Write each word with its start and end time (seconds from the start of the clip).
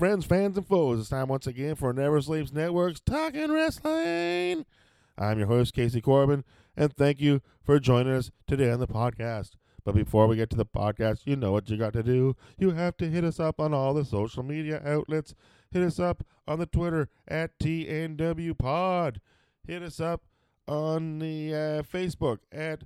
Friends, 0.00 0.24
fans, 0.24 0.56
and 0.56 0.66
foes. 0.66 0.98
It's 0.98 1.10
time 1.10 1.28
once 1.28 1.46
again 1.46 1.74
for 1.74 1.92
Never 1.92 2.22
Sleeps 2.22 2.54
Network's 2.54 3.00
Talking 3.00 3.52
Wrestling. 3.52 4.64
I'm 5.18 5.38
your 5.38 5.46
host, 5.46 5.74
Casey 5.74 6.00
Corbin, 6.00 6.42
and 6.74 6.90
thank 6.90 7.20
you 7.20 7.42
for 7.62 7.78
joining 7.78 8.14
us 8.14 8.30
today 8.46 8.70
on 8.70 8.80
the 8.80 8.86
podcast. 8.86 9.56
But 9.84 9.94
before 9.94 10.26
we 10.26 10.36
get 10.36 10.48
to 10.50 10.56
the 10.56 10.64
podcast, 10.64 11.26
you 11.26 11.36
know 11.36 11.52
what 11.52 11.68
you 11.68 11.76
got 11.76 11.92
to 11.92 12.02
do. 12.02 12.34
You 12.56 12.70
have 12.70 12.96
to 12.96 13.10
hit 13.10 13.24
us 13.24 13.38
up 13.38 13.60
on 13.60 13.74
all 13.74 13.92
the 13.92 14.06
social 14.06 14.42
media 14.42 14.80
outlets. 14.86 15.34
Hit 15.70 15.82
us 15.82 16.00
up 16.00 16.24
on 16.48 16.58
the 16.58 16.64
Twitter 16.64 17.10
at 17.28 17.58
TNW 17.58 18.56
Pod. 18.56 19.20
Hit 19.66 19.82
us 19.82 20.00
up 20.00 20.22
on 20.66 21.18
the 21.18 21.52
uh, 21.52 21.82
Facebook 21.82 22.38
at 22.50 22.84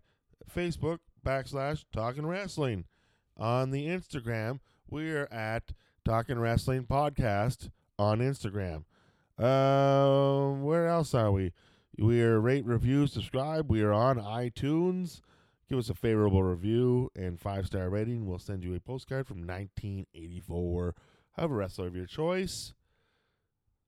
Facebook 0.52 0.98
backslash 1.24 1.84
Talking 1.92 2.26
Wrestling. 2.26 2.86
On 3.36 3.70
the 3.70 3.86
Instagram, 3.86 4.58
we're 4.90 5.28
at 5.30 5.70
Talking 6.04 6.38
Wrestling 6.38 6.84
Podcast 6.84 7.70
on 7.98 8.18
Instagram. 8.18 8.84
Um, 9.38 10.62
where 10.62 10.86
else 10.86 11.14
are 11.14 11.32
we? 11.32 11.52
We 11.98 12.20
are 12.20 12.38
rate, 12.40 12.66
review, 12.66 13.06
subscribe. 13.06 13.70
We 13.70 13.80
are 13.82 13.92
on 13.92 14.18
iTunes. 14.18 15.22
Give 15.70 15.78
us 15.78 15.88
a 15.88 15.94
favorable 15.94 16.42
review 16.42 17.10
and 17.16 17.40
five 17.40 17.66
star 17.66 17.88
rating. 17.88 18.26
We'll 18.26 18.38
send 18.38 18.64
you 18.64 18.74
a 18.74 18.80
postcard 18.80 19.26
from 19.26 19.38
1984. 19.38 20.94
Have 21.38 21.50
a 21.50 21.54
wrestler 21.54 21.86
of 21.86 21.96
your 21.96 22.04
choice. 22.04 22.74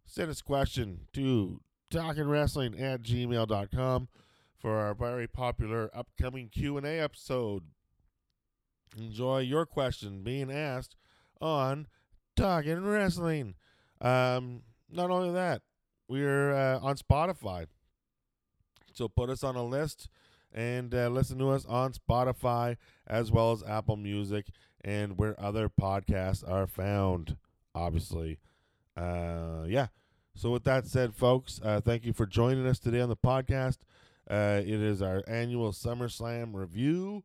Send 0.06 0.31
us 0.31 0.41
a 0.41 0.44
question 0.44 1.00
to 1.12 1.61
talkingwrestling 1.91 2.81
at 2.81 3.03
gmail.com 3.03 4.09
for 4.56 4.78
our 4.78 4.94
very 4.94 5.27
popular 5.27 5.91
upcoming 5.94 6.48
Q&A 6.48 6.98
episode. 6.98 7.64
Enjoy 8.97 9.41
your 9.41 9.67
question 9.67 10.22
being 10.22 10.50
asked 10.50 10.97
on 11.42 11.89
Talking 12.37 12.84
Wrestling. 12.84 13.55
Um, 14.01 14.62
not 14.91 15.11
only 15.11 15.33
that, 15.33 15.62
we're 16.06 16.53
uh, 16.53 16.78
on 16.81 16.97
Spotify. 16.97 17.67
So 18.93 19.09
put 19.09 19.31
us 19.31 19.43
on 19.43 19.56
a 19.56 19.65
list 19.65 20.09
and 20.53 20.95
uh, 20.95 21.09
listen 21.09 21.39
to 21.39 21.51
us 21.51 21.65
on 21.67 21.93
Spotify 21.93 22.77
as 23.06 23.33
well 23.33 23.53
as 23.53 23.62
Apple 23.62 23.97
Music 23.97 24.47
and 24.84 25.19
where 25.19 25.39
other 25.41 25.69
podcasts 25.69 26.48
are 26.48 26.67
found, 26.67 27.37
obviously. 27.75 28.39
Uh, 28.97 29.65
yeah. 29.67 29.89
So 30.34 30.50
with 30.50 30.65
that 30.65 30.87
said, 30.87 31.15
folks, 31.15 31.61
uh, 31.65 31.81
thank 31.81 32.05
you 32.05 32.12
for 32.12 32.27
joining 32.27 32.67
us 32.67 32.78
today 32.78 33.00
on 33.00 33.09
the 33.09 33.17
podcast. 33.17 33.78
Uh, 34.31 34.61
it 34.61 34.69
is 34.69 35.00
our 35.00 35.23
annual 35.27 35.73
SummerSlam 35.73 36.55
review, 36.55 37.25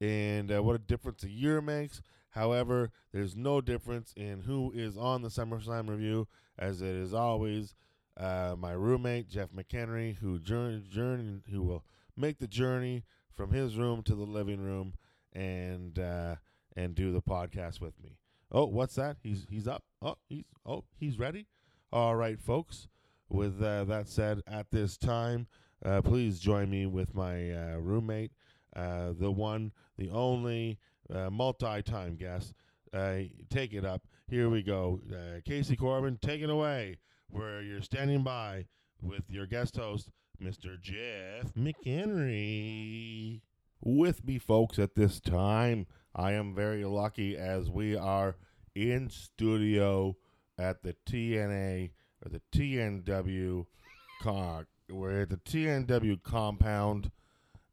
and 0.00 0.52
uh, 0.52 0.62
what 0.62 0.76
a 0.76 0.78
difference 0.78 1.24
a 1.24 1.30
year 1.30 1.60
makes. 1.60 2.02
However, 2.32 2.90
there's 3.12 3.36
no 3.36 3.60
difference 3.60 4.12
in 4.16 4.42
who 4.42 4.72
is 4.74 4.96
on 4.96 5.22
the 5.22 5.28
SummerSlam 5.28 5.88
review, 5.88 6.28
as 6.58 6.82
it 6.82 6.94
is 6.94 7.14
always 7.14 7.74
uh, 8.16 8.54
my 8.58 8.72
roommate 8.72 9.28
Jeff 9.28 9.50
McHenry, 9.50 10.16
who 10.18 10.38
journey, 10.38 10.82
journey 10.88 11.40
who 11.50 11.62
will 11.62 11.84
make 12.16 12.38
the 12.38 12.46
journey 12.46 13.04
from 13.34 13.52
his 13.52 13.76
room 13.76 14.02
to 14.02 14.14
the 14.14 14.24
living 14.24 14.60
room 14.60 14.94
and 15.32 15.98
uh, 15.98 16.36
and 16.76 16.94
do 16.94 17.12
the 17.12 17.22
podcast 17.22 17.80
with 17.80 17.98
me. 18.02 18.18
Oh, 18.50 18.66
what's 18.66 18.94
that? 18.96 19.16
He's 19.22 19.46
he's 19.48 19.66
up. 19.66 19.84
Oh, 20.00 20.16
he's 20.28 20.44
oh 20.66 20.84
he's 20.98 21.18
ready. 21.18 21.46
All 21.92 22.16
right, 22.16 22.40
folks. 22.40 22.88
With 23.28 23.62
uh, 23.62 23.84
that 23.84 24.08
said, 24.08 24.42
at 24.46 24.70
this 24.70 24.98
time, 24.98 25.46
uh, 25.84 26.02
please 26.02 26.38
join 26.38 26.68
me 26.68 26.84
with 26.86 27.14
my 27.14 27.50
uh, 27.50 27.76
roommate, 27.76 28.32
uh, 28.76 29.12
the 29.18 29.30
one, 29.30 29.72
the 29.96 30.10
only, 30.10 30.78
uh, 31.14 31.30
multi-time 31.30 32.16
guest. 32.16 32.54
Uh, 32.92 33.18
take 33.50 33.72
it 33.72 33.84
up. 33.84 34.06
Here 34.28 34.48
we 34.48 34.62
go. 34.62 35.00
Uh, 35.10 35.40
Casey 35.44 35.76
Corbin, 35.76 36.18
take 36.20 36.42
it 36.42 36.50
away. 36.50 36.98
Where 37.28 37.62
you're 37.62 37.82
standing 37.82 38.22
by 38.22 38.66
with 39.00 39.30
your 39.30 39.46
guest 39.46 39.76
host, 39.76 40.10
Mr. 40.42 40.80
Jeff 40.80 41.54
McHenry. 41.54 43.40
With 43.84 44.24
me, 44.24 44.38
folks, 44.38 44.78
at 44.78 44.94
this 44.94 45.20
time, 45.20 45.86
I 46.14 46.32
am 46.32 46.54
very 46.54 46.84
lucky 46.84 47.36
as 47.36 47.70
we 47.70 47.96
are 47.96 48.36
in 48.74 49.08
studio 49.08 50.16
at 50.58 50.82
the 50.82 50.94
TNA 51.06 51.90
or 52.24 52.30
the 52.30 52.42
TNW. 52.52 53.66
Con- 54.22 54.66
we're 54.88 55.22
at 55.22 55.30
the 55.30 55.36
TNW 55.38 56.22
compound, 56.22 57.10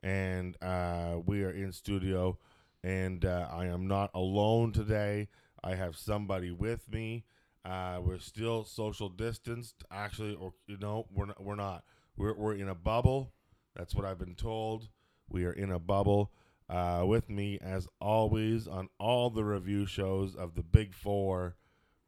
and 0.02 0.56
uh, 0.64 1.18
we 1.26 1.44
are 1.44 1.52
in 1.52 1.72
studio. 1.72 2.38
And 2.84 3.26
uh, 3.26 3.48
I 3.52 3.66
am 3.66 3.88
not 3.88 4.12
alone 4.14 4.72
today. 4.72 5.28
I 5.64 5.76
have 5.76 5.98
somebody 5.98 6.52
with 6.52 6.90
me. 6.90 7.26
Uh, 7.66 8.00
we're 8.02 8.20
still 8.20 8.64
social 8.64 9.10
distanced, 9.10 9.84
actually, 9.92 10.34
or 10.34 10.54
you 10.68 10.78
know, 10.78 11.06
we're 11.14 11.26
not, 11.26 11.44
we're 11.44 11.56
not. 11.56 11.84
We're 12.16 12.34
we're 12.34 12.56
in 12.56 12.70
a 12.70 12.76
bubble. 12.76 13.34
That's 13.76 13.94
what 13.94 14.06
I've 14.06 14.18
been 14.18 14.36
told. 14.36 14.88
We 15.30 15.46
are 15.46 15.52
in 15.52 15.72
a 15.72 15.80
bubble. 15.80 16.32
Uh, 16.70 17.04
with 17.06 17.30
me, 17.30 17.58
as 17.62 17.88
always, 18.00 18.68
on 18.68 18.90
all 19.00 19.30
the 19.30 19.44
review 19.44 19.86
shows 19.88 20.36
of 20.36 20.56
the 20.56 20.64
Big 20.64 20.94
Four 20.94 21.56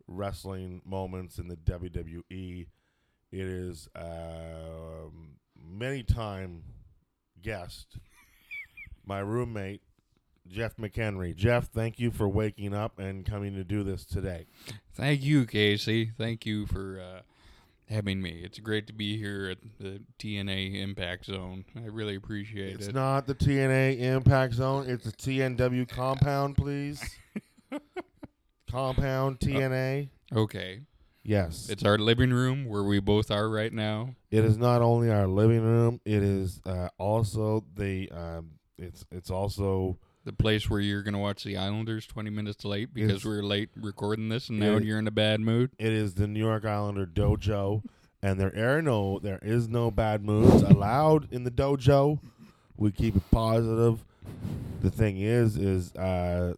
wrestling 0.07 0.81
moments 0.85 1.39
in 1.39 1.47
the 1.47 1.55
WWE, 1.55 2.67
it 3.31 3.47
is 3.47 3.89
um 3.95 5.37
many 5.55 6.03
time 6.03 6.63
guest, 7.41 7.97
my 9.05 9.19
roommate 9.19 9.81
Jeff 10.51 10.75
McHenry. 10.77 11.35
Jeff, 11.35 11.69
thank 11.69 11.99
you 11.99 12.11
for 12.11 12.27
waking 12.27 12.73
up 12.73 12.99
and 12.99 13.25
coming 13.25 13.55
to 13.55 13.63
do 13.63 13.83
this 13.83 14.05
today. 14.05 14.45
Thank 14.93 15.23
you, 15.23 15.45
Casey. 15.45 16.11
Thank 16.17 16.45
you 16.45 16.65
for 16.65 16.99
uh, 16.99 17.21
having 17.89 18.21
me. 18.21 18.41
It's 18.43 18.59
great 18.59 18.87
to 18.87 18.93
be 18.93 19.17
here 19.17 19.49
at 19.49 19.57
the 19.79 20.01
TNA 20.19 20.81
Impact 20.81 21.25
Zone. 21.25 21.65
I 21.75 21.87
really 21.87 22.15
appreciate 22.15 22.75
It's 22.75 22.85
it. 22.85 22.89
It's 22.89 22.95
not 22.95 23.27
the 23.27 23.35
TNA 23.35 23.99
Impact 23.99 24.53
Zone. 24.53 24.85
It's 24.87 25.05
the 25.05 25.11
TNW 25.11 25.87
compound, 25.87 26.57
please. 26.57 27.01
compound 28.69 29.39
TNA. 29.39 30.09
okay. 30.35 30.81
Yes. 31.23 31.69
It's 31.69 31.85
our 31.85 31.99
living 31.99 32.31
room 32.31 32.65
where 32.65 32.81
we 32.81 32.99
both 32.99 33.29
are 33.29 33.47
right 33.47 33.71
now. 33.71 34.15
It 34.31 34.43
is 34.43 34.57
not 34.57 34.81
only 34.81 35.11
our 35.11 35.27
living 35.27 35.61
room. 35.61 36.01
It 36.03 36.23
is 36.23 36.59
uh, 36.65 36.89
also 36.97 37.63
the. 37.75 38.09
Um, 38.11 38.51
it's 38.79 39.05
it's 39.11 39.29
also 39.29 39.99
The 40.23 40.33
place 40.33 40.69
where 40.69 40.79
you're 40.79 41.01
going 41.01 41.13
to 41.15 41.19
watch 41.19 41.43
the 41.43 41.57
Islanders 41.57 42.05
20 42.05 42.29
minutes 42.29 42.63
late 42.63 42.93
because 42.93 43.09
It's- 43.09 43.25
we 43.25 43.31
were 43.35 43.43
late 43.43 43.69
recording 43.75 44.29
this 44.29 44.49
and 44.49 44.59
now 44.59 44.73
Yeah. 44.73 44.79
you're 44.79 44.99
in 44.99 45.07
a 45.07 45.11
bad 45.11 45.39
mood. 45.41 45.71
it 45.79 45.91
is 45.91 46.13
the 46.13 46.27
New 46.27 46.39
York 46.39 46.63
Islander 46.63 47.07
dojo, 47.07 47.81
and 48.21 48.39
there 48.39 48.55
are 48.55 48.81
no 48.83 49.17
there 49.19 49.39
is 49.41 49.67
no 49.67 49.89
bad 49.89 50.23
moods 50.23 50.61
allowed 50.61 51.27
in 51.33 51.43
the 51.43 51.49
dojo. 51.51 52.19
We 52.77 52.91
keep 52.91 53.15
it 53.15 53.31
positive. 53.31 54.05
The 54.81 54.91
thing 54.91 55.17
is, 55.17 55.57
is 55.57 55.95
uh, 55.95 56.53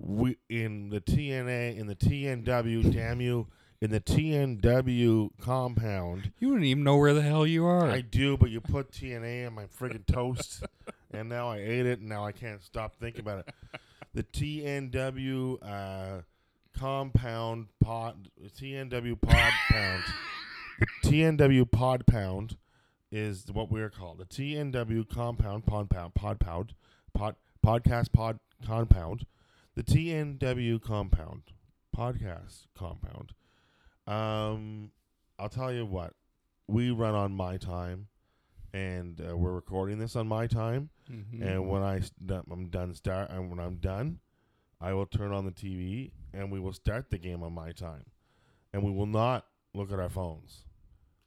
we 0.00 0.36
in 0.48 0.88
the 0.90 1.00
TNA 1.00 1.76
in 1.76 1.86
the 1.86 1.94
TNW, 1.94 2.92
damn 2.92 3.20
you, 3.20 3.46
in 3.80 3.90
the 3.90 4.00
TNW 4.00 5.30
compound. 5.40 6.32
You 6.38 6.50
don't 6.50 6.64
even 6.64 6.84
know 6.84 6.96
where 6.96 7.14
the 7.14 7.22
hell 7.22 7.46
you 7.46 7.66
are. 7.66 7.90
I 7.90 8.00
do, 8.00 8.36
but 8.38 8.50
you 8.50 8.60
put 8.62 8.90
TNA 8.90 9.46
on 9.46 9.54
my 9.54 9.64
friggin' 9.66 10.06
toast, 10.06 10.64
and 11.12 11.28
now 11.28 11.50
I 11.50 11.58
ate 11.58 11.86
it, 11.86 12.00
and 12.00 12.08
now 12.08 12.24
I 12.24 12.32
can't 12.32 12.62
stop 12.62 12.94
thinking 12.96 13.20
about 13.20 13.40
it. 13.40 13.54
The 14.12 14.24
TNW 14.24 15.58
uh, 15.62 16.22
compound 16.76 17.68
pod, 17.80 18.28
TNW 18.42 19.20
pod 19.20 19.52
pound, 19.68 20.02
the 20.80 20.86
TNW 21.04 21.70
pod 21.70 22.06
pound 22.06 22.56
is 23.12 23.46
what 23.52 23.70
we're 23.70 23.88
called. 23.88 24.18
The 24.18 24.24
TNW 24.24 25.08
compound 25.08 25.64
pod 25.64 25.90
pound 25.90 26.14
pod 26.14 26.40
pound 26.40 26.74
pod 27.14 27.36
podcast 27.64 28.12
pod 28.12 28.40
compound. 28.66 29.26
The 29.76 29.84
TNW 29.84 30.82
compound 30.82 31.42
podcast 31.96 32.66
compound. 32.76 33.32
Um, 34.06 34.90
I'll 35.38 35.48
tell 35.48 35.72
you 35.72 35.86
what, 35.86 36.14
we 36.66 36.90
run 36.90 37.14
on 37.14 37.32
my 37.32 37.56
time, 37.56 38.08
and 38.72 39.20
uh, 39.20 39.36
we're 39.36 39.52
recording 39.52 39.98
this 39.98 40.16
on 40.16 40.26
my 40.28 40.46
time. 40.46 40.90
Mhm. 41.10 41.42
And 41.42 41.68
when 41.68 41.82
I 41.82 42.00
I'm 42.50 42.68
done 42.68 42.94
start, 42.94 43.30
and 43.30 43.50
when 43.50 43.58
I'm 43.58 43.76
done, 43.76 44.20
I 44.80 44.92
will 44.92 45.06
turn 45.06 45.32
on 45.32 45.44
the 45.44 45.52
TV 45.52 46.12
and 46.32 46.50
we 46.50 46.60
will 46.60 46.72
start 46.72 47.10
the 47.10 47.18
game 47.18 47.42
on 47.42 47.52
my 47.52 47.72
time, 47.72 48.04
and 48.72 48.82
we 48.82 48.90
will 48.92 49.06
not 49.06 49.46
look 49.74 49.92
at 49.92 49.98
our 49.98 50.08
phones. 50.08 50.64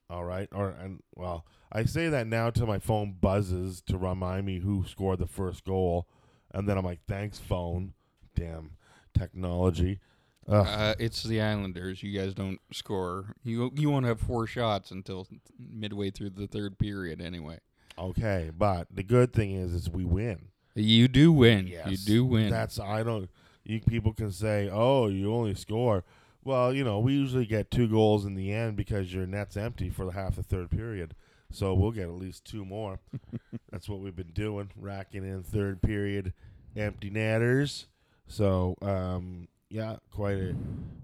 All 0.09 0.25
right, 0.25 0.47
or 0.51 0.69
and 0.69 1.01
well, 1.15 1.45
I 1.71 1.85
say 1.85 2.07
that 2.09 2.27
now 2.27 2.49
till 2.49 2.67
my 2.67 2.79
phone 2.79 3.13
buzzes 3.13 3.81
to 3.87 3.97
remind 3.97 4.45
me 4.45 4.59
who 4.59 4.85
scored 4.85 5.19
the 5.19 5.27
first 5.27 5.63
goal, 5.63 6.07
and 6.51 6.67
then 6.67 6.77
I'm 6.77 6.85
like, 6.85 7.01
"Thanks, 7.07 7.39
phone." 7.39 7.93
Damn 8.35 8.77
technology. 9.13 9.99
Uh, 10.47 10.93
it's 10.99 11.23
the 11.23 11.41
Islanders. 11.41 12.03
You 12.03 12.17
guys 12.17 12.33
don't 12.33 12.59
score. 12.71 13.33
You 13.43 13.71
you 13.75 13.89
won't 13.89 14.05
have 14.05 14.19
four 14.19 14.45
shots 14.47 14.91
until 14.91 15.27
midway 15.57 16.11
through 16.11 16.31
the 16.31 16.47
third 16.47 16.77
period 16.77 17.21
anyway. 17.21 17.59
okay, 17.97 18.51
but 18.57 18.87
the 18.91 19.03
good 19.03 19.33
thing 19.33 19.51
is, 19.51 19.73
is 19.73 19.89
we 19.89 20.03
win. 20.03 20.49
You 20.75 21.07
do 21.07 21.31
win. 21.31 21.67
You 21.67 21.97
do 21.97 22.25
win. 22.25 22.49
That's 22.49 22.79
I 22.79 23.03
don't. 23.03 23.29
You 23.63 23.79
people 23.79 24.13
can 24.13 24.31
say, 24.31 24.69
"Oh, 24.71 25.07
you 25.07 25.33
only 25.33 25.55
score." 25.55 26.03
Well, 26.43 26.73
you 26.73 26.83
know, 26.83 26.99
we 26.99 27.13
usually 27.13 27.45
get 27.45 27.71
two 27.71 27.87
goals 27.87 28.25
in 28.25 28.35
the 28.35 28.51
end 28.51 28.75
because 28.75 29.13
your 29.13 29.25
net's 29.25 29.55
empty 29.55 29.89
for 29.89 30.05
the 30.05 30.11
half 30.11 30.35
the 30.35 30.43
third 30.43 30.69
period. 30.69 31.15
So 31.51 31.73
we'll 31.73 31.91
get 31.91 32.05
at 32.05 32.15
least 32.15 32.43
two 32.43 32.65
more. 32.65 32.99
That's 33.71 33.87
what 33.87 33.99
we've 33.99 34.15
been 34.15 34.31
doing, 34.33 34.71
racking 34.75 35.23
in 35.23 35.43
third 35.43 35.81
period 35.81 36.33
empty 36.75 37.09
netters. 37.09 37.85
So, 38.27 38.75
um, 38.81 39.47
yeah, 39.73 39.95
quite 40.11 40.37
a 40.37 40.55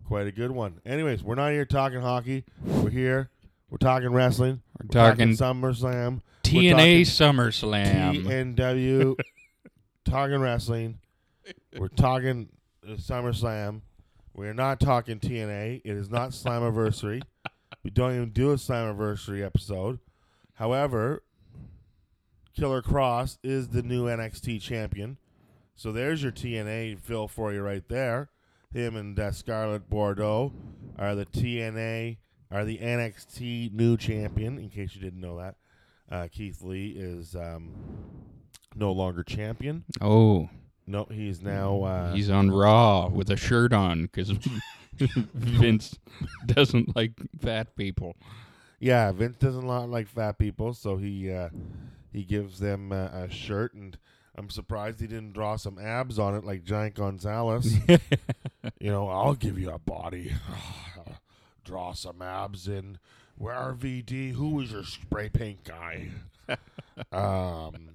quite 0.05 0.27
a 0.27 0.31
good 0.31 0.51
one. 0.51 0.79
Anyways, 0.85 1.23
we're 1.23 1.33
not 1.33 1.51
here 1.51 1.65
talking 1.65 2.01
hockey. 2.01 2.45
We're 2.63 2.91
here. 2.91 3.31
We're 3.71 3.79
talking 3.79 4.13
wrestling. 4.13 4.61
We're 4.79 4.85
We're 4.87 5.09
talking 5.09 5.29
SummerSlam. 5.29 6.21
TNA 6.43 7.01
SummerSlam. 7.01 8.55
TNW, 8.55 9.19
talking 10.05 10.39
wrestling. 10.39 10.99
We're 11.75 11.87
talking 11.87 12.49
SummerSlam. 12.85 13.81
We're 14.35 14.53
not 14.53 14.79
talking 14.79 15.19
TNA. 15.19 15.81
It 15.83 15.97
is 15.97 16.11
not 16.11 16.29
Slammiversary. 16.29 17.23
we 17.83 17.89
don't 17.89 18.15
even 18.15 18.29
do 18.29 18.51
a 18.51 18.55
Slammiversary 18.55 19.43
episode. 19.43 19.97
However, 20.53 21.23
Killer 22.55 22.83
Kross 22.83 23.39
is 23.43 23.69
the 23.69 23.81
new 23.81 24.05
NXT 24.05 24.61
champion. 24.61 25.17
So 25.75 25.91
there's 25.91 26.21
your 26.21 26.31
TNA 26.31 26.99
fill 26.99 27.27
for 27.27 27.51
you 27.51 27.61
right 27.61 27.87
there. 27.89 28.29
Him 28.71 28.95
and 28.95 29.19
uh, 29.19 29.31
Scarlett 29.31 29.89
Bordeaux 29.89 30.53
are 30.97 31.15
the 31.15 31.25
TNA, 31.25 32.17
are 32.51 32.65
the 32.65 32.77
NXT 32.77 33.73
new 33.73 33.97
champion, 33.97 34.59
in 34.59 34.69
case 34.69 34.93
you 34.95 35.01
didn't 35.01 35.21
know 35.21 35.37
that. 35.39 35.55
Uh, 36.11 36.27
Keith 36.31 36.61
Lee 36.61 36.93
is 36.95 37.35
um, 37.35 37.71
no 38.75 38.91
longer 38.91 39.23
champion. 39.23 39.85
oh, 40.01 40.49
No, 40.85 41.05
he's 41.11 41.41
now. 41.41 41.81
Uh, 41.83 42.13
he's 42.13 42.29
on 42.29 42.51
Raw 42.51 43.07
with 43.07 43.29
a 43.31 43.37
shirt 43.37 43.73
on 43.73 44.03
because 44.03 44.29
Vince 45.33 45.97
doesn't 46.45 46.95
like 46.95 47.13
fat 47.41 47.75
people. 47.75 48.15
yeah, 48.79 49.11
Vince 49.11 49.37
doesn't 49.37 49.65
like 49.67 50.07
fat 50.07 50.37
people, 50.37 50.73
so 50.75 50.97
he 50.97 51.31
uh, 51.31 51.49
he 52.11 52.23
gives 52.23 52.59
them 52.59 52.91
uh, 52.91 53.07
a 53.13 53.29
shirt, 53.29 53.73
and 53.73 53.97
I'm 54.35 54.49
surprised 54.49 54.99
he 54.99 55.07
didn't 55.07 55.33
draw 55.33 55.55
some 55.57 55.77
abs 55.79 56.17
on 56.19 56.35
it 56.35 56.43
like 56.43 56.63
Giant 56.63 56.95
Gonzalez. 56.95 57.75
you 58.79 58.91
know, 58.91 59.07
I'll 59.09 59.35
give 59.35 59.57
you 59.57 59.69
a 59.71 59.79
body. 59.79 60.33
Draw 61.63 61.93
some 61.93 62.21
abs 62.21 62.67
in. 62.67 62.99
Where 63.37 63.55
RVD? 63.55 64.33
Who 64.33 64.49
was 64.51 64.71
your 64.71 64.83
spray 64.83 65.29
paint 65.29 65.63
guy? 65.63 66.09
um, 67.11 67.91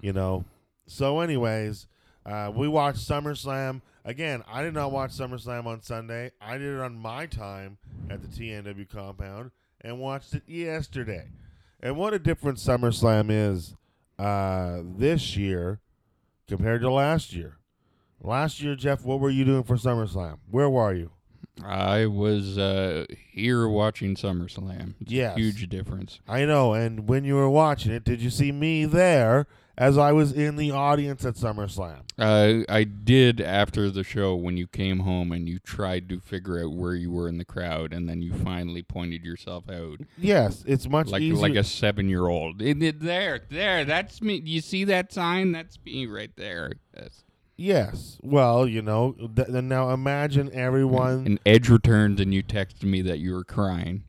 you 0.00 0.12
know. 0.12 0.44
So, 0.86 1.20
anyways, 1.20 1.86
uh, 2.24 2.50
we 2.54 2.68
watched 2.68 2.98
SummerSlam 2.98 3.82
again. 4.04 4.42
I 4.48 4.62
did 4.62 4.74
not 4.74 4.92
watch 4.92 5.10
SummerSlam 5.10 5.66
on 5.66 5.82
Sunday. 5.82 6.32
I 6.40 6.58
did 6.58 6.74
it 6.74 6.80
on 6.80 6.96
my 6.96 7.26
time 7.26 7.78
at 8.10 8.22
the 8.22 8.28
TNW 8.28 8.88
compound 8.88 9.50
and 9.80 10.00
watched 10.00 10.34
it 10.34 10.42
yesterday. 10.46 11.28
And 11.80 11.96
what 11.96 12.14
a 12.14 12.18
difference 12.18 12.64
SummerSlam 12.64 13.26
is 13.30 13.76
uh, 14.18 14.80
this 14.96 15.36
year 15.36 15.80
compared 16.48 16.80
to 16.80 16.90
last 16.90 17.32
year. 17.32 17.58
Last 18.22 18.60
year, 18.60 18.74
Jeff, 18.74 19.04
what 19.04 19.20
were 19.20 19.30
you 19.30 19.44
doing 19.44 19.62
for 19.62 19.76
SummerSlam? 19.76 20.38
Where 20.50 20.70
were 20.70 20.92
you? 20.94 21.10
I 21.64 22.06
was 22.06 22.58
uh, 22.58 23.06
here 23.32 23.66
watching 23.68 24.14
SummerSlam. 24.14 24.94
It's 25.00 25.10
Yes. 25.12 25.36
a 25.36 25.40
huge 25.40 25.68
difference. 25.68 26.20
I 26.28 26.44
know. 26.44 26.74
And 26.74 27.08
when 27.08 27.24
you 27.24 27.34
were 27.34 27.48
watching 27.48 27.92
it, 27.92 28.04
did 28.04 28.20
you 28.20 28.28
see 28.30 28.52
me 28.52 28.84
there 28.84 29.46
as 29.78 29.96
I 29.96 30.12
was 30.12 30.32
in 30.32 30.56
the 30.56 30.70
audience 30.70 31.24
at 31.24 31.34
SummerSlam? 31.36 32.00
Uh, 32.18 32.64
I 32.68 32.84
did 32.84 33.40
after 33.40 33.90
the 33.90 34.04
show 34.04 34.34
when 34.34 34.56
you 34.58 34.66
came 34.66 35.00
home 35.00 35.32
and 35.32 35.48
you 35.48 35.58
tried 35.58 36.08
to 36.10 36.20
figure 36.20 36.62
out 36.62 36.72
where 36.72 36.94
you 36.94 37.10
were 37.10 37.26
in 37.28 37.38
the 37.38 37.44
crowd, 37.44 37.92
and 37.94 38.06
then 38.08 38.20
you 38.20 38.34
finally 38.34 38.82
pointed 38.82 39.24
yourself 39.24 39.70
out 39.70 40.00
Yes, 40.18 40.62
it's 40.66 40.88
much 40.88 41.08
like 41.08 41.22
easier. 41.22 41.40
like 41.40 41.54
a 41.56 41.64
seven 41.64 42.08
year 42.10 42.26
old. 42.26 42.58
There, 42.58 43.40
there, 43.48 43.84
that's 43.86 44.20
me. 44.20 44.42
You 44.44 44.60
see 44.60 44.84
that 44.84 45.10
sign? 45.12 45.52
That's 45.52 45.78
me 45.86 46.06
right 46.06 46.32
there. 46.36 46.72
Yes. 46.94 47.22
Yes. 47.56 48.18
Well, 48.22 48.66
you 48.66 48.82
know. 48.82 49.12
Th- 49.12 49.48
then 49.48 49.68
now 49.68 49.90
imagine 49.90 50.50
everyone. 50.52 51.26
And 51.26 51.40
Edge 51.46 51.68
returns, 51.68 52.20
and 52.20 52.32
you 52.34 52.42
texted 52.42 52.84
me 52.84 53.02
that 53.02 53.18
you 53.18 53.32
were 53.32 53.44
crying 53.44 54.04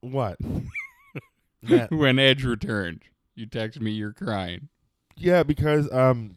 what? 0.00 0.36
That- 1.62 1.92
when 1.92 2.18
Edge 2.18 2.44
returned. 2.44 3.02
You 3.36 3.46
texted 3.46 3.80
me 3.80 3.92
you're 3.92 4.12
crying. 4.12 4.68
yeah, 5.16 5.42
because 5.44 5.90
um, 5.92 6.36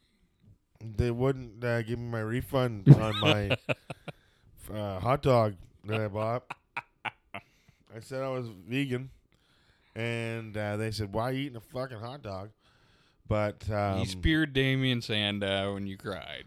they 0.80 1.10
wouldn't 1.12 1.64
uh, 1.64 1.82
give 1.82 1.98
me 2.00 2.06
my 2.10 2.20
refund 2.20 2.88
on 2.96 3.20
my 3.20 3.58
uh, 4.74 5.00
hot 5.00 5.22
dog 5.24 5.56
that 5.86 6.00
I 6.00 6.08
bought. 6.08 6.44
I 7.34 8.00
said 8.02 8.22
I 8.22 8.30
was 8.30 8.48
vegan, 8.68 9.10
and 9.96 10.56
uh, 10.56 10.78
they 10.78 10.92
said, 10.92 11.12
"Why 11.12 11.30
are 11.30 11.32
you 11.34 11.46
eating 11.48 11.58
a 11.58 11.62
fucking 11.62 11.98
hot 12.00 12.22
dog?" 12.22 12.52
But 13.28 13.70
um, 13.70 14.00
you 14.00 14.06
speared 14.06 14.54
Damien 14.54 15.02
Sandow 15.02 15.76
and 15.76 15.88
you 15.88 15.98
cried. 15.98 16.46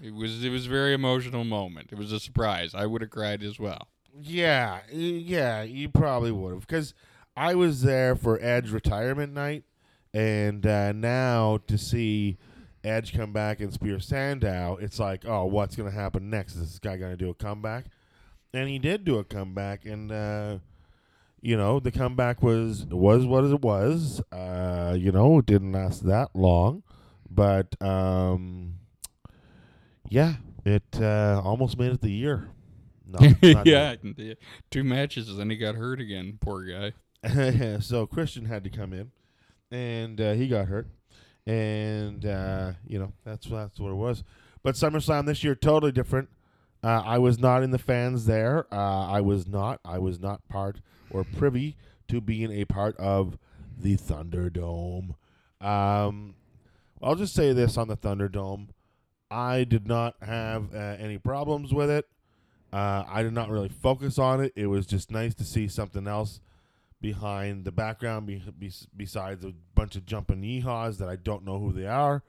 It 0.00 0.14
was 0.14 0.44
it 0.44 0.50
was 0.50 0.66
a 0.66 0.68
very 0.68 0.94
emotional 0.94 1.44
moment. 1.44 1.88
It 1.90 1.98
was 1.98 2.12
a 2.12 2.20
surprise. 2.20 2.74
I 2.74 2.86
would 2.86 3.00
have 3.00 3.10
cried 3.10 3.42
as 3.42 3.58
well. 3.58 3.88
Yeah, 4.20 4.80
yeah, 4.90 5.62
you 5.62 5.88
probably 5.88 6.32
would 6.32 6.52
have 6.52 6.66
because 6.66 6.94
I 7.36 7.54
was 7.54 7.82
there 7.82 8.16
for 8.16 8.38
Edge 8.42 8.70
retirement 8.70 9.32
night, 9.32 9.64
and 10.12 10.66
uh, 10.66 10.92
now 10.92 11.60
to 11.66 11.78
see 11.78 12.36
Edge 12.84 13.12
come 13.16 13.32
back 13.32 13.60
and 13.60 13.72
spear 13.72 14.00
Sandow, 14.00 14.78
it's 14.80 14.98
like, 14.98 15.24
oh, 15.26 15.46
what's 15.46 15.76
gonna 15.76 15.90
happen 15.90 16.30
next? 16.30 16.56
Is 16.56 16.70
this 16.70 16.78
guy 16.78 16.96
gonna 16.96 17.16
do 17.16 17.30
a 17.30 17.34
comeback? 17.34 17.86
And 18.52 18.68
he 18.68 18.78
did 18.78 19.04
do 19.04 19.18
a 19.18 19.24
comeback, 19.24 19.84
and 19.84 20.10
uh, 20.10 20.58
you 21.40 21.56
know 21.56 21.80
the 21.80 21.90
comeback 21.90 22.42
was 22.42 22.86
was 22.86 23.24
what 23.24 23.44
it 23.44 23.60
was. 23.60 24.20
Uh, 24.32 24.96
you 24.98 25.12
know, 25.12 25.38
it 25.38 25.46
didn't 25.46 25.72
last 25.72 26.04
that 26.06 26.30
long, 26.34 26.82
but 27.30 27.80
um, 27.82 28.74
yeah, 30.08 30.34
it 30.64 31.00
uh, 31.00 31.40
almost 31.44 31.78
made 31.78 31.92
it 31.92 32.00
the 32.00 32.10
year. 32.10 32.50
No, 33.06 33.18
yeah, 33.42 33.94
yeah, 34.16 34.34
two 34.70 34.84
matches, 34.84 35.28
and 35.28 35.38
then 35.38 35.50
he 35.50 35.56
got 35.56 35.74
hurt 35.74 36.00
again. 36.00 36.38
Poor 36.40 36.64
guy. 36.64 36.92
so 37.80 38.06
Christian 38.06 38.44
had 38.44 38.64
to 38.64 38.70
come 38.70 38.92
in, 38.92 39.10
and 39.70 40.20
uh, 40.20 40.32
he 40.32 40.48
got 40.48 40.68
hurt, 40.68 40.88
and 41.46 42.24
uh, 42.26 42.72
you 42.86 42.98
know 42.98 43.12
that's 43.24 43.46
that's 43.46 43.80
what 43.80 43.90
it 43.90 43.96
was. 43.96 44.24
But 44.62 44.74
SummerSlam 44.74 45.26
this 45.26 45.44
year 45.44 45.54
totally 45.54 45.92
different. 45.92 46.28
Uh, 46.82 47.02
I 47.04 47.18
was 47.18 47.38
not 47.38 47.62
in 47.62 47.70
the 47.70 47.78
fans 47.78 48.26
there. 48.26 48.66
Uh, 48.72 49.06
I 49.06 49.20
was 49.20 49.46
not. 49.46 49.80
I 49.84 49.98
was 49.98 50.20
not 50.20 50.46
part 50.48 50.80
or 51.10 51.24
privy 51.24 51.76
to 52.08 52.20
being 52.20 52.50
a 52.52 52.64
part 52.64 52.96
of 52.96 53.38
the 53.78 53.96
Thunderdome. 53.96 55.14
Um, 55.60 56.34
I'll 57.02 57.14
just 57.14 57.34
say 57.34 57.52
this 57.52 57.76
on 57.76 57.88
the 57.88 57.96
Thunderdome: 57.96 58.68
I 59.30 59.64
did 59.64 59.86
not 59.86 60.16
have 60.22 60.74
uh, 60.74 60.96
any 60.98 61.18
problems 61.18 61.72
with 61.72 61.90
it. 61.90 62.08
Uh, 62.72 63.04
I 63.08 63.22
did 63.22 63.32
not 63.32 63.48
really 63.48 63.68
focus 63.68 64.18
on 64.18 64.40
it. 64.40 64.52
It 64.54 64.66
was 64.66 64.86
just 64.86 65.10
nice 65.10 65.34
to 65.36 65.44
see 65.44 65.68
something 65.68 66.06
else 66.06 66.40
behind 67.00 67.64
the 67.64 67.72
background 67.72 68.26
be, 68.26 68.42
be, 68.58 68.72
besides 68.96 69.44
a 69.44 69.52
bunch 69.74 69.96
of 69.96 70.04
jumping 70.04 70.42
yeehaws 70.42 70.98
that 70.98 71.08
I 71.08 71.16
don't 71.16 71.44
know 71.44 71.58
who 71.58 71.72
they 71.72 71.86
are. 71.86 72.22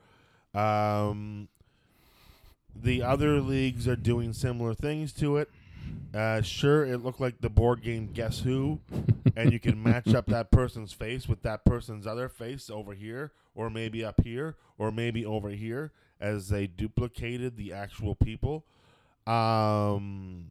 Um, 0.54 1.48
the 2.74 3.02
other 3.02 3.40
leagues 3.40 3.86
are 3.88 3.96
doing 3.96 4.32
similar 4.32 4.74
things 4.74 5.12
to 5.14 5.36
it. 5.36 5.50
Uh, 6.12 6.42
sure, 6.42 6.84
it 6.84 6.98
looked 6.98 7.20
like 7.20 7.40
the 7.40 7.50
board 7.50 7.82
game 7.82 8.10
Guess 8.12 8.40
Who, 8.40 8.80
and 9.36 9.52
you 9.52 9.60
can 9.60 9.80
match 9.80 10.12
up 10.14 10.26
that 10.26 10.50
person's 10.50 10.92
face 10.92 11.28
with 11.28 11.42
that 11.42 11.64
person's 11.64 12.06
other 12.06 12.28
face 12.28 12.68
over 12.68 12.94
here, 12.94 13.32
or 13.54 13.70
maybe 13.70 14.04
up 14.04 14.20
here, 14.24 14.56
or 14.76 14.90
maybe 14.90 15.24
over 15.24 15.50
here, 15.50 15.92
as 16.20 16.48
they 16.48 16.66
duplicated 16.66 17.56
the 17.56 17.72
actual 17.72 18.16
people. 18.16 18.64
Um, 19.26 20.46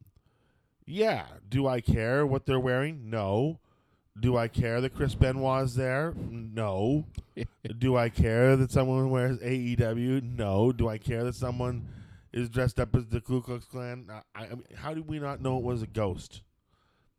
yeah. 0.86 1.26
Do 1.48 1.66
I 1.66 1.80
care 1.80 2.26
what 2.26 2.46
they're 2.46 2.60
wearing? 2.60 3.10
No. 3.10 3.58
Do 4.18 4.36
I 4.36 4.48
care 4.48 4.80
that 4.80 4.94
Chris 4.94 5.14
Benoit's 5.14 5.74
there? 5.74 6.14
No. 6.52 7.04
Do 7.78 7.96
I 7.96 8.08
care 8.08 8.56
that 8.56 8.72
someone 8.72 9.08
wears 9.10 9.38
AEW? 9.38 10.36
No. 10.36 10.72
Do 10.72 10.88
I 10.88 10.98
care 10.98 11.22
that 11.24 11.36
someone 11.36 11.86
is 12.32 12.48
dressed 12.48 12.78
up 12.80 12.94
as 12.94 13.06
the 13.06 13.20
Ku 13.20 13.40
Klux 13.42 13.64
Klan. 13.66 14.06
I, 14.10 14.22
I 14.44 14.48
mean, 14.50 14.62
how 14.76 14.94
did 14.94 15.06
we 15.08 15.18
not 15.18 15.40
know 15.40 15.56
it 15.58 15.64
was 15.64 15.82
a 15.82 15.86
ghost? 15.86 16.42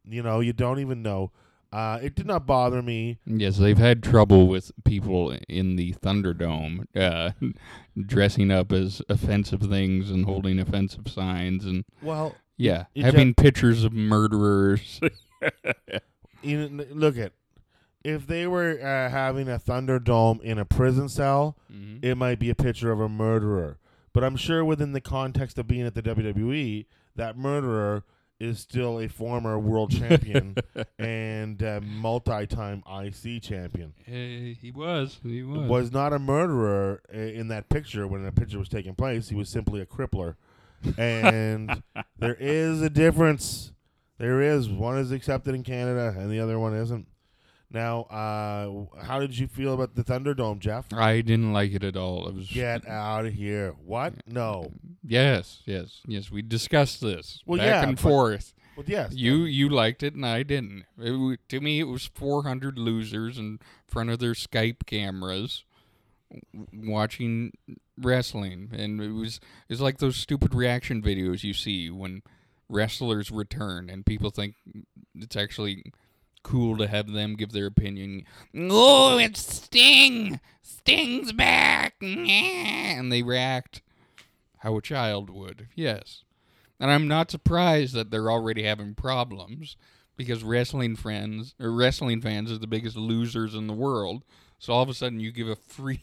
You 0.06 0.24
know, 0.24 0.40
you 0.40 0.54
don't 0.54 0.80
even 0.80 1.02
know. 1.02 1.32
Uh, 1.74 2.00
it 2.02 2.16
did 2.16 2.26
not 2.26 2.46
bother 2.46 2.82
me. 2.82 3.18
Yes, 3.26 3.58
they've 3.58 3.78
had 3.78 4.04
trouble 4.04 4.48
with 4.50 4.72
people 4.84 5.34
in 5.48 5.78
the 5.78 5.94
Thunderdome 5.94 6.86
uh, 6.96 7.32
dressing 8.06 8.52
up 8.52 8.74
as 8.74 9.02
offensive 9.08 9.62
things 9.62 10.10
and 10.12 10.26
holding 10.26 10.60
offensive 10.60 11.08
signs 11.08 11.66
and 11.66 11.86
Well, 12.02 12.36
yeah, 12.58 12.86
having 12.98 13.34
pictures 13.36 13.86
of 13.86 13.94
murderers. 13.94 15.00
you 16.42 16.68
know, 16.68 16.86
look 16.92 17.18
at 17.18 17.32
if 18.04 18.28
they 18.28 18.48
were 18.48 18.72
uh, 18.82 19.10
having 19.10 19.48
a 19.48 19.58
Thunderdome 19.60 20.42
in 20.42 20.58
a 20.58 20.66
prison 20.66 21.08
cell, 21.08 21.56
Mhm. 21.72 22.04
it 22.04 22.16
might 22.16 22.40
be 22.40 22.50
a 22.50 22.56
picture 22.56 22.92
of 22.92 23.00
a 23.00 23.08
murderer. 23.08 23.78
But 24.14 24.24
I'm 24.24 24.36
sure 24.36 24.64
within 24.66 24.92
the 24.94 25.02
context 25.02 25.58
of 25.58 25.68
being 25.68 25.86
at 25.86 25.96
the 25.96 26.02
WWE, 26.02 26.86
that 27.16 27.38
murderer 27.38 28.04
is 28.40 28.60
still 28.60 29.00
a 29.00 29.08
former 29.08 29.58
world 29.60 29.92
champion 29.98 30.56
and 30.98 31.62
uh, 31.62 31.80
multi-time 31.84 32.84
IC 32.92 33.42
champion. 33.44 33.94
Eh, 34.08 34.56
he 34.60 34.72
was. 34.74 35.20
He 35.24 35.44
was. 35.44 35.70
Was 35.70 35.92
not 35.92 36.12
a 36.12 36.20
murderer 36.20 37.02
i- 37.14 37.18
in 37.18 37.50
that 37.50 37.70
picture 37.70 38.08
when 38.08 38.24
the 38.24 38.32
picture 38.32 38.58
was 38.60 38.68
taking 38.68 38.96
place. 38.96 39.30
He 39.30 39.36
was 39.36 39.48
simply 39.48 39.80
a 39.80 39.86
crippler. 39.86 40.36
And 40.98 41.84
there 42.18 42.36
is 42.40 42.82
a 42.82 42.90
difference. 42.90 43.72
There 44.18 44.42
is. 44.42 44.68
One 44.70 44.98
is 44.98 45.12
accepted 45.12 45.54
in 45.56 45.64
Canada 45.64 46.16
and 46.18 46.32
the 46.32 46.40
other 46.40 46.60
one 46.60 46.74
isn't. 46.76 47.08
Now, 47.74 48.02
uh, 48.04 49.02
how 49.04 49.20
did 49.20 49.38
you 49.38 49.48
feel 49.48 49.74
about 49.74 49.96
the 49.96 50.04
Thunderdome, 50.04 50.60
Jeff? 50.60 50.92
I 50.94 51.22
didn't 51.22 51.54
like 51.54 51.72
it 51.74 51.84
at 51.84 51.96
all. 51.96 52.28
It 52.28 52.36
was 52.36 52.50
Get 52.50 52.86
out 52.88 53.26
of 53.26 53.34
here. 53.34 53.74
What? 53.86 54.14
No. 54.28 54.74
Yes, 55.04 55.62
yes, 55.66 56.02
yes. 56.06 56.30
We 56.30 56.42
discussed 56.42 57.00
this 57.02 57.42
Well, 57.46 57.60
back 57.60 57.68
yeah, 57.68 57.84
and 57.84 57.96
but- 57.96 58.02
forth. 58.02 58.54
Well, 58.76 58.86
yes. 58.88 59.14
You 59.14 59.44
you 59.44 59.68
liked 59.70 60.02
it 60.02 60.16
and 60.16 60.26
I 60.26 60.44
didn't. 60.44 60.86
It, 60.98 61.40
to 61.50 61.60
me, 61.60 61.80
it 61.80 61.84
was 61.88 62.10
400 62.14 62.78
losers 62.80 63.38
in 63.38 63.60
front 63.86 64.10
of 64.10 64.20
their 64.20 64.32
Skype 64.34 64.86
cameras 64.86 65.66
watching 66.74 67.52
wrestling, 67.98 68.70
and 68.74 69.02
it 69.02 69.12
was 69.12 69.38
it 69.68 69.74
was 69.74 69.82
like 69.82 69.98
those 69.98 70.16
stupid 70.16 70.54
reaction 70.54 71.02
videos 71.02 71.44
you 71.44 71.54
see 71.54 71.90
when 71.90 72.22
wrestlers 72.70 73.30
return, 73.30 73.90
and 73.90 74.06
people 74.06 74.30
think 74.30 74.56
it's 75.16 75.36
actually 75.36 75.92
cool 76.44 76.78
to 76.78 76.88
have 76.88 77.12
them 77.12 77.36
give 77.36 77.52
their 77.52 77.66
opinion. 77.66 78.26
Oh, 78.56 79.18
it's 79.18 79.42
Sting! 79.42 80.40
Sting's 80.62 81.32
back! 81.34 81.96
And 82.02 83.12
they 83.12 83.24
react 83.24 83.82
how 84.60 84.78
a 84.78 84.82
child 84.82 85.30
would. 85.30 85.68
Yes. 85.76 86.24
And 86.80 86.90
I'm 86.92 87.08
not 87.08 87.32
surprised 87.32 87.94
that 87.94 88.10
they're 88.10 88.32
already 88.32 88.64
having 88.64 88.96
problems 88.96 89.76
because 90.18 90.44
wrestling 90.44 90.96
friends 90.96 91.56
or 91.60 91.72
wrestling 91.72 92.22
fans 92.22 92.52
are 92.52 92.58
the 92.58 92.68
biggest 92.68 92.96
losers 92.96 93.56
in 93.56 93.68
the 93.68 93.74
world. 93.74 94.24
So 94.60 94.74
all 94.74 94.84
of 94.84 94.90
a 94.90 94.94
sudden 94.94 95.20
you 95.20 95.32
give 95.32 95.48
a 95.48 95.56
free 95.56 96.02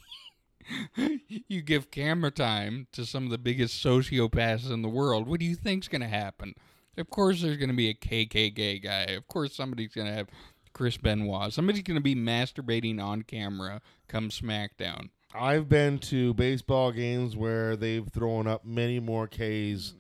you 1.49 1.63
give 1.63 1.91
camera 1.91 2.31
time 2.31 2.87
to 2.93 3.07
some 3.07 3.25
of 3.25 3.31
the 3.31 3.39
biggest 3.39 3.83
sociopaths 3.85 4.71
in 4.71 4.83
the 4.83 4.89
world. 4.89 5.27
What 5.27 5.41
do 5.41 5.47
you 5.47 5.55
think's 5.55 5.89
going 5.89 6.03
to 6.03 6.09
happen? 6.09 6.55
Of 6.99 7.11
course 7.11 7.43
there's 7.43 7.57
going 7.57 7.71
to 7.71 7.77
be 7.77 7.89
a 7.89 7.95
KKK 7.95 8.83
guy. 8.83 9.03
Of 9.13 9.29
course 9.29 9.55
somebody's 9.55 9.95
going 9.95 10.09
to 10.09 10.13
have 10.13 10.29
Chris 10.73 10.97
Benoit. 10.97 11.53
Somebody's 11.53 11.83
going 11.83 11.97
to 11.97 12.03
be 12.03 12.15
masturbating 12.15 13.03
on 13.03 13.23
camera 13.23 13.81
come 14.09 14.31
SmackDown. 14.31 15.11
I've 15.35 15.69
been 15.69 15.99
to 16.01 16.35
baseball 16.35 16.93
games 16.93 17.37
where 17.37 17.77
they've 17.77 18.07
thrown 18.09 18.47
up 18.47 18.65
many 18.65 18.99
more 18.99 19.27
Ks 19.27 19.95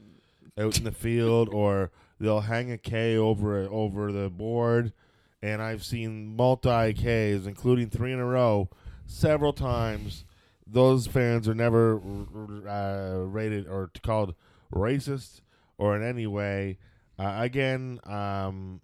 out 0.59 0.79
in 0.79 0.85
the 0.85 0.93
field, 0.93 1.49
or 1.53 1.91
they'll 2.19 2.41
hang 2.41 2.73
a 2.73 2.79
K 2.79 3.17
over 3.17 3.59
over 3.65 4.11
the 4.11 4.31
board, 4.31 4.93
and 5.43 5.61
I've 5.61 5.85
seen 5.85 6.35
multi 6.35 6.95
Ks, 6.95 7.47
including 7.47 7.91
three 7.91 8.13
in 8.13 8.19
a 8.19 8.25
row, 8.25 8.71
several 9.07 9.53
times. 9.53 10.25
Those 10.67 11.07
fans 11.07 11.49
are 11.49 11.55
never 11.55 12.01
uh, 12.69 13.25
rated 13.25 13.67
or 13.67 13.91
called 14.03 14.35
racist 14.73 15.41
or 15.79 15.97
in 15.97 16.03
any 16.03 16.27
way. 16.27 16.79
Uh, 17.19 17.37
again, 17.39 18.01
um, 18.05 18.81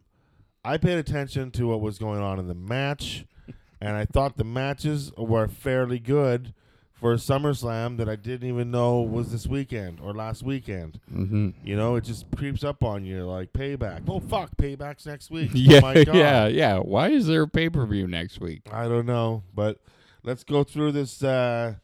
I 0.65 0.79
paid 0.79 0.99
attention 0.99 1.51
to 1.53 1.67
what 1.69 1.81
was 1.81 1.99
going 1.99 2.21
on 2.21 2.39
in 2.39 2.49
the 2.49 2.55
match, 2.55 3.27
and 3.81 3.97
I 3.97 4.07
thought 4.07 4.37
the 4.37 4.45
matches 4.45 5.13
were 5.17 5.47
fairly 5.47 5.99
good 5.99 6.55
for 6.95 7.13
a 7.13 7.17
SummerSlam 7.17 7.99
that 7.99 8.09
I 8.09 8.17
didn't 8.17 8.49
even 8.49 8.71
know 8.71 9.03
was 9.03 9.31
this 9.31 9.47
weekend 9.47 10.01
or 10.01 10.15
last 10.15 10.43
weekend. 10.43 11.01
Mm-hmm. 11.13 11.51
You 11.63 11.77
know, 11.77 11.97
it 11.97 12.05
just 12.05 12.25
creeps 12.35 12.65
up 12.65 12.83
on 12.83 13.05
you 13.05 13.27
like 13.27 13.53
payback. 13.53 14.05
Oh 14.09 14.21
fuck, 14.21 14.57
payback's 14.57 15.05
next 15.05 15.31
week. 15.31 15.51
Yeah, 15.55 15.79
oh 15.79 15.81
my 15.83 16.05
God. 16.05 16.15
yeah, 16.15 16.47
yeah. 16.47 16.79
Why 16.79 17.11
is 17.11 17.27
there 17.27 17.43
a 17.43 17.49
pay 17.49 17.69
per 17.69 17.85
view 17.85 18.07
next 18.07 18.41
week? 18.41 18.63
I 18.73 18.89
don't 18.89 19.07
know, 19.07 19.43
but 19.55 19.81
let's 20.23 20.45
go 20.45 20.65
through 20.65 20.93
this. 20.93 21.23
Uh, 21.23 21.75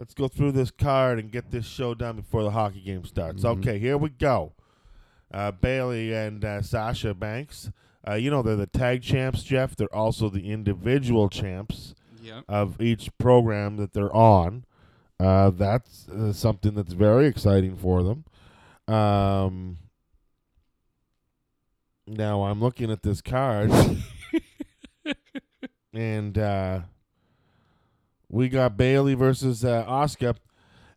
let's 0.00 0.14
go 0.14 0.26
through 0.26 0.50
this 0.52 0.70
card 0.72 1.18
and 1.20 1.30
get 1.30 1.50
this 1.52 1.66
show 1.66 1.94
done 1.94 2.16
before 2.16 2.42
the 2.42 2.50
hockey 2.50 2.80
game 2.80 3.04
starts. 3.04 3.44
Mhm. 3.44 3.58
Okay, 3.58 3.78
here 3.78 3.96
we 3.98 4.08
go. 4.10 4.54
Uh, 5.32 5.52
Bayley 5.52 6.12
and 6.12 6.44
uh, 6.44 6.62
Sasha 6.62 7.14
Banks. 7.14 7.70
Uh, 8.08 8.14
you 8.14 8.30
know 8.30 8.42
they're 8.42 8.56
the 8.56 8.66
tag 8.66 9.02
champs, 9.02 9.44
Jeff. 9.44 9.76
They're 9.76 9.94
also 9.94 10.28
the 10.28 10.50
individual 10.50 11.28
champs 11.28 11.94
Yep. 12.22 12.44
of 12.48 12.80
each 12.80 13.10
program 13.18 13.76
that 13.76 13.92
they're 13.92 14.14
on. 14.14 14.64
Uh, 15.20 15.50
that's 15.50 16.08
uh, 16.08 16.32
something 16.32 16.74
that's 16.74 16.94
very 16.94 17.26
exciting 17.26 17.76
for 17.76 18.02
them. 18.02 18.24
Um, 18.94 19.76
now 22.06 22.44
I'm 22.44 22.60
looking 22.60 22.90
at 22.90 23.02
this 23.02 23.20
card, 23.20 23.70
and 25.92 26.38
uh, 26.38 26.80
we 28.30 28.48
got 28.48 28.76
Bayley 28.76 29.14
versus 29.14 29.64
uh, 29.64 29.84
Asuka, 29.86 30.36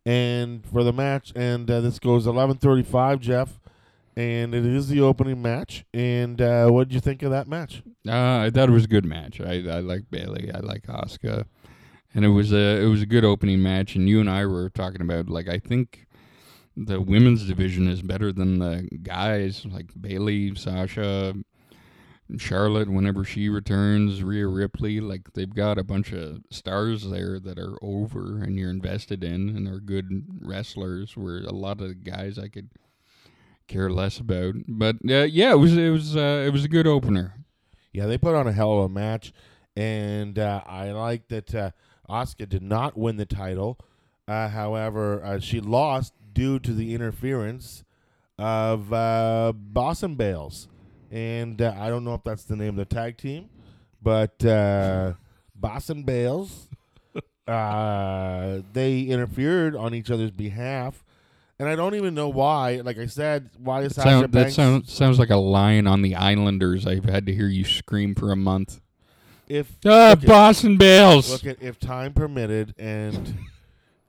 and 0.05 0.65
for 0.65 0.83
the 0.83 0.93
match, 0.93 1.33
and 1.35 1.69
uh, 1.69 1.81
this 1.81 1.99
goes 1.99 2.25
11:35, 2.25 3.19
Jeff, 3.19 3.59
and 4.15 4.53
it 4.53 4.65
is 4.65 4.87
the 4.87 5.01
opening 5.01 5.41
match. 5.41 5.85
And 5.93 6.41
uh, 6.41 6.69
what 6.69 6.87
did 6.87 6.93
you 6.93 7.01
think 7.01 7.23
of 7.23 7.31
that 7.31 7.47
match? 7.47 7.81
Uh, 8.07 8.39
I 8.39 8.51
thought 8.53 8.69
it 8.69 8.73
was 8.73 8.85
a 8.85 8.89
good 8.89 9.05
match. 9.05 9.41
I 9.41 9.55
I 9.55 9.79
like 9.79 10.09
Bayley. 10.11 10.51
I 10.53 10.59
like 10.59 10.83
Asuka, 10.83 11.45
and 12.13 12.23
it 12.23 12.29
was 12.29 12.53
a 12.53 12.81
it 12.81 12.87
was 12.87 13.01
a 13.01 13.07
good 13.07 13.25
opening 13.25 13.61
match. 13.61 13.95
And 13.95 14.07
you 14.07 14.19
and 14.19 14.29
I 14.29 14.45
were 14.45 14.69
talking 14.69 15.01
about 15.01 15.29
like 15.29 15.49
I 15.49 15.59
think 15.59 16.05
the 16.75 16.99
women's 17.01 17.45
division 17.47 17.87
is 17.87 18.01
better 18.01 18.31
than 18.31 18.59
the 18.59 18.87
guys. 19.01 19.65
Like 19.65 19.89
Bayley, 19.99 20.55
Sasha, 20.55 21.33
Charlotte. 22.37 22.89
Whenever 22.89 23.23
she 23.23 23.49
returns, 23.49 24.23
Rhea 24.23 24.47
Ripley. 24.47 24.99
Like 24.99 25.33
they've 25.33 25.53
got 25.53 25.77
a 25.77 25.83
bunch 25.83 26.13
of 26.13 26.41
stars 26.49 27.09
there 27.09 27.39
that 27.39 27.59
are 27.59 27.77
over 27.81 28.41
and 28.43 28.57
you're 28.57 28.69
invested 28.69 29.23
in 29.23 29.49
and 29.49 29.67
are 29.67 29.79
good 29.79 30.25
wrestlers. 30.41 31.15
Where 31.15 31.39
a 31.39 31.51
lot 31.51 31.81
of 31.81 31.87
the 31.89 31.95
guys 31.95 32.37
I 32.37 32.47
could 32.47 32.69
care 33.67 33.89
less 33.89 34.19
about. 34.19 34.55
But 34.67 34.97
uh, 35.09 35.23
yeah, 35.23 35.51
it 35.53 35.59
was 35.59 35.75
it 35.77 35.89
was 35.89 36.15
uh, 36.15 36.43
it 36.45 36.51
was 36.51 36.63
a 36.63 36.69
good 36.69 36.87
opener. 36.87 37.33
Yeah, 37.91 38.07
they 38.07 38.17
put 38.17 38.35
on 38.35 38.47
a 38.47 38.51
hell 38.51 38.79
of 38.79 38.85
a 38.85 38.89
match, 38.89 39.33
and 39.75 40.39
uh, 40.39 40.61
I 40.65 40.91
like 40.91 41.27
that 41.27 41.53
uh, 41.53 41.71
Asuka 42.09 42.49
did 42.49 42.63
not 42.63 42.97
win 42.97 43.17
the 43.17 43.25
title. 43.25 43.79
Uh, 44.27 44.49
however, 44.49 45.23
uh, 45.23 45.39
she 45.39 45.59
lost 45.59 46.13
due 46.33 46.59
to 46.59 46.73
the 46.73 46.93
interference 46.95 47.83
of 48.37 48.91
uh, 48.91 49.53
Boston 49.55 50.15
Bales, 50.15 50.67
and 51.13 51.62
uh, 51.62 51.74
I 51.77 51.89
don't 51.89 52.03
know 52.03 52.15
if 52.15 52.24
that's 52.24 52.43
the 52.43 52.55
name 52.55 52.70
of 52.70 52.75
the 52.77 52.86
tag 52.86 53.17
team, 53.17 53.50
but 54.01 54.43
uh, 54.43 55.13
and 55.89 56.05
Bales, 56.05 56.67
uh, 57.48 58.60
they 58.74 59.01
interfered 59.03 59.75
on 59.75 59.93
each 59.93 60.10
other's 60.10 60.32
behalf. 60.32 61.03
And 61.60 61.70
I 61.70 61.75
don't 61.75 61.93
even 61.93 62.15
know 62.15 62.29
why. 62.29 62.82
Like 62.84 62.98
I 62.98 63.05
said, 63.05 63.51
why 63.60 63.82
is 63.84 63.93
Sasha 63.96 64.10
Sound, 64.10 64.24
that 64.24 64.32
Banks? 64.32 64.55
sounds 64.55 64.91
sounds 64.91 65.20
like 65.20 65.29
a 65.29 65.38
line 65.38 65.86
on 65.86 66.01
the 66.01 66.15
Islanders. 66.15 66.88
I've 66.88 67.05
had 67.05 67.27
to 67.27 67.34
hear 67.34 67.48
you 67.48 67.63
scream 67.63 68.15
for 68.15 68.32
a 68.32 68.36
month. 68.36 68.82
if 69.48 69.72
Ah, 69.86 70.12
at- 70.13 70.25
Boston 70.25 70.77
Bales, 70.77 71.29
Look 71.32 71.46
at 71.46 71.62
if 71.62 71.79
time 71.79 72.13
permitted 72.13 72.74
and 72.79 73.38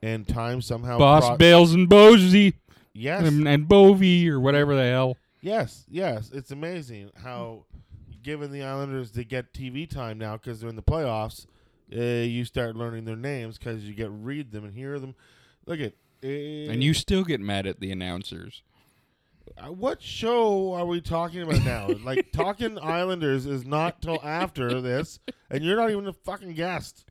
and 0.01 0.27
time 0.27 0.61
somehow 0.61 0.97
Boss 0.97 1.27
pro- 1.27 1.37
Bales 1.37 1.73
and 1.73 1.87
Bosey 1.87 2.55
yes 2.93 3.23
and, 3.23 3.47
and 3.47 3.67
Bovey 3.67 4.27
or 4.27 4.39
whatever 4.39 4.75
the 4.75 4.83
hell. 4.89 5.15
Yes 5.45 5.85
yes 5.89 6.31
it's 6.33 6.51
amazing 6.51 7.11
how 7.23 7.65
given 8.23 8.51
the 8.51 8.63
Islanders 8.63 9.11
they 9.11 9.23
get 9.23 9.53
TV 9.53 9.87
time 9.89 10.17
now 10.17 10.37
because 10.37 10.59
they're 10.59 10.69
in 10.69 10.75
the 10.75 10.81
playoffs 10.81 11.45
uh, 11.95 11.99
you 12.01 12.43
start 12.45 12.75
learning 12.75 13.05
their 13.05 13.15
names 13.15 13.57
because 13.59 13.83
you 13.83 13.93
get 13.93 14.09
read 14.11 14.51
them 14.51 14.65
and 14.65 14.73
hear 14.73 14.99
them 14.99 15.13
look 15.67 15.79
at 15.79 15.93
uh, 16.23 16.71
And 16.71 16.83
you 16.83 16.93
still 16.95 17.23
get 17.23 17.39
mad 17.39 17.67
at 17.67 17.79
the 17.79 17.91
announcers. 17.91 18.63
uh, 19.57 19.71
what 19.71 20.01
show 20.01 20.73
are 20.73 20.85
we 20.87 20.99
talking 21.01 21.43
about 21.43 21.63
now 21.63 21.87
like 22.03 22.31
talking 22.31 22.79
Islanders 22.79 23.45
is 23.45 23.65
not 23.65 24.01
till 24.01 24.19
after 24.23 24.81
this 24.81 25.19
and 25.51 25.63
you're 25.63 25.77
not 25.77 25.91
even 25.91 26.07
a 26.07 26.13
fucking 26.13 26.53
guest 26.53 27.05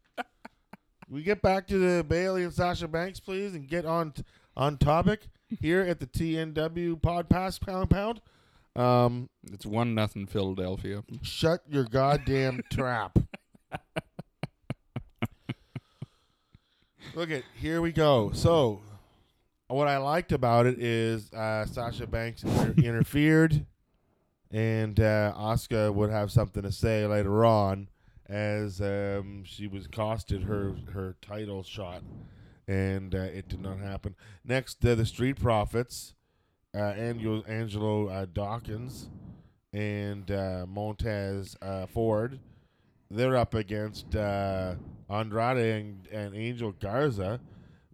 we 1.09 1.23
get 1.23 1.43
back 1.43 1.69
to 1.69 1.79
the 1.79 2.03
Bayley 2.03 2.43
and 2.45 2.53
Sasha 2.53 2.89
Banks, 2.89 3.21
please, 3.21 3.55
and 3.55 3.69
get 3.69 3.85
on 3.85 4.13
t- 4.13 4.25
on 4.57 4.79
topic. 4.79 5.29
Here 5.49 5.81
at 5.83 6.01
the 6.01 6.07
TNW 6.07 7.01
Pod 7.01 7.29
Pass 7.29 7.59
Compound. 7.59 8.21
Um, 8.77 9.29
It's 9.53 9.65
one 9.67 9.95
nothing 9.95 10.27
Philadelphia. 10.27 11.05
shut 11.23 11.61
your 11.69 11.85
goddamn 11.85 12.63
trap. 12.73 13.19
Look 17.15 17.31
at 17.31 17.43
here 17.61 17.81
we 17.81 17.93
go. 17.93 18.33
So, 18.33 18.81
what 19.69 19.87
I 19.87 19.99
liked 19.99 20.33
about 20.33 20.67
it 20.67 20.81
is 20.81 21.33
uh, 21.33 21.65
Sasha 21.67 22.07
Banks 22.07 22.43
inter- 22.43 22.75
interfered, 22.83 23.67
and 24.51 24.99
uh, 24.99 25.33
Asuka 25.37 25.95
would 25.95 26.11
have 26.11 26.33
something 26.33 26.63
to 26.65 26.73
say 26.73 27.07
later 27.07 27.45
on, 27.45 27.89
as 28.29 28.81
um, 28.81 29.45
she 29.45 29.69
was 29.69 29.87
costed 29.87 30.45
her 30.47 30.75
her 30.93 31.15
title 31.23 31.63
shot, 31.63 32.03
and 32.67 33.15
uh, 33.15 33.19
it 33.19 33.49
did 33.49 33.61
not 33.61 33.79
happen. 33.79 34.15
Next, 34.45 34.85
uh, 34.85 34.95
the 34.95 35.07
Street 35.07 35.41
Profits, 35.41 36.15
uh, 36.75 36.79
Angelo, 36.79 37.43
Angelo 37.47 38.09
uh, 38.09 38.27
Dawkins, 38.33 39.09
and 39.73 40.31
uh, 40.31 40.67
Montez 40.69 41.57
uh, 41.61 41.87
Ford. 41.87 42.39
They're 43.11 43.37
up 43.37 43.55
against 43.55 44.15
uh, 44.17 44.75
Andrade 45.11 45.59
and, 45.59 46.07
and 46.11 46.35
Angel 46.35 46.73
Garza 46.73 47.41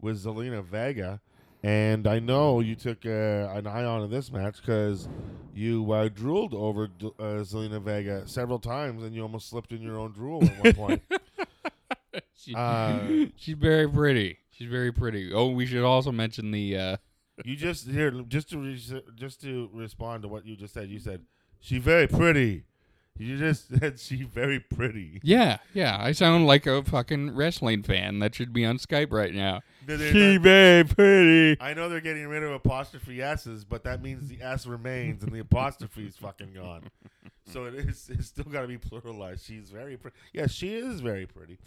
with 0.01 0.25
Zelina 0.25 0.65
Vega. 0.65 1.21
And 1.63 2.07
I 2.07 2.21
know 2.21 2.61
you 2.61 2.75
took 2.75 3.05
uh, 3.05 3.09
an 3.53 3.67
eye 3.67 3.85
on 3.85 4.03
in 4.03 4.11
this 4.11 4.33
match 4.33 4.57
because 4.61 5.09
you 5.55 5.93
uh, 5.93 6.09
drooled 6.09 6.55
over 6.55 6.87
D- 6.87 7.11
uh, 7.19 7.43
Zelina 7.43 7.83
Vega 7.83 8.27
several 8.27 8.59
times, 8.59 9.03
and 9.03 9.15
you 9.15 9.23
almost 9.23 9.51
slipped 9.51 9.73
in 9.73 9.83
your 9.83 9.99
own 9.99 10.13
drool 10.13 10.43
at 10.43 10.65
one 10.65 10.73
point. 10.75 11.03
She, 12.35 12.55
she's 13.37 13.55
very 13.57 13.87
pretty. 13.89 14.40
She's 14.61 14.69
very 14.71 14.93
pretty. 14.93 15.33
Oh, 15.33 15.49
we 15.49 15.65
should 15.65 15.85
also 15.85 16.13
mention 16.13 16.51
the. 16.51 16.77
Uh, 16.77 16.97
you 17.47 17.57
just 17.57 17.89
here 17.89 18.11
just 18.29 18.51
to 18.51 18.59
re- 18.59 19.03
just 19.15 19.41
to 19.41 19.71
respond 19.73 20.23
to 20.23 20.29
what 20.29 20.45
you 20.45 20.55
just 20.57 20.75
said. 20.75 20.91
You 20.91 20.99
said 20.99 21.23
she 21.61 21.79
very 21.79 22.07
pretty. 22.07 22.65
You 23.19 23.39
just 23.39 23.69
said 23.81 23.99
she 23.99 24.23
very 24.25 24.61
pretty. 24.61 25.21
yeah, 25.23 25.59
yeah. 25.73 25.97
I 25.99 26.13
sound 26.13 26.47
like 26.47 26.67
a 26.67 26.83
fucking 26.85 27.35
wrestling 27.35 27.83
fan 27.83 28.19
that 28.19 28.35
should 28.35 28.53
be 28.53 28.65
on 28.67 28.77
Skype 28.79 29.13
right 29.13 29.33
now. 29.35 29.61
No, 29.89 29.97
She 29.97 30.35
not- 30.35 30.43
very 30.43 30.85
pretty. 30.85 31.61
I 31.61 31.73
know 31.73 31.89
they're 31.89 32.01
getting 32.03 32.27
rid 32.29 32.43
of 32.43 32.53
apostrophe 32.53 33.23
s's, 33.23 33.65
but 33.65 33.85
that 33.85 34.03
means 34.03 34.29
the 34.29 34.43
s 34.43 34.67
remains 34.67 35.23
and 35.23 35.33
the 35.33 35.41
apostrophe 35.41 36.07
is 36.07 36.17
fucking 36.17 36.53
gone. 36.53 36.85
So 37.47 37.65
it 37.65 37.75
is. 37.75 38.11
It's 38.11 38.27
still 38.29 38.45
got 38.45 38.61
to 38.63 38.69
be 38.69 38.77
pluralized. 38.79 39.45
She's 39.47 39.71
very 39.71 39.97
pretty. 39.97 40.17
Yes, 40.35 40.53
she 40.53 40.75
is 40.75 41.01
very 41.01 41.25
pretty. 41.27 41.59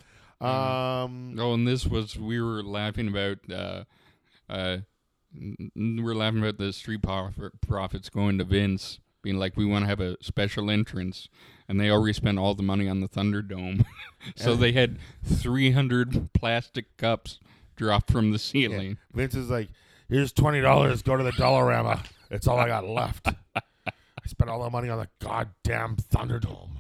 Um, 0.43 1.35
Oh, 1.39 1.53
and 1.53 1.67
this 1.67 1.85
was 1.85 2.17
we 2.17 2.41
were 2.41 2.63
laughing 2.63 3.07
about. 3.07 3.37
Uh, 3.51 3.83
uh, 4.49 4.77
n- 5.35 5.71
n- 5.75 5.95
we 5.97 6.03
were 6.03 6.15
laughing 6.15 6.39
about 6.39 6.57
the 6.57 6.73
street 6.73 7.01
profit, 7.01 7.53
profits 7.61 8.09
going 8.09 8.37
to 8.37 8.43
Vince, 8.43 8.99
being 9.21 9.37
like, 9.37 9.55
"We 9.57 9.65
want 9.65 9.83
to 9.83 9.87
have 9.87 9.99
a 10.01 10.17
special 10.21 10.69
entrance," 10.69 11.29
and 11.67 11.79
they 11.79 11.89
already 11.89 12.13
spent 12.13 12.37
all 12.39 12.53
the 12.55 12.63
money 12.63 12.87
on 12.89 12.99
the 12.99 13.07
Thunderdome, 13.07 13.85
so 14.35 14.55
they 14.55 14.73
had 14.73 14.99
three 15.23 15.71
hundred 15.71 16.33
plastic 16.33 16.95
cups 16.97 17.39
dropped 17.75 18.11
from 18.11 18.31
the 18.31 18.37
yeah. 18.37 18.67
ceiling. 18.67 18.97
Vince 19.13 19.35
is 19.35 19.49
like, 19.49 19.69
"Here's 20.09 20.33
twenty 20.33 20.61
dollars. 20.61 21.01
Go 21.01 21.15
to 21.17 21.23
the 21.23 21.31
Dollarama. 21.31 22.05
It's 22.29 22.47
all 22.47 22.59
I 22.59 22.67
got 22.67 22.85
left. 22.85 23.27
I 23.55 24.27
spent 24.27 24.49
all 24.49 24.63
the 24.63 24.69
money 24.69 24.89
on 24.89 24.99
the 24.99 25.09
goddamn 25.19 25.95
Thunderdome. 25.97 26.72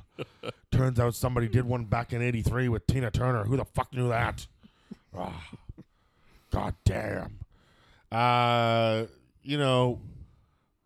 Turns 0.73 0.99
out 0.99 1.15
somebody 1.15 1.47
did 1.47 1.65
one 1.65 1.85
back 1.85 2.13
in 2.13 2.21
'83 2.21 2.67
with 2.69 2.85
Tina 2.87 3.11
Turner. 3.11 3.43
Who 3.43 3.55
the 3.57 3.65
fuck 3.65 3.93
knew 3.93 4.09
that? 4.09 4.47
Ah, 5.15 5.47
God 6.51 6.75
damn. 6.83 7.39
Uh, 8.11 9.05
you 9.43 9.57
know, 9.57 9.99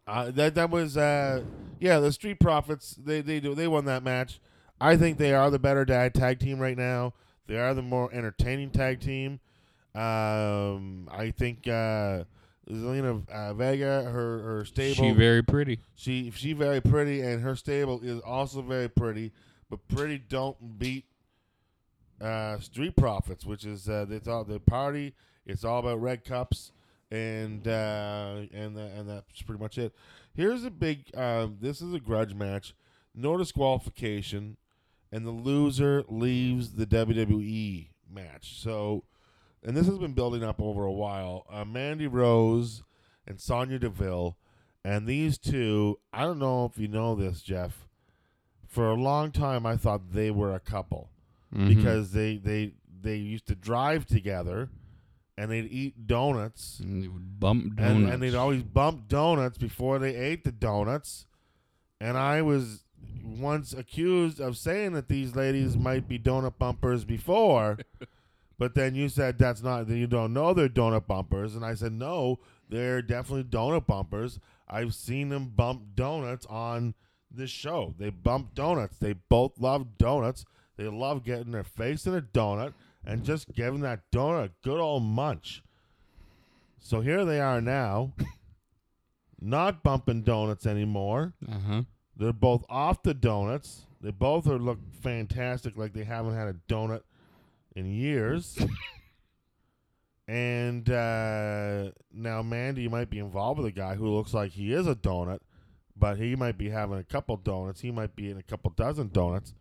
uh, 0.06 0.32
that 0.32 0.56
that 0.56 0.70
was 0.70 0.98
uh, 0.98 1.42
yeah. 1.80 2.00
The 2.00 2.12
Street 2.12 2.40
Profits 2.40 2.96
they 3.04 3.22
they 3.22 3.40
do 3.40 3.56
they 3.56 3.68
won 3.68 3.86
that 3.86 4.04
match. 4.04 4.40
I 4.80 4.96
think 4.98 5.18
they 5.18 5.34
are 5.34 5.50
the 5.50 5.60
better 5.60 5.86
tag 5.86 6.14
tag 6.14 6.40
team 6.40 6.60
right 6.60 6.78
now. 6.78 7.14
They 7.48 7.58
are 7.58 7.74
the 7.74 7.82
more 7.82 8.14
entertaining 8.14 8.72
tag 8.72 9.00
team. 9.00 9.40
Um, 9.96 11.10
I 11.12 11.32
think 11.36 11.68
uh, 11.68 12.24
Zelina 12.70 13.28
uh, 13.30 13.54
Vega, 13.54 14.04
her 14.04 14.40
her 14.40 14.66
stable, 14.66 14.96
She 14.96 15.12
very 15.12 15.42
pretty. 15.42 15.80
she 15.96 16.32
she 16.36 16.54
very 16.54 16.82
pretty, 16.82 17.22
and 17.22 17.42
her 17.42 17.56
stable 17.56 18.02
is 18.04 18.20
also 18.22 18.62
very 18.62 18.90
pretty. 18.90 19.32
But 19.70 19.88
pretty 19.88 20.18
don't 20.18 20.80
beat 20.80 21.06
uh, 22.22 22.60
Street 22.60 22.96
Profits, 22.96 23.46
which 23.46 23.66
is 23.66 23.90
uh, 23.90 24.06
it's 24.10 24.26
the 24.26 24.62
party. 24.66 25.14
It's 25.46 25.64
all 25.64 25.80
about 25.80 26.02
red 26.02 26.24
cups, 26.24 26.72
and 27.12 27.68
uh, 27.68 28.42
and 28.54 28.76
tha- 28.76 28.92
and 28.96 29.10
that's 29.10 29.42
pretty 29.42 29.62
much 29.62 29.78
it. 29.78 29.94
Here's 30.34 30.64
a 30.64 30.72
big. 30.72 31.16
Um, 31.16 31.58
this 31.62 31.82
is 31.82 31.94
a 31.94 32.00
grudge 32.00 32.34
match, 32.34 32.74
no 33.14 33.38
disqualification, 33.38 34.58
and 35.12 35.26
the 35.26 35.32
loser 35.32 36.04
leaves 36.08 36.74
the 36.74 36.86
WWE 36.86 37.88
match. 38.10 38.62
So, 38.62 39.04
and 39.64 39.76
this 39.76 39.88
has 39.88 39.98
been 39.98 40.14
building 40.14 40.44
up 40.44 40.62
over 40.62 40.84
a 40.84 40.92
while. 40.92 41.46
Uh, 41.50 41.66
Mandy 41.66 42.08
Rose 42.08 42.84
and 43.26 43.40
Sonya 43.40 43.80
Deville. 43.80 44.38
And 44.86 45.06
these 45.06 45.38
two, 45.38 46.00
I 46.14 46.24
don't 46.24 46.40
know 46.40 46.66
if 46.66 46.80
you 46.80 46.88
know 46.88 47.14
this, 47.14 47.42
Jeff. 47.42 47.87
For 48.68 48.90
a 48.90 48.96
long 48.96 49.32
time, 49.32 49.66
I 49.66 49.78
thought 49.78 50.12
they 50.12 50.30
were 50.32 50.54
a 50.54 50.60
couple 50.60 51.10
Mhm. 51.56 51.68
because 51.70 52.12
they 52.12 52.38
they 52.38 52.74
they 53.02 53.16
used 53.18 53.48
to 53.48 53.56
drive 53.56 54.06
together, 54.06 54.70
and 55.38 55.50
they'd 55.52 55.72
eat 55.72 56.08
donuts, 56.08 56.80
And 56.80 57.04
they 57.04 57.08
would 57.08 57.40
bump 57.40 57.76
donuts. 57.76 57.96
and, 57.96 58.10
and 58.10 58.22
they'd 58.24 58.36
always 58.36 58.64
bump 58.64 59.08
donuts 59.08 59.58
before 59.58 60.00
they 60.00 60.16
ate 60.16 60.44
the 60.44 60.52
donuts. 60.52 61.26
And 62.02 62.18
I 62.18 62.42
was 62.42 62.84
once 63.24 63.74
accused 63.74 64.40
of 64.42 64.58
saying 64.58 64.94
that 64.94 65.08
these 65.08 65.36
ladies 65.36 65.78
might 65.78 66.08
be 66.08 66.18
donut 66.20 66.58
bumpers 66.58 67.06
before, 67.06 67.78
but 68.58 68.74
then 68.76 68.96
you 68.96 69.08
said 69.10 69.38
that's 69.38 69.62
not 69.64 69.88
that 69.88 69.98
you 69.98 70.08
don't 70.08 70.34
know 70.34 70.54
they're 70.54 70.68
donut 70.68 71.08
bumpers, 71.08 71.56
and 71.56 71.64
I 71.64 71.76
said 71.76 71.94
no, 71.94 72.40
they're 72.70 73.02
definitely 73.02 73.44
donut 73.46 73.86
bumpers. 73.88 74.40
I've 74.68 74.94
seen 74.94 75.30
them 75.30 75.50
bump 75.56 75.96
donuts 75.96 76.46
on 76.48 76.94
this 77.38 77.50
show. 77.50 77.94
They 77.98 78.10
bump 78.10 78.54
donuts. 78.54 78.98
They 78.98 79.14
both 79.14 79.60
love 79.60 79.98
donuts. 79.98 80.46
They 80.76 80.88
love 80.88 81.24
getting 81.24 81.52
their 81.52 81.64
face 81.64 82.06
in 82.06 82.16
a 82.16 82.22
donut 82.22 82.74
and 83.06 83.24
just 83.24 83.54
giving 83.54 83.82
that 83.82 84.12
donut 84.12 84.46
a 84.46 84.52
good 84.64 84.80
old 84.80 85.04
munch. 85.04 85.64
So 86.80 87.02
here 87.02 87.26
they 87.26 87.40
are 87.40 87.62
now, 87.62 88.14
not 89.42 89.84
bumping 89.84 90.24
donuts 90.24 90.66
anymore. 90.66 91.34
Uh 91.48 91.60
huh. 91.60 91.82
They're 92.16 92.34
both 92.34 92.66
off 92.70 93.04
the 93.04 93.14
donuts. 93.14 93.86
They 94.02 94.12
both 94.12 94.48
are 94.48 94.60
look 94.60 94.80
fantastic, 95.02 95.78
like 95.78 95.94
they 95.94 96.04
haven't 96.04 96.36
had 96.36 96.48
a 96.48 96.56
donut 96.68 97.02
in 97.76 97.86
years. 97.86 98.58
and 100.28 100.90
uh, 100.90 101.92
now 102.12 102.42
Mandy 102.42 102.88
might 102.88 103.10
be 103.10 103.20
involved 103.20 103.60
with 103.60 103.68
a 103.68 103.72
guy 103.72 103.96
who 103.96 104.08
looks 104.10 104.34
like 104.34 104.52
he 104.52 104.74
is 104.74 104.88
a 104.88 104.96
donut, 104.96 105.40
but 106.00 106.18
he 106.18 106.36
might 106.36 106.58
be 106.58 106.70
having 106.70 106.98
a 106.98 107.04
couple 107.04 107.38
donuts. 107.38 107.82
He 107.82 107.92
might 107.92 108.16
be 108.16 108.30
in 108.30 108.38
a 108.38 108.44
couple 108.44 108.72
dozen 108.72 109.10
donuts, 109.10 109.54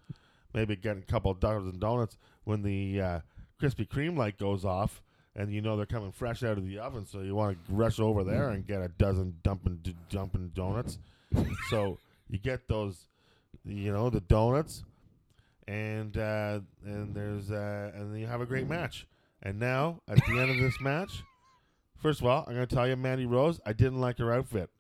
maybe 0.53 0.77
getting 0.77 1.03
a 1.03 1.07
couple 1.07 1.33
dozen 1.35 1.79
donuts 1.79 2.17
when 2.45 2.63
the 2.63 3.01
uh, 3.01 3.21
Krispy 3.61 3.89
Kreme 3.89 4.17
light 4.17 4.39
goes 4.39 4.65
off. 4.65 5.03
And 5.35 5.53
you 5.53 5.61
know 5.61 5.77
they're 5.77 5.85
coming 5.85 6.13
fresh 6.13 6.43
out 6.43 6.57
of 6.57 6.67
the 6.67 6.79
oven, 6.79 7.05
so 7.05 7.21
you 7.21 7.35
want 7.35 7.59
to 7.67 7.73
rush 7.75 8.01
over 8.01 8.25
there 8.25 8.49
and 8.49 8.67
get 8.67 8.81
a 8.81 8.89
dozen 8.89 9.37
dumping 9.43 9.81
d- 9.83 9.95
dumping 10.09 10.51
donuts. 10.55 10.99
so 11.69 11.99
you 12.31 12.39
get 12.39 12.67
those, 12.69 12.97
you 13.63 13.93
know, 13.93 14.09
the 14.09 14.21
donuts, 14.21 14.83
and 15.69 16.17
uh, 16.17 16.61
and 16.87 17.15
there's 17.15 17.51
uh, 17.51 17.91
and 17.95 18.15
then 18.15 18.19
you 18.19 18.27
have 18.27 18.41
a 18.41 18.47
great 18.47 18.67
match. 18.67 19.07
And 19.43 19.59
now 19.61 20.01
at 20.09 20.17
the 20.27 20.39
end 20.39 20.51
of 20.51 20.57
this 20.57 20.81
match, 20.81 21.23
first 21.99 22.21
of 22.21 22.27
all, 22.27 22.47
I'm 22.49 22.55
gonna 22.55 22.67
tell 22.67 22.89
you, 22.89 22.97
Mandy 22.97 23.27
Rose, 23.27 23.61
I 23.67 23.75
didn't 23.75 24.01
like 24.01 24.17
her 24.17 24.33
outfit. 24.33 24.71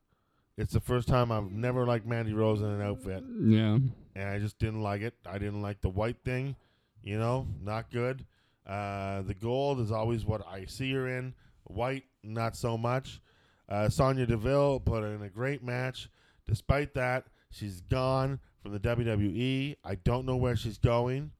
It's 0.58 0.72
the 0.72 0.80
first 0.80 1.06
time 1.08 1.30
I've 1.30 1.50
never 1.52 1.84
liked 1.86 2.06
Mandy 2.06 2.32
Rose 2.32 2.60
in 2.62 2.66
an 2.68 2.80
outfit, 2.80 3.22
Yeah. 3.40 3.78
and 4.14 4.28
I 4.28 4.38
just 4.38 4.58
didn't 4.58 4.82
like 4.82 5.02
it. 5.02 5.14
I 5.26 5.38
didn't 5.38 5.60
like 5.60 5.82
the 5.82 5.90
white 5.90 6.16
thing, 6.24 6.56
you 7.02 7.18
know, 7.18 7.46
not 7.62 7.90
good. 7.90 8.24
Uh, 8.66 9.22
the 9.22 9.34
gold 9.34 9.80
is 9.80 9.92
always 9.92 10.24
what 10.24 10.46
I 10.46 10.64
see 10.64 10.92
her 10.92 11.06
in. 11.08 11.34
White, 11.64 12.04
not 12.22 12.56
so 12.56 12.78
much. 12.78 13.20
Uh, 13.68 13.88
Sonya 13.88 14.26
Deville 14.26 14.80
put 14.80 15.04
in 15.04 15.22
a 15.22 15.28
great 15.28 15.62
match. 15.62 16.08
Despite 16.46 16.94
that, 16.94 17.26
she's 17.50 17.80
gone 17.82 18.40
from 18.62 18.72
the 18.72 18.80
WWE. 18.80 19.76
I 19.84 19.94
don't 19.96 20.24
know 20.24 20.36
where 20.36 20.56
she's 20.56 20.78
going, 20.78 21.32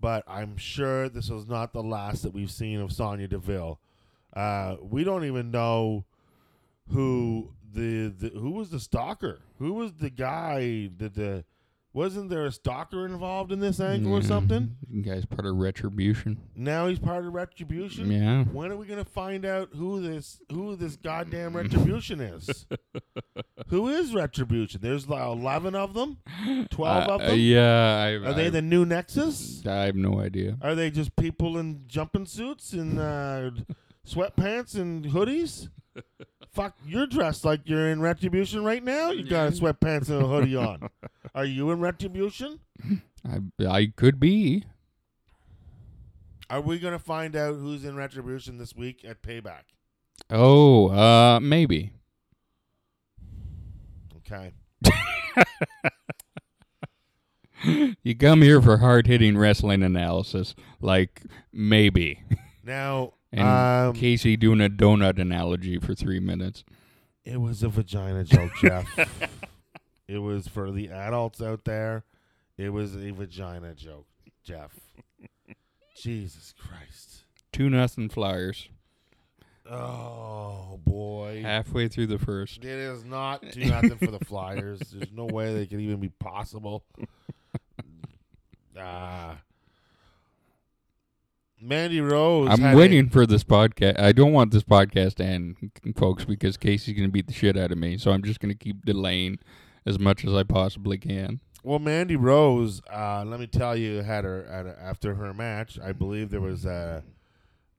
but 0.00 0.24
I'm 0.28 0.56
sure 0.56 1.08
this 1.08 1.30
was 1.30 1.46
not 1.46 1.72
the 1.72 1.82
last 1.82 2.22
that 2.22 2.34
we've 2.34 2.50
seen 2.50 2.80
of 2.80 2.92
Sonya 2.92 3.28
Deville. 3.28 3.80
Uh, 4.34 4.76
we 4.82 5.04
don't 5.04 5.24
even 5.24 5.50
know 5.50 6.04
who 6.88 7.50
the, 7.72 8.08
the 8.08 8.38
who 8.38 8.50
was 8.50 8.70
the 8.70 8.80
stalker. 8.80 9.40
Who 9.58 9.72
was 9.74 9.92
the 9.94 10.10
guy 10.10 10.90
that 10.98 11.14
the 11.14 11.44
Wasn't 11.94 12.30
there 12.30 12.46
a 12.46 12.52
stalker 12.52 13.04
involved 13.04 13.52
in 13.52 13.60
this 13.60 13.78
angle 13.80 14.14
or 14.14 14.22
something? 14.22 14.76
You 14.90 15.02
guys 15.02 15.24
part 15.26 15.44
of 15.46 15.56
retribution. 15.56 16.38
Now 16.56 16.86
he's 16.88 16.98
part 16.98 17.24
of 17.26 17.32
retribution. 17.34 18.10
Yeah. 18.10 18.44
When 18.44 18.72
are 18.72 18.76
we 18.76 18.86
gonna 18.86 19.04
find 19.04 19.44
out 19.44 19.70
who 19.76 20.00
this 20.00 20.40
who 20.50 20.74
this 20.76 20.96
goddamn 20.96 21.54
retribution 21.56 22.20
is? 22.20 22.66
who 23.68 23.88
is 23.88 24.14
retribution? 24.14 24.80
There's 24.82 25.06
like 25.08 25.22
eleven 25.22 25.74
of 25.74 25.92
them, 25.94 26.18
twelve 26.70 27.08
Uh, 27.08 27.14
of 27.14 27.20
uh, 27.20 27.26
them. 27.28 27.38
yeah. 27.38 27.96
I, 28.02 28.10
Are 28.28 28.32
they 28.34 28.46
I, 28.46 28.50
the 28.50 28.62
new 28.62 28.84
Nexus? 28.86 29.66
I 29.66 29.84
have 29.84 29.96
no 29.96 30.18
idea. 30.20 30.56
Are 30.62 30.74
they 30.74 30.90
just 30.90 31.14
people 31.16 31.58
in 31.58 31.82
jumping 31.86 32.24
suits 32.26 32.72
and 32.72 32.98
uh, 32.98 33.50
sweatpants 34.06 34.74
and 34.76 35.04
hoodies? 35.06 35.68
Fuck, 36.52 36.76
you're 36.86 37.06
dressed 37.06 37.44
like 37.44 37.62
you're 37.64 37.88
in 37.88 38.00
retribution 38.00 38.62
right 38.62 38.84
now. 38.84 39.10
You 39.10 39.24
got 39.24 39.48
a 39.48 39.50
sweatpants 39.52 40.10
and 40.10 40.22
a 40.22 40.26
hoodie 40.26 40.56
on. 40.56 40.88
Are 41.34 41.46
you 41.46 41.70
in 41.70 41.80
retribution? 41.80 42.60
I 43.26 43.40
I 43.66 43.92
could 43.96 44.20
be. 44.20 44.64
Are 46.50 46.60
we 46.60 46.78
gonna 46.78 46.98
find 46.98 47.34
out 47.34 47.54
who's 47.54 47.84
in 47.84 47.96
retribution 47.96 48.58
this 48.58 48.76
week 48.76 49.02
at 49.02 49.22
Payback? 49.22 49.62
Oh, 50.28 50.90
uh, 50.90 51.40
maybe. 51.40 51.94
Okay. 54.18 54.52
You 58.02 58.16
come 58.16 58.42
here 58.42 58.60
for 58.60 58.78
hard 58.78 59.06
hitting 59.06 59.38
wrestling 59.38 59.82
analysis, 59.84 60.54
like 60.80 61.22
maybe. 61.52 62.20
Now, 62.64 63.14
And 63.32 63.42
um, 63.42 63.94
Casey 63.94 64.36
doing 64.36 64.60
a 64.60 64.68
donut 64.68 65.18
analogy 65.18 65.78
for 65.78 65.94
three 65.94 66.20
minutes. 66.20 66.64
it 67.24 67.40
was 67.40 67.62
a 67.62 67.68
vagina 67.68 68.24
joke, 68.24 68.52
Jeff. 68.60 68.86
it 70.08 70.18
was 70.18 70.48
for 70.48 70.70
the 70.70 70.90
adults 70.90 71.40
out 71.40 71.64
there. 71.64 72.04
It 72.58 72.70
was 72.70 72.94
a 72.94 73.10
vagina 73.10 73.74
joke, 73.74 74.06
Jeff. 74.44 74.78
Jesus 75.96 76.54
Christ. 76.58 77.24
Two 77.52 77.70
nothing 77.70 78.08
Flyers. 78.08 78.68
Oh 79.70 80.80
boy. 80.84 81.40
Halfway 81.42 81.88
through 81.88 82.08
the 82.08 82.18
first. 82.18 82.58
It 82.58 82.66
is 82.66 83.04
not 83.04 83.42
two 83.52 83.66
nothing 83.66 83.96
for 83.96 84.10
the 84.10 84.24
Flyers. 84.24 84.80
There's 84.80 85.12
no 85.12 85.24
way 85.24 85.54
they 85.54 85.66
can 85.66 85.80
even 85.80 86.00
be 86.00 86.08
possible. 86.10 86.84
Ah. 88.74 89.36
Mandy 91.62 92.00
Rose. 92.00 92.48
I'm 92.50 92.60
had 92.60 92.74
a- 92.74 92.76
waiting 92.76 93.08
for 93.08 93.24
this 93.26 93.44
podcast. 93.44 93.98
I 94.00 94.12
don't 94.12 94.32
want 94.32 94.50
this 94.52 94.64
podcast 94.64 95.14
to 95.16 95.24
end, 95.24 95.56
folks, 95.96 96.24
because 96.24 96.56
Casey's 96.56 96.96
going 96.96 97.08
to 97.08 97.12
beat 97.12 97.26
the 97.28 97.32
shit 97.32 97.56
out 97.56 97.70
of 97.72 97.78
me. 97.78 97.96
So 97.98 98.10
I'm 98.10 98.22
just 98.22 98.40
going 98.40 98.52
to 98.52 98.58
keep 98.58 98.84
delaying 98.84 99.38
as 99.86 99.98
much 99.98 100.24
as 100.24 100.32
I 100.34 100.42
possibly 100.42 100.98
can. 100.98 101.40
well, 101.62 101.78
Mandy 101.78 102.16
Rose. 102.16 102.82
Uh, 102.92 103.24
let 103.26 103.38
me 103.40 103.46
tell 103.46 103.76
you, 103.76 104.02
had 104.02 104.24
her 104.24 104.46
had 104.50 104.66
a, 104.66 104.76
after 104.82 105.14
her 105.14 105.32
match. 105.32 105.78
I 105.82 105.92
believe 105.92 106.30
there 106.30 106.40
was 106.40 106.64
a, 106.66 107.02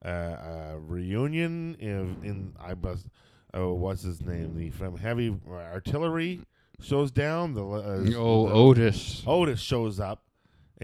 a, 0.02 0.10
a 0.10 0.78
reunion 0.78 1.74
in, 1.78 2.16
in 2.22 2.52
I 2.60 2.74
was. 2.74 3.06
Oh, 3.52 3.72
what's 3.74 4.02
his 4.02 4.20
name? 4.20 4.56
The 4.56 4.70
from 4.70 4.96
Heavy 4.98 5.34
Artillery 5.48 6.40
shows 6.80 7.10
down. 7.10 7.54
The 7.54 7.62
uh, 7.62 8.18
Oh, 8.18 8.48
the- 8.48 8.52
Otis. 8.54 9.22
Otis 9.26 9.60
shows 9.60 10.00
up, 10.00 10.22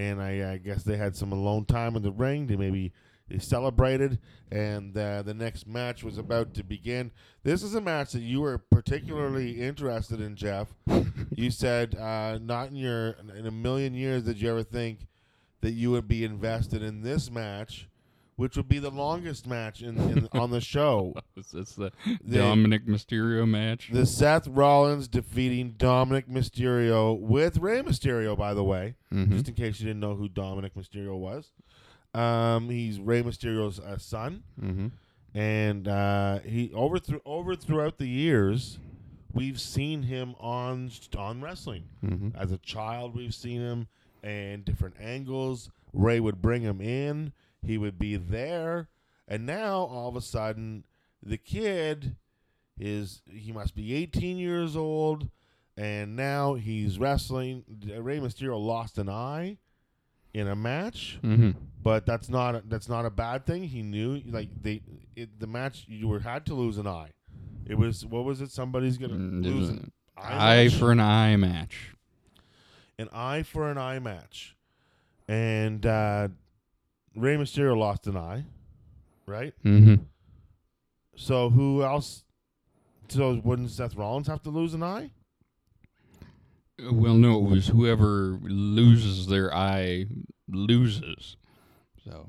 and 0.01 0.23
I, 0.23 0.53
I 0.53 0.57
guess 0.57 0.83
they 0.83 0.97
had 0.97 1.15
some 1.15 1.33
alone 1.33 1.67
time 1.67 1.95
in 1.95 2.03
the 2.03 2.11
ring. 2.11 2.47
They 2.47 2.57
maybe 2.57 2.93
they 3.29 3.39
celebrated, 3.39 4.19
and 4.51 4.97
uh, 4.97 5.23
the 5.23 5.35
next 5.35 5.67
match 5.67 6.03
was 6.03 6.19
about 6.19 6.55
to 6.55 6.65
begin. 6.65 7.11
This 7.43 7.63
is 7.63 7.75
a 7.75 7.81
match 7.81 8.13
that 8.13 8.23
you 8.23 8.41
were 8.41 8.59
particularly 8.59 9.61
interested 9.61 10.21
in, 10.21 10.37
Jeff. 10.37 10.75
you 11.37 11.51
said 11.51 11.95
uh, 11.97 12.39
not 12.43 12.71
in 12.71 12.77
your 12.77 13.17
in 13.37 13.47
a 13.47 13.51
million 13.51 13.95
years 13.95 14.25
did 14.25 14.41
you 14.41 14.51
ever 14.51 14.63
think 14.63 15.07
that 15.61 15.73
you 15.73 15.91
would 15.91 16.09
be 16.09 16.25
invested 16.25 16.83
in 16.83 17.03
this 17.03 17.31
match, 17.31 17.87
which 18.41 18.57
would 18.57 18.69
be 18.69 18.79
the 18.79 18.91
longest 18.91 19.47
match 19.47 19.83
in, 19.83 19.99
in 19.99 20.27
on 20.33 20.51
the 20.51 20.63
show. 20.63 21.15
It's, 21.37 21.53
it's 21.53 21.75
the 21.75 21.93
The- 22.25 22.39
Dominik 22.39 22.87
Mysterio 22.87 23.47
match. 23.47 23.91
The 23.93 24.07
Seth 24.07 24.49
Rollins 24.49 25.09
defeating 25.09 25.73
Dominik 25.75 26.27
Mysterio 26.27 27.21
with 27.21 27.59
Rey 27.59 27.83
Mysterio, 27.83 28.37
by 28.39 28.55
the 28.55 28.65
way. 28.65 28.95
Mhm. 29.13 29.29
just 29.31 29.49
in 29.49 29.55
case 29.55 29.79
you 29.79 29.87
didn't 29.87 30.01
know 30.01 30.15
who 30.15 30.27
Dominik 30.29 30.71
Mysterio 30.75 31.19
was. 31.19 31.51
Um, 32.15 32.71
he's 32.71 32.99
Rey 32.99 33.23
Mysterio's 33.23 33.79
uh, 33.79 33.99
son, 33.99 34.43
Mhm. 34.59 34.91
and 35.35 35.87
uh, 35.87 36.39
he 36.41 36.73
over 36.73 36.99
through 36.99 37.21
over 37.27 37.55
throughout 37.55 37.99
the 37.99 38.09
years, 38.09 38.79
we've 39.35 39.61
seen 39.61 40.05
him 40.05 40.35
on 40.41 40.91
on 41.17 41.43
wrestling. 41.43 41.85
Mhm. 42.03 42.35
As 42.35 42.53
a 42.53 42.59
child, 42.59 43.15
we've 43.15 43.35
seen 43.35 43.61
him 43.61 43.87
in 44.25 44.63
different 44.63 44.95
angles. 44.99 45.71
Rey 45.93 46.21
would 46.21 46.41
bring 46.41 46.63
him 46.63 46.81
in. 46.81 47.33
He 47.63 47.77
would 47.79 47.99
be 47.99 48.17
there, 48.17 48.89
and 49.29 49.45
now 49.47 49.81
all 49.83 50.09
of 50.09 50.17
a 50.17 50.21
sudden, 50.21 50.85
the 51.23 51.37
kid 51.39 52.17
is 52.79 53.23
he 53.31 53.53
must 53.53 53.75
be 53.75 53.95
18 53.95 54.39
years 54.39 54.77
old, 54.77 55.29
and 55.77 56.17
now 56.17 56.55
he's 56.55 56.99
wrestling. 56.99 57.65
Rey 57.99 58.19
Mysterio 58.19 58.59
lost 58.59 58.97
an 58.99 59.09
eye 59.09 59.59
in 60.33 60.49
a 60.49 60.57
match, 60.57 61.19
Mhm. 61.23 61.55
but 61.83 62.07
that's 62.07 62.29
not 62.29 62.69
that's 62.71 62.89
not 62.89 63.05
a 63.05 63.11
bad 63.11 63.45
thing. 63.45 63.65
He 63.65 63.83
knew 63.83 64.23
like 64.27 64.49
they 64.63 64.81
it, 65.17 65.39
the 65.39 65.47
match 65.47 65.85
you 65.89 66.09
were 66.09 66.21
had 66.21 66.47
to 66.47 66.55
lose 66.55 66.79
an 66.79 66.87
eye. 66.87 67.11
It 67.67 67.75
was 67.77 68.07
what 68.07 68.25
was 68.25 68.41
it? 68.41 68.51
Somebody's 68.51 68.97
gonna 68.97 69.15
Mm, 69.15 69.45
lose 69.45 69.69
an 69.69 69.93
eye, 70.17 70.63
Eye 70.65 70.69
for 70.71 70.91
an 70.93 71.01
eye 71.01 71.37
match. 71.37 71.95
an 72.99 73.09
eye 73.13 73.43
for 73.43 73.71
an 73.71 73.77
eye 73.79 73.99
match, 73.99 74.57
and 75.29 75.85
uh, 75.85 76.29
Rey 77.17 77.37
Mysterio 77.37 77.77
lost 77.77 78.07
an 78.07 78.17
eye, 78.17 78.45
right? 79.27 79.53
Mm-hmm. 79.65 79.97
So 81.17 81.51
who 81.51 81.83
else? 81.83 82.25
So 83.09 83.41
wouldn't 83.45 83.71
Seth 83.71 83.97
Rollins 83.97 84.29
have 84.29 84.43
to 84.43 84.51
lose 84.51 84.75
an 84.75 84.83
eye? 84.83 85.11
Well, 86.93 87.15
no, 87.15 87.45
it 87.45 87.51
was 87.51 87.67
whoever 87.69 88.39
loses 88.43 89.27
their 89.27 89.53
eye 89.55 90.07
loses. 90.49 91.37
So 92.05 92.29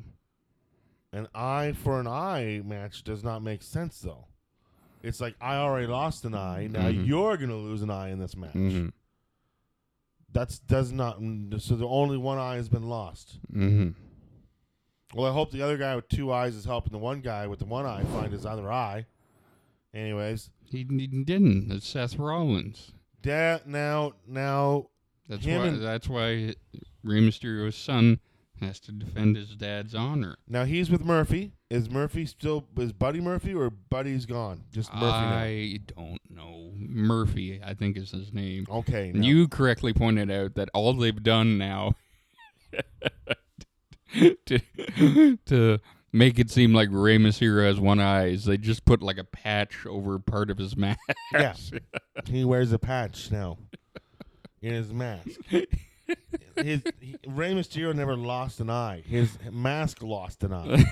An 1.13 1.27
eye 1.35 1.73
for 1.73 1.99
an 1.99 2.07
eye 2.07 2.61
match 2.65 3.03
does 3.03 3.23
not 3.23 3.41
make 3.43 3.61
sense 3.61 3.99
though. 3.99 4.25
It's 5.03 5.19
like 5.19 5.35
I 5.41 5.55
already 5.57 5.87
lost 5.87 6.23
an 6.25 6.33
eye. 6.35 6.67
Now 6.67 6.89
Mhm. 6.89 7.05
you're 7.05 7.35
gonna 7.37 7.57
lose 7.57 7.81
an 7.81 7.89
eye 7.89 8.09
in 8.09 8.19
this 8.19 8.35
match. 8.35 8.53
Mhm. 8.53 8.93
That's 10.31 10.59
does 10.59 10.91
not. 10.93 11.17
So 11.59 11.75
the 11.75 11.87
only 11.87 12.17
one 12.17 12.37
eye 12.37 12.55
has 12.55 12.69
been 12.69 12.87
lost. 12.87 13.39
Mhm. 13.53 13.95
Well, 15.13 15.29
I 15.29 15.33
hope 15.33 15.51
the 15.51 15.61
other 15.61 15.77
guy 15.77 15.95
with 15.95 16.07
two 16.09 16.31
eyes 16.31 16.55
is 16.55 16.65
helping 16.65 16.91
the 16.93 16.97
one 16.97 17.19
guy 17.21 17.47
with 17.47 17.59
the 17.59 17.65
one 17.65 17.85
eye 17.85 18.03
find 18.13 18.31
his 18.31 18.45
other 18.45 18.71
eye. 18.71 19.05
Anyways, 19.93 20.49
He, 20.69 20.85
he 20.89 21.07
didn't. 21.07 21.69
It's 21.71 21.87
Seth 21.87 22.17
Rollins. 22.17 22.93
Dad, 23.21 23.67
now, 23.67 24.13
now, 24.25 24.87
That's 25.27 25.45
why. 25.45 25.51
and- 25.51 25.81
that's 25.83 26.07
why 26.07 26.55
Rey 27.03 27.19
Mysterio's 27.21 27.75
son 27.75 28.19
has 28.61 28.79
to 28.79 28.91
defend 28.91 29.35
his 29.35 29.55
dad's 29.55 29.93
honor. 29.95 30.37
now 30.47 30.63
he's 30.65 30.89
with 30.89 31.03
Murphy. 31.03 31.51
Is 31.69 31.89
Murphy 31.89 32.25
still 32.25 32.67
is 32.77 32.93
Buddy 32.93 33.19
Murphy 33.19 33.53
or 33.53 33.69
Buddy's 33.69 34.25
gone? 34.27 34.63
Just 34.71 34.93
Murphy 34.93 35.05
I 35.07 35.79
don't 35.95 36.19
know. 36.29 36.71
Murphy, 36.75 37.59
I 37.65 37.73
think 37.73 37.97
is 37.97 38.11
his 38.11 38.31
name. 38.33 38.65
Okay, 38.69 39.11
now. 39.13 39.25
You 39.25 39.47
correctly 39.47 39.93
pointed 39.93 40.29
out 40.29 40.53
that 40.55 40.69
all 40.73 40.93
they've 40.93 41.23
done 41.23 41.57
now 41.57 41.95
to 44.45 45.37
to 45.45 45.79
make 46.11 46.39
it 46.39 46.49
seem 46.49 46.73
like 46.73 46.89
Rey 46.91 47.17
Mysterio 47.17 47.65
has 47.65 47.79
one 47.79 47.99
eye 47.99 48.35
they 48.35 48.57
just 48.57 48.85
put 48.85 49.01
like 49.01 49.17
a 49.17 49.23
patch 49.23 49.85
over 49.85 50.19
part 50.19 50.49
of 50.49 50.57
his 50.57 50.75
mask. 50.75 50.99
Yeah. 51.33 51.53
he 52.25 52.43
wears 52.43 52.71
a 52.71 52.79
patch 52.79 53.31
now 53.31 53.57
in 54.61 54.73
his 54.73 54.93
mask. 54.93 55.29
His 56.57 56.83
he, 56.99 57.15
Rey 57.25 57.53
Mysterio 57.53 57.95
never 57.95 58.15
lost 58.17 58.59
an 58.59 58.69
eye. 58.69 59.01
His 59.07 59.37
mask 59.49 60.03
lost 60.03 60.43
an 60.43 60.53
eye. 60.53 60.83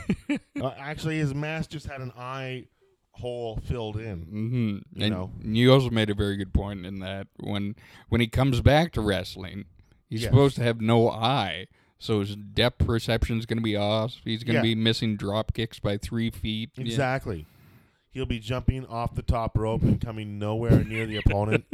uh, 0.61 0.71
actually, 0.77 1.17
his 1.17 1.35
mask 1.35 1.71
just 1.71 1.85
had 1.85 1.99
an 2.01 2.11
eye 2.17 2.67
hole 3.11 3.59
filled 3.65 3.97
in. 3.97 4.21
hmm 4.21 4.77
You 4.97 5.05
and 5.05 5.13
know. 5.13 5.31
you 5.43 5.73
also 5.73 5.89
made 5.89 6.09
a 6.09 6.15
very 6.15 6.37
good 6.37 6.53
point 6.53 6.85
in 6.85 6.99
that 6.99 7.27
when 7.39 7.75
when 8.07 8.21
he 8.21 8.27
comes 8.27 8.61
back 8.61 8.93
to 8.93 9.01
wrestling, 9.01 9.65
he's 10.09 10.21
Yes. 10.21 10.29
supposed 10.31 10.55
to 10.55 10.63
have 10.63 10.79
no 10.79 11.09
eye. 11.09 11.67
So 11.99 12.21
his 12.21 12.35
depth 12.35 12.85
perception 12.85 13.37
is 13.39 13.45
going 13.45 13.57
to 13.57 13.63
be 13.63 13.75
off. 13.75 14.15
He's 14.23 14.43
going 14.43 14.53
to 14.61 14.67
Yeah. 14.67 14.73
be 14.73 14.75
missing 14.75 15.17
drop 15.17 15.53
kicks 15.53 15.79
by 15.79 15.97
three 15.97 16.29
feet. 16.29 16.69
Yeah. 16.75 16.85
Exactly. 16.85 17.45
He'll 18.11 18.25
be 18.25 18.39
jumping 18.39 18.85
off 18.87 19.15
the 19.15 19.21
top 19.21 19.57
rope 19.57 19.83
and 19.83 19.99
coming 20.01 20.39
nowhere 20.39 20.83
near 20.83 21.05
the 21.05 21.17
opponent. 21.17 21.65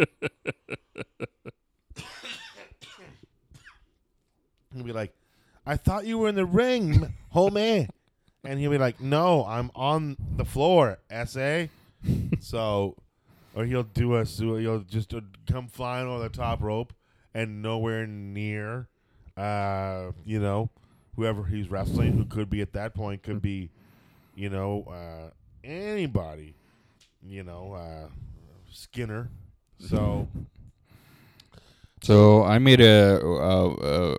He'll 4.74 4.84
be 4.84 4.92
like, 4.92 5.14
I 5.66 5.78
thought 5.78 6.06
you 6.06 6.18
were 6.18 6.30
in 6.30 6.36
the 6.36 6.46
ring, 6.46 7.14
homie. 7.34 7.88
And 8.44 8.60
he'll 8.60 8.72
be 8.72 8.78
like, 8.78 9.00
No, 9.02 9.46
I'm 9.46 9.72
on 9.74 10.18
the 10.36 10.46
floor, 10.46 11.00
SA. 11.26 11.66
so, 12.40 12.96
or 13.56 13.66
he'll 13.66 13.84
do 13.84 14.16
a, 14.16 14.26
he'll 14.26 14.82
just 14.82 15.14
come 15.50 15.68
flying 15.68 16.08
over 16.08 16.24
the 16.24 16.30
top 16.30 16.62
rope 16.62 16.94
and 17.34 17.62
nowhere 17.62 18.06
near, 18.06 18.88
uh, 19.38 20.12
you 20.26 20.40
know, 20.40 20.70
whoever 21.16 21.46
he's 21.46 21.70
wrestling, 21.70 22.14
who 22.14 22.26
could 22.26 22.50
be 22.50 22.62
at 22.62 22.74
that 22.74 22.94
point, 22.94 23.24
could 23.24 23.42
be, 23.42 23.70
you 24.36 24.50
know, 24.50 24.84
uh, 24.90 25.30
anybody, 25.64 26.56
you 27.24 27.44
know, 27.44 27.74
uh, 27.74 28.08
Skinner. 28.72 29.30
So 29.80 30.28
So 32.02 32.44
I 32.44 32.60
made 32.60 32.82
a, 32.82 33.20
a, 33.22 34.14
a 34.14 34.18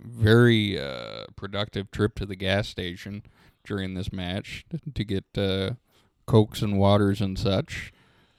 very 0.00 0.80
uh, 0.80 1.26
productive 1.36 1.90
trip 1.90 2.14
to 2.16 2.26
the 2.26 2.36
gas 2.36 2.68
station 2.68 3.22
during 3.64 3.94
this 3.94 4.12
match 4.12 4.64
to 4.94 5.04
get 5.04 5.24
uh, 5.36 5.72
cokes 6.26 6.62
and 6.62 6.78
waters 6.78 7.20
and 7.20 7.38
such. 7.38 7.92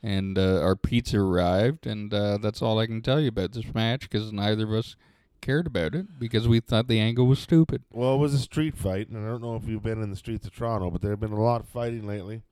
And 0.03 0.37
uh, 0.37 0.61
our 0.61 0.75
pizza 0.75 1.19
arrived, 1.19 1.87
and 1.87 2.13
uh, 2.13 2.37
that's 2.37 2.61
all 2.61 2.79
I 2.79 2.85
can 2.85 3.01
tell 3.01 3.19
you 3.19 3.29
about 3.29 3.51
this 3.53 3.73
match 3.73 4.01
because 4.09 4.31
neither 4.31 4.63
of 4.63 4.71
us 4.71 4.95
cared 5.41 5.67
about 5.67 5.95
it 5.95 6.19
because 6.19 6.47
we 6.47 6.59
thought 6.59 6.87
the 6.87 6.99
angle 6.99 7.27
was 7.27 7.39
stupid. 7.39 7.83
Well, 7.91 8.15
it 8.15 8.19
was 8.19 8.33
a 8.33 8.39
street 8.39 8.77
fight, 8.77 9.09
and 9.09 9.25
I 9.25 9.29
don't 9.29 9.41
know 9.41 9.55
if 9.55 9.67
you've 9.67 9.83
been 9.83 10.01
in 10.01 10.09
the 10.09 10.15
streets 10.15 10.45
of 10.47 10.55
Toronto, 10.55 10.89
but 10.89 11.01
there 11.01 11.11
have 11.11 11.19
been 11.19 11.31
a 11.31 11.41
lot 11.41 11.61
of 11.61 11.69
fighting 11.69 12.07
lately, 12.07 12.43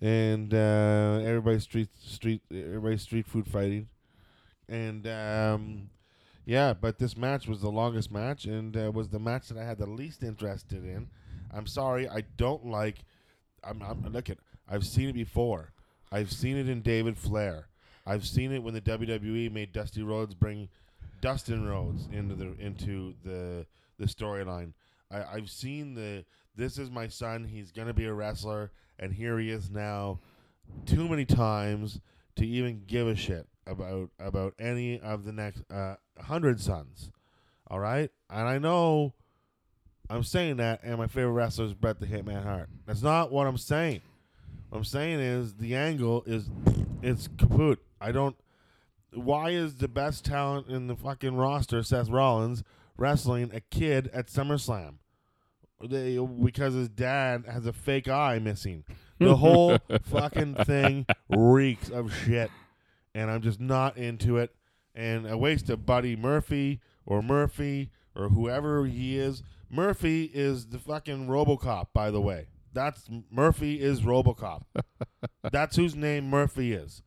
and 0.00 0.52
uh, 0.52 1.20
everybody's 1.24 1.64
street 1.64 1.90
street 2.02 2.42
everybody's 2.50 3.02
street 3.02 3.26
food 3.26 3.48
fighting, 3.48 3.88
and 4.68 5.06
um, 5.06 5.90
yeah. 6.44 6.74
But 6.74 6.98
this 6.98 7.16
match 7.16 7.46
was 7.46 7.60
the 7.60 7.70
longest 7.70 8.10
match, 8.10 8.44
and 8.44 8.76
uh, 8.76 8.90
was 8.92 9.08
the 9.08 9.18
match 9.18 9.48
that 9.48 9.58
I 9.58 9.64
had 9.64 9.78
the 9.78 9.86
least 9.86 10.22
interested 10.22 10.84
in. 10.84 11.08
I'm 11.52 11.66
sorry, 11.66 12.08
I 12.08 12.22
don't 12.36 12.66
like. 12.66 12.98
I'm, 13.64 13.82
I'm 13.82 14.12
look 14.12 14.30
at. 14.30 14.38
I've 14.68 14.84
seen 14.84 15.08
it 15.08 15.14
before. 15.14 15.72
I've 16.10 16.32
seen 16.32 16.56
it 16.56 16.68
in 16.68 16.82
David 16.82 17.18
Flair. 17.18 17.68
I've 18.06 18.26
seen 18.26 18.52
it 18.52 18.62
when 18.62 18.72
the 18.72 18.80
WWE 18.80 19.52
made 19.52 19.72
Dusty 19.72 20.02
Rhodes 20.02 20.34
bring 20.34 20.70
Dustin 21.20 21.66
Rhodes 21.66 22.08
into 22.12 22.34
the 22.34 22.54
into 22.58 23.14
the 23.24 23.66
the 23.98 24.06
storyline. 24.06 24.72
I've 25.10 25.50
seen 25.50 25.94
the 25.94 26.24
this 26.54 26.78
is 26.78 26.90
my 26.90 27.08
son. 27.08 27.44
He's 27.44 27.72
gonna 27.72 27.94
be 27.94 28.04
a 28.04 28.12
wrestler, 28.12 28.72
and 28.98 29.12
here 29.12 29.38
he 29.38 29.50
is 29.50 29.70
now. 29.70 30.20
Too 30.84 31.08
many 31.08 31.24
times 31.24 32.00
to 32.36 32.46
even 32.46 32.82
give 32.86 33.08
a 33.08 33.16
shit 33.16 33.46
about 33.66 34.10
about 34.18 34.54
any 34.58 35.00
of 35.00 35.24
the 35.24 35.32
next 35.32 35.62
uh, 35.70 35.96
hundred 36.20 36.60
sons. 36.60 37.10
All 37.68 37.78
right, 37.78 38.10
and 38.30 38.48
I 38.48 38.58
know 38.58 39.14
I'm 40.10 40.24
saying 40.24 40.56
that, 40.56 40.80
and 40.82 40.98
my 40.98 41.06
favorite 41.06 41.32
wrestler 41.32 41.66
is 41.66 41.74
Bret 41.74 42.00
the 42.00 42.06
Hitman 42.06 42.42
Hart. 42.42 42.68
That's 42.86 43.02
not 43.02 43.30
what 43.30 43.46
I'm 43.46 43.58
saying. 43.58 44.00
What 44.70 44.78
I'm 44.78 44.84
saying 44.84 45.20
is 45.20 45.54
the 45.54 45.74
angle 45.74 46.22
is 46.26 46.48
it's 47.02 47.28
kaput. 47.38 47.78
I 48.00 48.12
don't. 48.12 48.36
Why 49.12 49.50
is 49.50 49.76
the 49.76 49.88
best 49.88 50.24
talent 50.24 50.68
in 50.68 50.86
the 50.86 50.96
fucking 50.96 51.36
roster, 51.36 51.82
Seth 51.82 52.10
Rollins, 52.10 52.62
wrestling 52.96 53.50
a 53.54 53.60
kid 53.60 54.10
at 54.12 54.28
SummerSlam? 54.28 54.96
They, 55.82 56.18
because 56.18 56.74
his 56.74 56.88
dad 56.88 57.44
has 57.46 57.66
a 57.66 57.72
fake 57.72 58.08
eye 58.08 58.38
missing. 58.38 58.84
The 59.18 59.36
whole 59.36 59.78
fucking 60.04 60.56
thing 60.64 61.06
reeks 61.28 61.88
of 61.88 62.12
shit, 62.12 62.50
and 63.14 63.30
I'm 63.30 63.42
just 63.42 63.60
not 63.60 63.96
into 63.96 64.36
it. 64.38 64.54
And 64.94 65.28
a 65.28 65.38
waste 65.38 65.70
of 65.70 65.86
Buddy 65.86 66.16
Murphy 66.16 66.80
or 67.06 67.22
Murphy 67.22 67.90
or 68.16 68.28
whoever 68.28 68.84
he 68.86 69.16
is. 69.16 69.42
Murphy 69.70 70.30
is 70.34 70.66
the 70.66 70.78
fucking 70.78 71.28
RoboCop, 71.28 71.88
by 71.92 72.10
the 72.10 72.20
way. 72.20 72.48
That's 72.72 73.08
Murphy 73.30 73.80
is 73.80 74.02
RoboCop. 74.02 74.62
That's 75.52 75.76
whose 75.76 75.94
name 75.94 76.28
Murphy 76.28 76.72
is. 76.72 77.02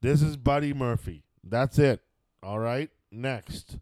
This 0.00 0.22
is 0.22 0.36
Buddy 0.36 0.72
Murphy. 0.72 1.25
That's 1.48 1.78
it. 1.78 2.00
All 2.42 2.58
right. 2.58 2.90
Next. 3.10 3.78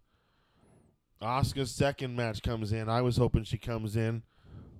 Asuka's 1.23 1.71
second 1.71 2.15
match 2.17 2.43
comes 2.43 2.73
in. 2.73 2.89
I 2.89 3.01
was 3.01 3.17
hoping 3.17 3.45
she 3.45 3.57
comes 3.57 3.97
in, 3.97 4.23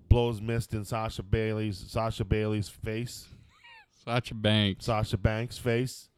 blows 0.09 0.41
mist 0.41 0.75
in 0.75 0.85
Sasha 0.85 1.23
Bayley's 1.23 1.79
Sasha 1.89 2.25
Bayley's 2.25 2.69
face, 2.69 3.29
Sasha 4.05 4.35
Banks. 4.35 4.85
Sasha 4.85 5.17
Banks' 5.17 5.57
face, 5.57 6.11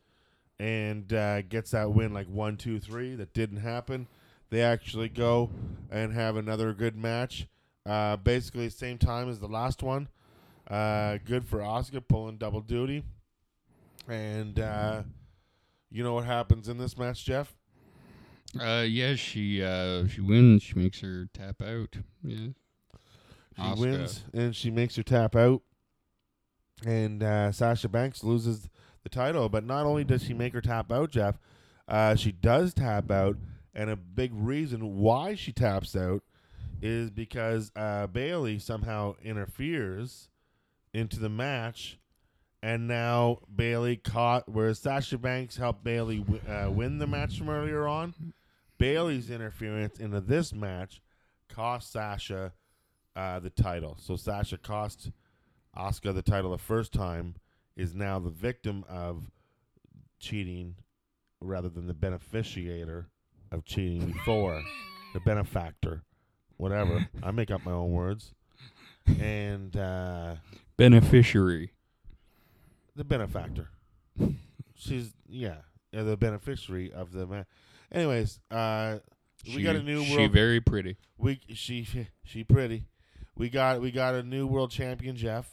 and 0.59 1.13
uh, 1.13 1.43
gets 1.43 1.71
that 1.71 1.93
win 1.93 2.13
like 2.13 2.27
one, 2.27 2.57
two, 2.57 2.81
three. 2.81 3.15
That 3.15 3.33
didn't 3.33 3.59
happen. 3.59 4.09
They 4.51 4.63
actually 4.63 5.09
go 5.09 5.51
and 5.91 6.13
have 6.13 6.37
another 6.37 6.73
good 6.73 6.97
match. 6.97 7.47
Uh, 7.85 8.17
basically, 8.17 8.69
same 8.69 8.99
time 8.99 9.29
as 9.29 9.39
the 9.39 9.47
last 9.49 9.83
one. 9.83 10.09
Uh, 10.69 11.19
good 11.25 11.47
for 11.47 11.59
Asuka 11.59 12.03
pulling 12.07 12.37
double 12.37 12.61
duty. 12.61 13.05
And 14.09 14.59
uh, 14.59 15.03
you 15.91 16.03
know 16.03 16.15
what 16.15 16.25
happens 16.25 16.69
in 16.69 16.79
this 16.79 16.97
match, 16.97 17.25
Jeff? 17.25 17.55
Uh, 18.61 18.85
yeah, 18.89 19.15
she 19.17 19.63
uh 19.63 20.07
she 20.07 20.21
wins. 20.21 20.63
She 20.63 20.75
makes 20.79 21.01
her 21.01 21.29
tap 21.35 21.61
out. 21.63 21.97
Yeah. 22.23 22.49
She 23.57 23.63
Asuka. 23.63 23.79
wins 23.79 24.25
and 24.33 24.55
she 24.55 24.71
makes 24.71 24.97
her 24.97 25.03
tap 25.03 25.35
out. 25.35 25.63
And 26.85 27.23
uh, 27.23 27.53
Sasha 27.53 27.89
Banks 27.89 28.23
loses 28.23 28.69
the 29.03 29.09
title. 29.09 29.49
But 29.49 29.65
not 29.65 29.87
only 29.87 30.05
does 30.05 30.23
she 30.23 30.35
make 30.35 30.53
her 30.53 30.61
tap 30.61 30.93
out, 30.93 31.11
Jeff, 31.11 31.39
uh, 31.89 32.15
she 32.17 32.33
does 32.33 32.75
tap 32.75 33.11
out. 33.11 33.37
And 33.75 33.91
a 33.91 33.97
big 33.97 34.33
reason 34.35 34.97
why 34.97 35.35
she 35.35 35.53
taps 35.53 35.95
out 35.97 36.23
is 36.81 37.11
because 37.11 37.73
uh, 37.77 38.07
Bayley 38.07 38.59
somehow 38.59 39.15
interferes 39.23 40.29
into 40.95 41.19
the 41.19 41.29
match. 41.29 41.99
And 42.67 42.89
now 42.89 43.39
Bayley 43.55 43.95
caught, 43.95 44.49
whereas 44.49 44.81
Sasha 44.81 45.19
Banks 45.19 45.57
helped 45.57 45.85
Bayley 45.85 46.19
w- 46.19 46.41
uh, 46.49 46.69
win 46.69 46.99
the 46.99 47.07
match 47.07 47.39
from 47.39 47.49
earlier 47.49 47.87
on. 47.87 48.13
Bayley's 48.77 49.31
interference 49.31 50.01
into 50.01 50.21
this 50.21 50.53
match 50.53 51.01
cost 51.49 51.93
Sasha 51.93 52.53
uh, 53.15 53.39
the 53.39 53.51
title. 53.51 53.97
So 54.01 54.17
Sasha 54.17 54.59
cost 54.59 55.13
Asuka 55.77 56.13
the 56.13 56.23
title 56.23 56.51
the 56.51 56.59
first 56.59 56.93
time, 56.93 57.37
is 57.77 57.95
now 57.95 58.19
the 58.19 58.31
victim 58.31 58.85
of 58.89 59.31
cheating 60.19 60.75
rather 61.41 61.69
than 61.69 61.87
the 61.87 61.95
beneficiator 61.95 63.05
of 63.53 63.65
cheating 63.65 64.11
before, 64.11 64.61
the 65.15 65.21
benefactor, 65.21 66.03
whatever. 66.57 67.07
I 67.23 67.31
make 67.31 67.53
up 67.53 67.65
my 67.65 67.71
own 67.71 67.93
words. 67.93 68.35
And 69.21 69.77
uh, 69.77 70.35
Beneficiary. 70.77 71.71
The 72.97 73.05
benefactor. 73.05 73.69
She's 74.75 75.13
yeah, 75.29 75.57
yeah, 75.93 76.03
the 76.03 76.17
beneficiary 76.17 76.93
of 76.93 77.13
the 77.13 77.27
man. 77.27 77.47
Anyways, 77.93 78.41
uh, 78.51 78.99
we 79.55 79.63
got 79.63 79.77
a 79.77 79.83
new 79.83 80.05
She 80.05 80.17
world. 80.17 80.33
very 80.33 80.61
pretty. 80.61 80.97
we 81.19 81.41
she 81.55 81.87
she 82.25 82.45
pretty. 82.45 82.85
We 83.37 83.49
got 83.51 83.81
we 83.81 83.91
got 83.91 84.15
a 84.15 84.23
new 84.23 84.47
world 84.47 84.71
champion, 84.71 85.15
Jeff. 85.17 85.49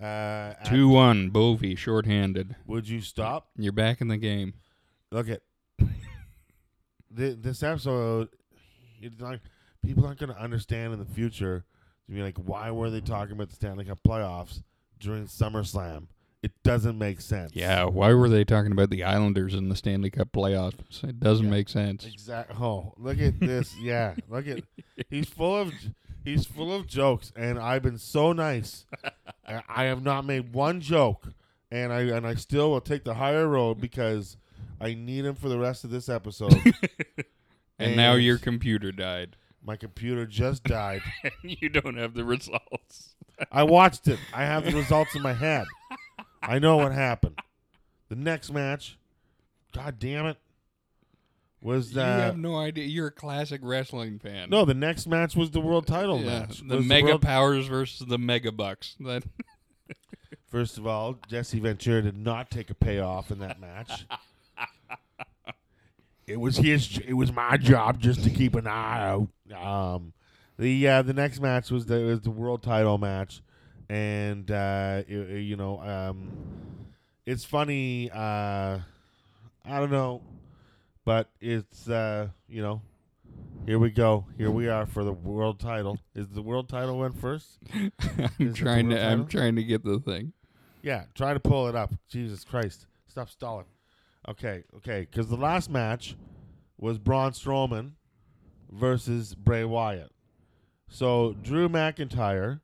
Uh, 0.00 0.54
Two 0.64 0.88
one. 0.88 1.28
Bovey 1.28 1.74
shorthanded. 1.74 2.56
Would 2.66 2.88
you 2.88 3.02
stop? 3.02 3.50
You're 3.56 3.72
back 3.72 4.00
in 4.00 4.08
the 4.08 4.16
game. 4.16 4.54
Look 5.10 5.28
at 5.28 5.42
Th- 7.16 7.36
this 7.40 7.62
episode. 7.62 8.28
It's 9.02 9.20
like 9.20 9.40
people 9.84 10.06
aren't 10.06 10.18
going 10.20 10.32
to 10.32 10.40
understand 10.40 10.92
in 10.92 10.98
the 10.98 11.04
future. 11.04 11.64
To 12.06 12.12
be 12.14 12.22
like, 12.22 12.38
why 12.38 12.70
were 12.70 12.90
they 12.90 13.00
talking 13.00 13.32
about 13.32 13.48
the 13.50 13.54
Stanley 13.54 13.84
Cup 13.84 13.98
playoffs 14.06 14.62
during 14.98 15.26
SummerSlam? 15.26 16.06
It 16.42 16.52
doesn't 16.62 16.96
make 16.96 17.20
sense. 17.20 17.52
Yeah. 17.54 17.84
Why 17.84 18.14
were 18.14 18.28
they 18.28 18.44
talking 18.44 18.72
about 18.72 18.88
the 18.90 19.04
Islanders 19.04 19.54
in 19.54 19.68
the 19.68 19.76
Stanley 19.76 20.10
Cup 20.10 20.32
playoffs? 20.32 21.04
It 21.04 21.20
doesn't 21.20 21.46
Yeah. 21.46 21.50
make 21.50 21.68
sense. 21.68 22.06
Exact. 22.06 22.52
Oh, 22.58 22.94
look 22.96 23.20
at 23.20 23.38
this. 23.40 23.74
yeah, 23.80 24.14
look 24.28 24.46
at. 24.48 24.62
He's 25.10 25.28
full 25.28 25.56
of. 25.56 25.72
He's 26.24 26.44
full 26.46 26.74
of 26.74 26.86
jokes, 26.86 27.32
and 27.34 27.58
I've 27.58 27.82
been 27.82 27.96
so 27.96 28.32
nice. 28.34 28.84
I, 29.46 29.62
I 29.68 29.84
have 29.84 30.02
not 30.02 30.26
made 30.26 30.52
one 30.52 30.80
joke, 30.82 31.28
and 31.70 31.92
I 31.92 32.00
and 32.02 32.26
I 32.26 32.34
still 32.34 32.70
will 32.70 32.80
take 32.82 33.04
the 33.04 33.14
higher 33.14 33.48
road 33.48 33.80
because 33.80 34.36
I 34.80 34.92
need 34.94 35.24
him 35.24 35.34
for 35.34 35.48
the 35.48 35.58
rest 35.58 35.82
of 35.84 35.90
this 35.90 36.08
episode. 36.08 36.54
And 37.78 37.96
now 37.96 38.12
your 38.12 38.36
computer 38.36 38.92
died. 38.92 39.36
My 39.64 39.74
computer 39.76 40.26
just 40.26 40.64
died. 40.64 41.00
And 41.22 41.32
you 41.62 41.70
don't 41.70 41.96
have 41.96 42.12
the 42.12 42.24
results. 42.24 43.14
I 43.50 43.62
watched 43.62 44.06
it. 44.06 44.18
I 44.34 44.42
have 44.44 44.64
the 44.66 44.72
results 44.72 45.14
in 45.14 45.22
my 45.22 45.32
head. 45.32 45.64
I 46.42 46.58
know 46.58 46.76
what 46.78 46.92
happened. 46.92 47.38
The 48.08 48.16
next 48.16 48.52
match, 48.52 48.98
god 49.72 49.98
damn 49.98 50.26
it, 50.26 50.36
was 51.62 51.92
that. 51.92 52.16
you 52.16 52.22
have 52.22 52.38
no 52.38 52.56
idea. 52.58 52.84
You're 52.86 53.08
a 53.08 53.12
classic 53.12 53.60
wrestling 53.62 54.18
fan. 54.18 54.50
no. 54.50 54.64
The 54.64 54.74
next 54.74 55.06
match 55.06 55.36
was 55.36 55.50
the 55.50 55.60
world 55.60 55.86
title 55.86 56.18
Yeah, 56.20 56.40
match. 56.40 56.62
the 56.66 56.76
Was 56.78 56.86
Mega 56.86 57.06
world- 57.08 57.22
Powers 57.22 57.66
versus 57.66 58.06
the 58.06 58.18
Mega 58.18 58.50
Bucks. 58.52 58.96
That 59.00 59.22
First 60.50 60.78
of 60.78 60.86
all, 60.86 61.16
Jesse 61.28 61.60
Ventura 61.60 62.02
did 62.02 62.16
not 62.16 62.50
take 62.50 62.70
a 62.70 62.74
payoff 62.74 63.30
in 63.30 63.38
that 63.38 63.60
match. 63.60 64.04
it 66.26 66.40
was 66.40 66.56
his. 66.56 66.98
It 67.06 67.12
was 67.14 67.32
my 67.32 67.56
job 67.56 68.00
just 68.00 68.24
to 68.24 68.30
keep 68.30 68.54
an 68.54 68.66
eye 68.66 69.00
out. 69.08 69.28
Um, 69.56 70.12
the 70.58 70.88
uh, 70.88 71.02
the 71.02 71.12
next 71.12 71.40
match 71.40 71.70
was 71.70 71.86
the 71.86 72.00
was 72.00 72.20
the 72.22 72.30
world 72.30 72.62
title 72.62 72.98
match, 72.98 73.42
and 73.90 74.48
uh, 74.52 75.02
you 75.08 75.56
know, 75.56 75.80
um, 75.80 76.30
it's 77.26 77.44
funny. 77.44 78.08
Uh, 78.08 78.78
I 79.64 79.78
don't 79.78 79.90
know. 79.90 80.22
but 81.04 81.28
it's 81.40 81.88
uh, 81.88 82.28
you 82.48 82.62
know, 82.62 82.82
here 83.66 83.80
we 83.80 83.90
go. 83.90 84.26
Here 84.38 84.50
we 84.50 84.68
are 84.68 84.86
for 84.86 85.02
the 85.02 85.12
world 85.12 85.58
title. 85.58 85.98
Is 86.14 86.28
the 86.28 86.40
world 86.40 86.68
title 86.68 86.98
went 86.98 87.20
first? 87.20 87.58
I'm 87.74 88.54
trying 88.54 88.90
to. 88.90 88.94
world 88.94 89.06
I'm 89.06 89.26
trying 89.26 89.56
to 89.56 89.64
get 89.64 89.84
the 89.84 89.98
thing. 89.98 90.34
Yeah, 90.82 91.06
try 91.16 91.34
to 91.34 91.40
pull 91.40 91.66
it 91.66 91.74
up. 91.74 91.92
Jesus 92.08 92.44
Christ, 92.44 92.86
stop 93.08 93.28
stalling. 93.28 93.66
Okay, 94.28 94.62
okay, 94.76 95.00
because 95.10 95.28
the 95.28 95.36
last 95.36 95.68
match 95.68 96.14
was 96.78 96.98
Braun 96.98 97.32
Strowman 97.32 97.92
versus 98.70 99.34
Bray 99.34 99.64
Wyatt. 99.64 100.12
So 100.88 101.34
Drew 101.42 101.68
McIntyre 101.68 102.60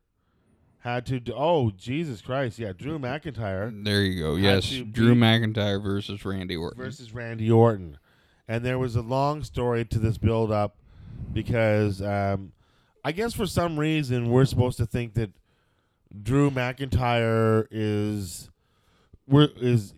had 0.93 1.05
to. 1.07 1.19
Do, 1.19 1.33
oh 1.35 1.71
Jesus 1.77 2.21
Christ! 2.21 2.59
Yeah, 2.59 2.73
Drew 2.73 2.97
McIntyre 2.99 3.83
There 3.83 4.01
you 4.01 4.21
go. 4.21 4.35
Yes, 4.35 4.69
to 4.69 4.83
Drew 4.85 5.13
beat- 5.15 5.21
McIntyre 5.23 5.81
versus 5.81 6.23
Randy 6.25 6.55
Orton. 6.55 6.77
versus 6.83 7.13
Randy 7.13 7.51
Orton. 7.51 7.97
And 8.47 8.63
there 8.63 8.79
was 8.79 8.95
a 8.95 9.01
long 9.01 9.43
story 9.43 9.83
to 9.85 9.99
this 9.99 10.17
build 10.17 10.51
up 10.51 10.77
because 11.33 12.01
um, 12.01 12.53
I 13.03 13.11
guess 13.11 13.33
for 13.33 13.45
some 13.45 13.77
reason 13.77 14.29
we're 14.29 14.45
supposed 14.45 14.77
to 14.77 14.85
think 14.85 15.15
that 15.15 15.31
Drew 16.23 16.49
McIntyre 16.49 17.67
is 17.71 18.49
we're, 19.27 19.49
is 19.57 19.93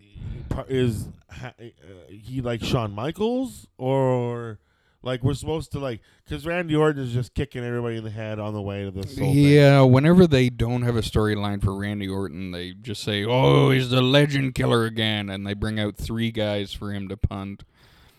is 0.68 1.08
ha- 1.30 1.52
uh, 1.60 1.64
he 2.08 2.40
like 2.40 2.62
Shawn 2.64 2.92
Michaels 2.92 3.68
or 3.78 4.58
like 5.02 5.22
we're 5.22 5.34
supposed 5.34 5.72
to 5.72 5.78
like 5.78 6.00
because 6.24 6.46
Randy 6.46 6.76
Orton 6.76 7.02
is 7.02 7.12
just 7.12 7.34
kicking 7.34 7.64
everybody 7.64 7.96
in 7.96 8.04
the 8.04 8.10
head 8.10 8.38
on 8.38 8.54
the 8.54 8.60
way 8.62 8.84
to 8.84 8.90
this 8.90 9.18
whole 9.18 9.32
thing. 9.32 9.34
Yeah, 9.34 9.82
whenever 9.82 10.26
they 10.26 10.50
don't 10.50 10.82
have 10.82 10.96
a 10.96 11.00
storyline 11.00 11.62
for 11.62 11.74
Randy 11.74 12.08
Orton, 12.08 12.50
they 12.50 12.72
just 12.72 13.02
say, 13.02 13.24
"Oh, 13.24 13.70
he's 13.70 13.90
the 13.90 14.02
legend 14.02 14.54
killer 14.54 14.84
again," 14.84 15.30
and 15.30 15.46
they 15.46 15.54
bring 15.54 15.80
out 15.80 15.96
three 15.96 16.30
guys 16.30 16.72
for 16.72 16.92
him 16.92 17.08
to 17.08 17.16
punt. 17.16 17.64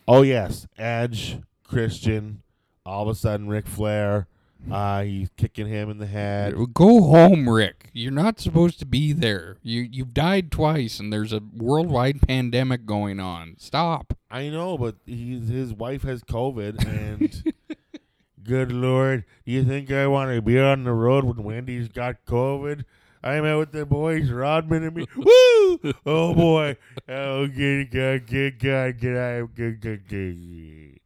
Oh 0.08 0.22
yes, 0.22 0.66
Edge, 0.76 1.38
Christian, 1.64 2.42
all 2.84 3.02
of 3.02 3.08
a 3.08 3.14
sudden 3.14 3.48
Ric 3.48 3.66
Flair, 3.66 4.26
uh, 4.70 5.02
he's 5.02 5.28
kicking 5.36 5.66
him 5.66 5.90
in 5.90 5.98
the 5.98 6.06
head. 6.06 6.54
Go 6.72 7.02
home, 7.02 7.48
Rick. 7.48 7.90
You're 7.92 8.12
not 8.12 8.40
supposed 8.40 8.78
to 8.78 8.86
be 8.86 9.12
there. 9.12 9.56
You 9.62 9.82
you've 9.82 10.14
died 10.14 10.50
twice, 10.50 11.00
and 11.00 11.12
there's 11.12 11.32
a 11.32 11.42
worldwide 11.54 12.22
pandemic 12.22 12.86
going 12.86 13.20
on. 13.20 13.56
Stop. 13.58 14.14
I 14.30 14.48
know, 14.48 14.78
but 14.78 14.96
he's, 15.04 15.48
his 15.48 15.74
wife 15.74 16.02
has 16.02 16.22
COVID, 16.22 16.86
and 16.86 17.54
good 18.44 18.72
lord, 18.72 19.24
do 19.44 19.52
you 19.52 19.64
think 19.64 19.90
I 19.90 20.06
want 20.06 20.30
to 20.30 20.40
be 20.40 20.58
on 20.58 20.84
the 20.84 20.92
road 20.92 21.24
when 21.24 21.42
Wendy's 21.42 21.88
got 21.88 22.24
COVID? 22.26 22.84
I'm 23.24 23.44
out 23.44 23.58
with 23.58 23.72
the 23.72 23.86
boys, 23.86 24.30
Rodman 24.30 24.84
and 24.84 24.96
me. 24.96 25.06
Woo! 25.16 25.94
Oh 26.06 26.34
boy! 26.34 26.76
Oh, 27.08 27.46
good 27.46 27.90
God, 27.90 28.26
good 28.26 28.58
God, 28.58 28.98
get 28.98 29.16
out, 29.16 29.54
good, 29.54 29.80
good, 29.80 30.08
good. 30.08 30.98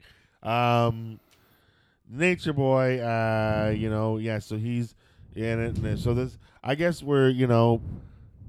Um, 0.48 1.20
Nature 2.08 2.52
Boy, 2.52 3.00
uh, 3.00 3.74
you 3.76 3.90
know, 3.90 4.18
yeah. 4.18 4.38
So 4.38 4.56
he's 4.56 4.94
in 5.34 5.60
it, 5.60 5.98
so 5.98 6.14
this, 6.14 6.38
I 6.62 6.74
guess 6.74 7.02
we're, 7.02 7.28
you 7.28 7.46
know, 7.46 7.82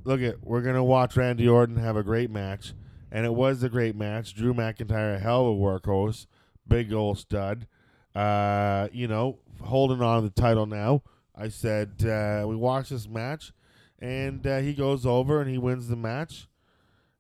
look 0.03 0.21
at, 0.21 0.43
we're 0.43 0.61
gonna 0.61 0.83
watch 0.83 1.17
Randy 1.17 1.47
Orton 1.47 1.77
have 1.77 1.97
a 1.97 2.03
great 2.03 2.29
match 2.31 2.73
and 3.11 3.25
it 3.25 3.33
was 3.33 3.63
a 3.63 3.69
great 3.69 3.95
match. 3.95 4.35
Drew 4.35 4.53
McIntyre, 4.53 5.15
a 5.15 5.19
hell 5.19 5.47
of 5.47 5.57
a 5.57 5.59
workhorse, 5.59 6.27
big 6.67 6.93
old 6.93 7.17
stud. 7.17 7.67
Uh, 8.15 8.87
you 8.91 9.07
know, 9.07 9.39
holding 9.61 10.01
on 10.01 10.23
to 10.23 10.29
the 10.29 10.41
title 10.41 10.65
now. 10.65 11.03
I 11.35 11.49
said 11.49 12.03
uh, 12.03 12.45
we 12.47 12.55
watched 12.55 12.89
this 12.89 13.07
match, 13.07 13.53
and 13.99 14.45
uh, 14.45 14.59
he 14.59 14.73
goes 14.73 15.05
over 15.05 15.39
and 15.39 15.49
he 15.49 15.57
wins 15.57 15.87
the 15.87 15.95
match, 15.95 16.47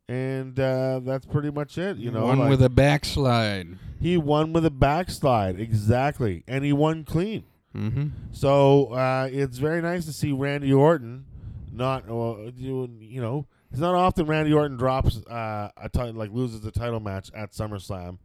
and 0.07 0.59
uh, 0.59 0.99
that's 1.03 1.25
pretty 1.25 1.51
much 1.51 1.77
it. 1.77 1.97
You 1.97 2.11
know, 2.11 2.25
one 2.25 2.39
like, 2.39 2.49
with 2.49 2.63
a 2.63 2.69
backslide. 2.69 3.77
he 3.99 4.17
won 4.17 4.53
with 4.53 4.65
a 4.65 4.71
backslide 4.71 5.59
exactly, 5.59 6.43
and 6.47 6.63
he 6.63 6.73
won 6.73 7.03
clean. 7.03 7.45
Mm-hmm. 7.75 8.07
So 8.31 8.93
uh, 8.93 9.29
it's 9.31 9.57
very 9.57 9.81
nice 9.81 10.05
to 10.05 10.13
see 10.13 10.31
Randy 10.31 10.73
Orton 10.73 11.25
not 11.71 12.09
uh, 12.09 12.51
doing, 12.51 12.97
you 13.01 13.21
know, 13.21 13.45
it's 13.71 13.79
not 13.79 13.95
often 13.95 14.25
Randy 14.25 14.53
Orton 14.53 14.77
drops 14.77 15.17
uh, 15.27 15.69
a 15.77 15.89
title 15.89 16.13
like 16.13 16.31
loses 16.31 16.65
a 16.65 16.71
title 16.71 16.99
match 16.99 17.29
at 17.35 17.51
SummerSlam. 17.51 18.17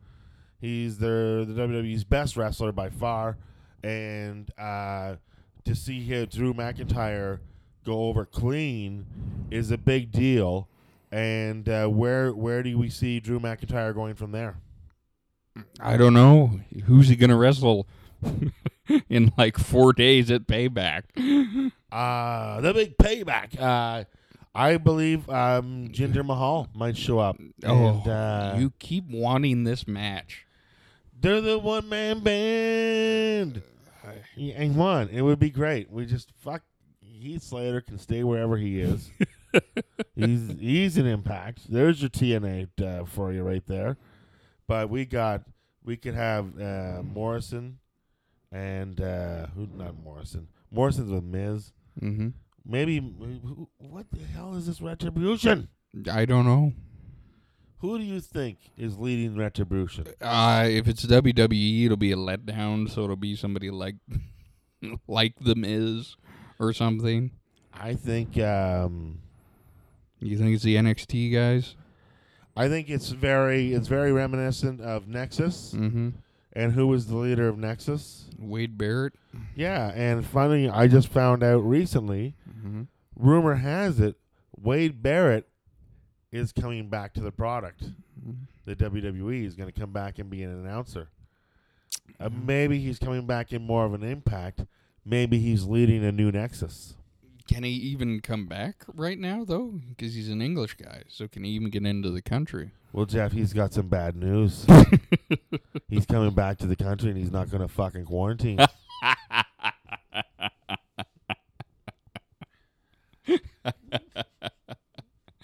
He's 0.60 0.98
the 0.98 1.44
the 1.46 1.60
WWE's 1.60 2.04
best 2.04 2.36
wrestler 2.36 2.70
by 2.70 2.88
far, 2.88 3.36
and 3.82 4.48
uh, 4.56 5.16
to 5.64 5.74
see 5.74 6.00
here 6.00 6.26
Drew 6.26 6.54
McIntyre 6.54 7.40
go 7.84 8.04
over 8.04 8.24
clean 8.24 9.06
is 9.50 9.70
a 9.70 9.78
big 9.78 10.12
deal. 10.12 10.68
And 11.12 11.68
uh, 11.68 11.86
where 11.88 12.32
where 12.32 12.62
do 12.62 12.76
we 12.78 12.88
see 12.88 13.20
Drew 13.20 13.38
McIntyre 13.38 13.94
going 13.94 14.14
from 14.14 14.32
there? 14.32 14.56
I 15.78 15.98
don't 15.98 16.14
know. 16.14 16.58
Who's 16.86 17.08
he 17.08 17.16
gonna 17.16 17.36
wrestle 17.36 17.86
in 19.10 19.30
like 19.36 19.58
four 19.58 19.92
days 19.92 20.30
at 20.30 20.46
Payback? 20.46 21.02
Uh, 21.92 22.60
the 22.62 22.72
big 22.72 22.96
payback. 22.96 23.60
Uh, 23.60 24.04
I 24.54 24.78
believe 24.78 25.28
um, 25.28 25.88
Jinder 25.92 26.24
Mahal 26.24 26.68
might 26.74 26.96
show 26.96 27.18
up. 27.18 27.38
and, 27.38 27.52
uh, 28.08 28.52
Oh, 28.54 28.58
you 28.58 28.72
keep 28.78 29.04
wanting 29.10 29.64
this 29.64 29.86
match. 29.86 30.46
they're 31.20 31.42
the 31.42 31.58
one 31.58 31.88
man 31.90 32.20
band. 32.20 33.62
He 34.34 34.52
ain't 34.52 34.76
one. 34.76 35.08
It 35.10 35.20
would 35.20 35.38
be 35.38 35.50
great. 35.50 35.90
We 35.90 36.06
just 36.06 36.32
fuck. 36.40 36.62
Heath 37.02 37.42
Slater 37.42 37.82
can 37.82 37.98
stay 37.98 38.24
wherever 38.24 38.56
he 38.56 38.80
is. 38.80 39.10
he's 40.14 40.54
he's 40.58 40.96
an 40.98 41.06
impact. 41.06 41.70
There's 41.70 42.00
your 42.00 42.10
TNA 42.10 42.68
uh, 42.82 43.04
for 43.04 43.32
you 43.32 43.42
right 43.42 43.66
there. 43.66 43.96
But 44.66 44.90
we 44.90 45.04
got 45.04 45.42
we 45.84 45.96
could 45.96 46.14
have 46.14 46.58
uh, 46.60 47.02
Morrison 47.02 47.78
and 48.50 49.00
uh, 49.00 49.46
who 49.54 49.68
not 49.74 49.96
Morrison. 50.02 50.48
Morrison's 50.70 51.10
with 51.10 51.24
Miz. 51.24 51.72
Mm-hmm. 52.00 52.28
Maybe 52.64 52.98
who- 52.98 53.68
what 53.78 54.06
the 54.10 54.24
hell 54.24 54.54
is 54.54 54.66
this 54.66 54.80
retribution? 54.80 55.68
I 56.10 56.24
don't 56.24 56.46
know. 56.46 56.72
Who 57.78 57.98
do 57.98 58.04
you 58.04 58.20
think 58.20 58.58
is 58.78 58.96
leading 58.96 59.36
retribution? 59.36 60.06
Uh, 60.20 60.66
if 60.70 60.86
it's 60.86 61.04
WWE, 61.04 61.86
it'll 61.86 61.96
be 61.96 62.12
a 62.12 62.16
letdown. 62.16 62.88
So 62.88 63.02
it'll 63.02 63.16
be 63.16 63.34
somebody 63.34 63.70
like 63.70 63.96
like 65.08 65.34
the 65.40 65.56
Miz 65.56 66.16
or 66.60 66.72
something. 66.72 67.32
I 67.74 67.94
think 67.94 68.38
um, 68.38 69.18
You 70.22 70.38
think 70.38 70.54
it's 70.54 70.64
the 70.64 70.76
NXT 70.76 71.32
guys? 71.32 71.74
I 72.56 72.68
think 72.68 72.90
it's 72.90 73.08
very 73.08 73.72
it's 73.72 73.88
very 73.88 74.12
reminiscent 74.12 74.80
of 74.80 75.08
Nexus. 75.08 75.74
Mm-hmm. 75.76 76.10
And 76.54 76.72
who 76.72 76.86
was 76.86 77.06
the 77.06 77.16
leader 77.16 77.48
of 77.48 77.56
Nexus? 77.56 78.26
Wade 78.38 78.76
Barrett. 78.76 79.14
Yeah, 79.56 79.90
and 79.94 80.24
funny, 80.24 80.68
I 80.68 80.86
just 80.86 81.08
found 81.08 81.42
out 81.42 81.60
recently. 81.60 82.34
Mm-hmm. 82.48 82.82
Rumor 83.16 83.54
has 83.54 84.00
it 84.00 84.16
Wade 84.60 85.02
Barrett 85.02 85.48
is 86.30 86.52
coming 86.52 86.88
back 86.88 87.14
to 87.14 87.20
the 87.20 87.32
product. 87.32 87.84
The 88.64 88.76
WWE 88.76 89.44
is 89.44 89.54
going 89.54 89.70
to 89.70 89.78
come 89.78 89.92
back 89.92 90.18
and 90.18 90.30
be 90.30 90.42
an 90.42 90.50
announcer. 90.50 91.08
Uh, 92.20 92.30
maybe 92.30 92.78
he's 92.78 92.98
coming 92.98 93.26
back 93.26 93.52
in 93.52 93.62
more 93.62 93.84
of 93.84 93.94
an 93.94 94.04
impact. 94.04 94.64
Maybe 95.04 95.38
he's 95.38 95.64
leading 95.64 96.04
a 96.04 96.12
new 96.12 96.30
Nexus. 96.30 96.94
Can 97.52 97.64
he 97.64 97.70
even 97.70 98.20
come 98.20 98.46
back 98.46 98.84
right 98.94 99.18
now 99.18 99.44
though? 99.44 99.80
Because 99.90 100.14
he's 100.14 100.30
an 100.30 100.40
English 100.40 100.74
guy, 100.74 101.02
so 101.08 101.28
can 101.28 101.44
he 101.44 101.50
even 101.50 101.68
get 101.70 101.84
into 101.84 102.10
the 102.10 102.22
country? 102.22 102.70
Well, 102.92 103.04
Jeff, 103.06 103.32
he's 103.32 103.52
got 103.52 103.74
some 103.74 103.88
bad 103.88 104.16
news. 104.16 104.66
he's 105.88 106.06
coming 106.06 106.34
back 106.34 106.58
to 106.58 106.66
the 106.66 106.76
country 106.76 107.10
and 107.10 107.18
he's 107.18 107.30
not 107.30 107.50
going 107.50 107.60
to 107.62 107.68
fucking 107.68 108.06
quarantine. 108.06 108.58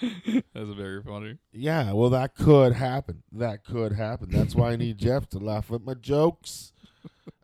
That's 0.00 0.70
very 0.76 1.02
funny. 1.02 1.38
yeah, 1.52 1.92
well, 1.92 2.10
that 2.10 2.34
could 2.34 2.72
happen. 2.72 3.22
That 3.32 3.64
could 3.64 3.92
happen. 3.92 4.28
That's 4.30 4.54
why 4.54 4.72
I 4.72 4.76
need 4.76 4.98
Jeff 4.98 5.28
to 5.30 5.38
laugh 5.38 5.70
at 5.72 5.82
my 5.84 5.94
jokes. 5.94 6.72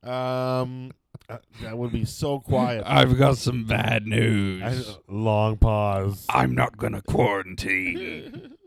Um, 0.03 0.91
uh, 1.29 1.39
that 1.63 1.77
would 1.79 1.93
be 1.93 2.05
so 2.05 2.41
quiet. 2.41 2.83
I've 2.87 3.17
got 3.19 3.39
some 3.39 3.65
bad 3.65 4.07
news. 4.07 4.63
I- 4.63 5.13
long 5.13 5.57
pause. 5.57 6.27
I'm 6.29 6.55
not 6.55 6.77
gonna 6.77 7.03
quarantine. 7.03 8.53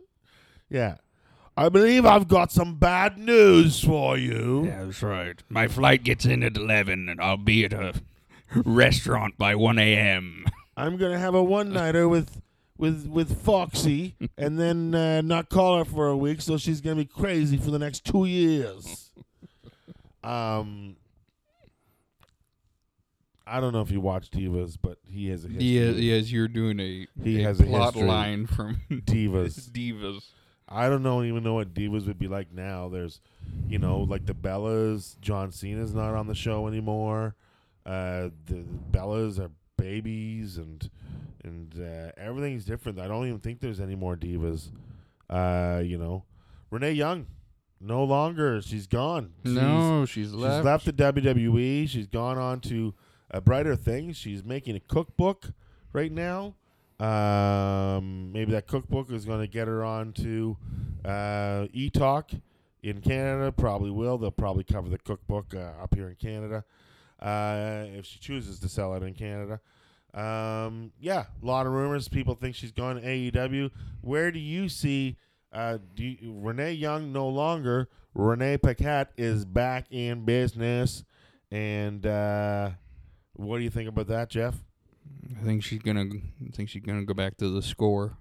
Yeah. 0.70 0.96
I 1.56 1.70
believe 1.70 2.06
I've 2.06 2.28
got 2.28 2.52
some 2.52 2.76
bad 2.76 3.18
news 3.18 3.80
for 3.82 4.18
you. 4.18 4.66
Yeah, 4.66 4.84
that's 4.84 5.02
right. 5.02 5.42
My 5.48 5.70
flight 5.70 6.04
gets 6.04 6.26
in 6.26 6.44
at 6.44 6.58
11, 6.58 7.08
and 7.08 7.22
I'll 7.22 7.38
be 7.38 7.64
at 7.64 7.72
a 7.72 7.94
restaurant 8.54 9.38
by 9.38 9.56
1 9.56 9.80
a.m. 9.80 10.46
I'm 10.76 10.98
gonna 10.98 11.18
have 11.18 11.34
a 11.36 11.42
one 11.42 11.72
nighter 11.72 12.08
with 12.10 12.42
with 12.78 13.08
with 13.08 13.42
Foxy, 13.44 14.16
and 14.38 14.60
then 14.60 14.94
uh, 14.94 15.22
not 15.22 15.50
call 15.50 15.78
her 15.80 15.86
for 15.86 16.10
a 16.10 16.18
week, 16.18 16.42
so 16.42 16.58
she's 16.58 16.82
gonna 16.82 16.98
be 16.98 17.06
crazy 17.06 17.56
for 17.58 17.72
the 17.72 17.80
next 17.80 18.04
two 18.06 18.26
years. 18.26 19.10
Um, 20.24 20.98
I 23.48 23.60
don't 23.60 23.74
know 23.74 23.82
if 23.82 23.92
you 23.92 24.02
watch 24.02 24.30
Divas, 24.30 24.78
but 24.82 24.98
he 25.08 25.30
has 25.30 25.46
a 25.46 25.48
history. 25.48 25.64
He 25.66 26.10
has. 26.10 26.32
you're 26.32 26.48
doing 26.48 26.80
a, 26.80 27.08
He 27.24 27.42
a 27.42 27.44
has 27.44 27.60
a 27.60 27.64
plot 27.64 27.94
history. 27.94 28.08
line 28.10 28.46
from 28.48 28.82
Divas. 28.92 29.70
Divas. 29.72 30.24
I 30.70 30.90
don't 30.90 31.02
know 31.04 31.24
even 31.24 31.44
know 31.44 31.54
what 31.54 31.74
divas 31.74 32.08
would 32.08 32.20
be 32.20 32.28
like 32.28 32.52
now. 32.54 32.90
There's, 32.90 33.22
you 33.70 33.80
know, 33.80 34.00
like 34.00 34.26
the 34.26 34.34
Bellas. 34.34 35.18
John 35.22 35.52
Cena's 35.52 35.94
not 35.94 36.14
on 36.14 36.28
the 36.28 36.36
show 36.36 36.68
anymore. 36.68 37.36
Uh, 37.86 38.30
the 38.48 38.66
Bellas 38.92 39.40
are 39.40 39.50
babies, 39.78 40.58
and 40.58 40.90
and 41.46 41.74
uh, 41.80 42.12
everything's 42.18 42.66
different. 42.66 43.00
I 43.00 43.08
don't 43.08 43.26
even 43.28 43.40
think 43.40 43.62
there's 43.62 43.80
any 43.80 43.96
more 43.96 44.18
divas. 44.18 44.68
Uh, 45.30 45.82
you 45.86 45.98
know, 45.98 46.26
Renee 46.70 46.92
Young, 46.92 47.28
no 47.80 48.04
longer. 48.04 48.62
She's 48.62 48.88
gone. 48.88 49.32
She's- 49.46 49.56
no, 49.56 50.06
she's 50.06 50.34
left. 50.34 50.58
She's 50.58 50.66
left 50.66 50.86
the 50.86 50.92
WWE. 51.24 51.88
She's 51.88 52.08
gone 52.08 52.38
on 52.38 52.60
to 52.62 52.94
uh, 53.32 53.40
brighter 53.40 53.76
thing. 53.76 54.14
She's 54.14 54.44
making 54.44 54.76
a 54.76 54.80
cookbook 54.80 55.52
right 55.94 56.12
now. 56.12 56.56
Um, 57.00 58.32
maybe 58.32 58.52
that 58.54 58.68
cookbook 58.68 59.12
is 59.12 59.26
going 59.26 59.42
to 59.42 59.48
get 59.48 59.68
her 59.68 59.84
on 59.84 60.14
to 60.14 60.58
uh, 61.06 61.68
in 61.74 63.02
Canada. 63.02 63.52
Probably 63.52 63.92
will. 63.92 64.18
They'll 64.18 64.32
probably 64.32 64.64
cover 64.64 64.90
the 64.90 64.98
cookbook 64.98 65.54
uh, 65.54 65.82
up 65.82 65.94
here 65.94 66.10
in 66.10 66.16
Canada 66.16 66.64
uh, 67.22 67.86
if 67.98 68.06
she 68.06 68.20
chooses 68.20 68.60
to 68.60 68.70
sell 68.70 68.94
it 68.96 69.04
in 69.04 69.14
Canada. 69.14 69.60
Um, 70.14 70.92
yeah, 71.00 71.26
a 71.42 71.46
lot 71.46 71.68
of 71.68 71.74
rumors. 71.74 72.08
People 72.08 72.34
think 72.36 72.56
she's 72.56 72.72
going 72.72 73.00
to 73.00 73.08
AEW. 73.08 73.70
Where 74.02 74.32
do 74.32 74.40
you 74.40 74.70
see 74.70 75.18
uh, 75.52 75.78
do 75.96 76.04
you, 76.04 76.18
Renee 76.24 76.74
Young 76.74 77.12
no 77.12 77.28
longer? 77.28 77.90
Renee 78.14 78.58
Paquette 78.58 79.12
is 79.18 79.46
back 79.46 79.86
in 79.92 80.26
business, 80.26 81.04
and 81.52 82.06
uh, 82.06 82.72
what 83.38 83.58
do 83.58 83.64
you 83.64 83.70
think 83.70 83.88
about 83.88 84.08
that, 84.08 84.30
Jeff? 84.30 84.56
I 85.40 85.44
think 85.44 85.64
she's 85.64 85.80
gonna. 85.80 86.06
I 86.06 86.52
think 86.52 86.70
she's 86.70 86.84
gonna 86.84 87.06
go 87.06 87.14
back 87.14 87.38
to 87.38 87.50
the 87.50 87.62
score. 87.62 88.18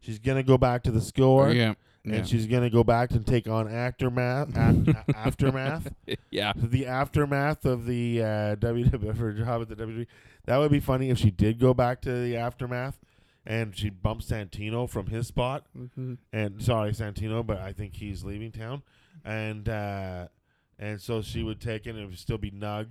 She's 0.00 0.18
gonna 0.18 0.42
go 0.42 0.56
back 0.56 0.82
to 0.84 0.90
the 0.90 1.00
score, 1.00 1.50
yeah. 1.50 1.74
and 2.04 2.14
yeah. 2.14 2.22
she's 2.24 2.46
gonna 2.46 2.70
go 2.70 2.82
back 2.82 3.10
and 3.10 3.26
take 3.26 3.46
on 3.48 3.68
aftermath, 3.68 4.56
a- 4.56 5.04
aftermath, 5.14 5.92
yeah. 6.30 6.52
the 6.56 6.86
aftermath 6.86 7.64
of 7.66 7.84
the 7.86 8.22
uh, 8.22 8.56
WWE 8.56 9.16
her 9.16 9.32
job 9.32 9.62
at 9.62 9.68
the 9.68 9.76
WWE. 9.76 10.06
That 10.46 10.56
would 10.56 10.70
be 10.70 10.80
funny 10.80 11.10
if 11.10 11.18
she 11.18 11.30
did 11.30 11.58
go 11.58 11.74
back 11.74 12.00
to 12.02 12.22
the 12.22 12.36
aftermath, 12.36 12.98
and 13.44 13.76
she 13.76 13.90
bumped 13.90 14.26
Santino 14.26 14.88
from 14.88 15.08
his 15.08 15.26
spot. 15.26 15.66
Mm-hmm. 15.76 16.14
and 16.32 16.62
sorry 16.62 16.92
Santino, 16.92 17.46
but 17.46 17.58
I 17.58 17.72
think 17.72 17.96
he's 17.96 18.24
leaving 18.24 18.52
town, 18.52 18.82
and 19.24 19.68
uh, 19.68 20.28
and 20.78 21.00
so 21.00 21.20
she 21.20 21.42
would 21.42 21.60
take 21.60 21.86
it. 21.86 21.90
and 21.90 21.98
It 21.98 22.06
would 22.06 22.18
still 22.18 22.38
be 22.38 22.50
Nug, 22.50 22.86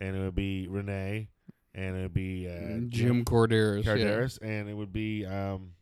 and 0.00 0.16
it 0.16 0.20
would 0.20 0.34
be 0.34 0.66
Renee, 0.68 1.28
and 1.74 1.96
it 1.96 2.02
would 2.02 2.14
be 2.14 2.48
uh, 2.48 2.80
Jim 2.88 3.24
Korderas. 3.24 3.84
yeah. 3.84 4.48
And 4.48 4.68
it 4.68 4.74
would 4.74 4.92
be. 4.92 5.24
Um, 5.26 5.72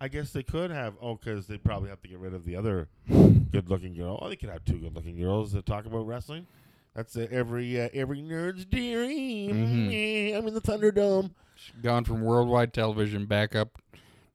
I 0.00 0.08
guess 0.08 0.32
they 0.32 0.42
could 0.42 0.70
have. 0.70 0.94
Oh, 1.02 1.16
because 1.16 1.46
they 1.46 1.58
probably 1.58 1.90
have 1.90 2.00
to 2.02 2.08
get 2.08 2.18
rid 2.18 2.32
of 2.32 2.44
the 2.46 2.56
other 2.56 2.88
good-looking 3.08 3.94
girl. 3.94 4.18
Oh, 4.22 4.28
they 4.30 4.36
could 4.36 4.48
have 4.48 4.64
two 4.64 4.78
good-looking 4.78 5.20
girls 5.20 5.52
that 5.52 5.66
talk 5.66 5.84
about 5.84 6.06
wrestling. 6.06 6.46
That's 6.94 7.16
uh, 7.16 7.26
every 7.30 7.78
uh, 7.80 7.88
every 7.92 8.20
nerd's 8.22 8.64
dream. 8.64 9.54
Mhm. 9.90 10.30
Yeah, 10.30 10.38
I'm 10.38 10.46
in 10.48 10.54
the 10.54 10.60
Thunderdome. 10.60 11.32
Gone 11.82 12.04
from 12.04 12.22
worldwide 12.22 12.72
television 12.72 13.26
back 13.26 13.54
up 13.54 13.78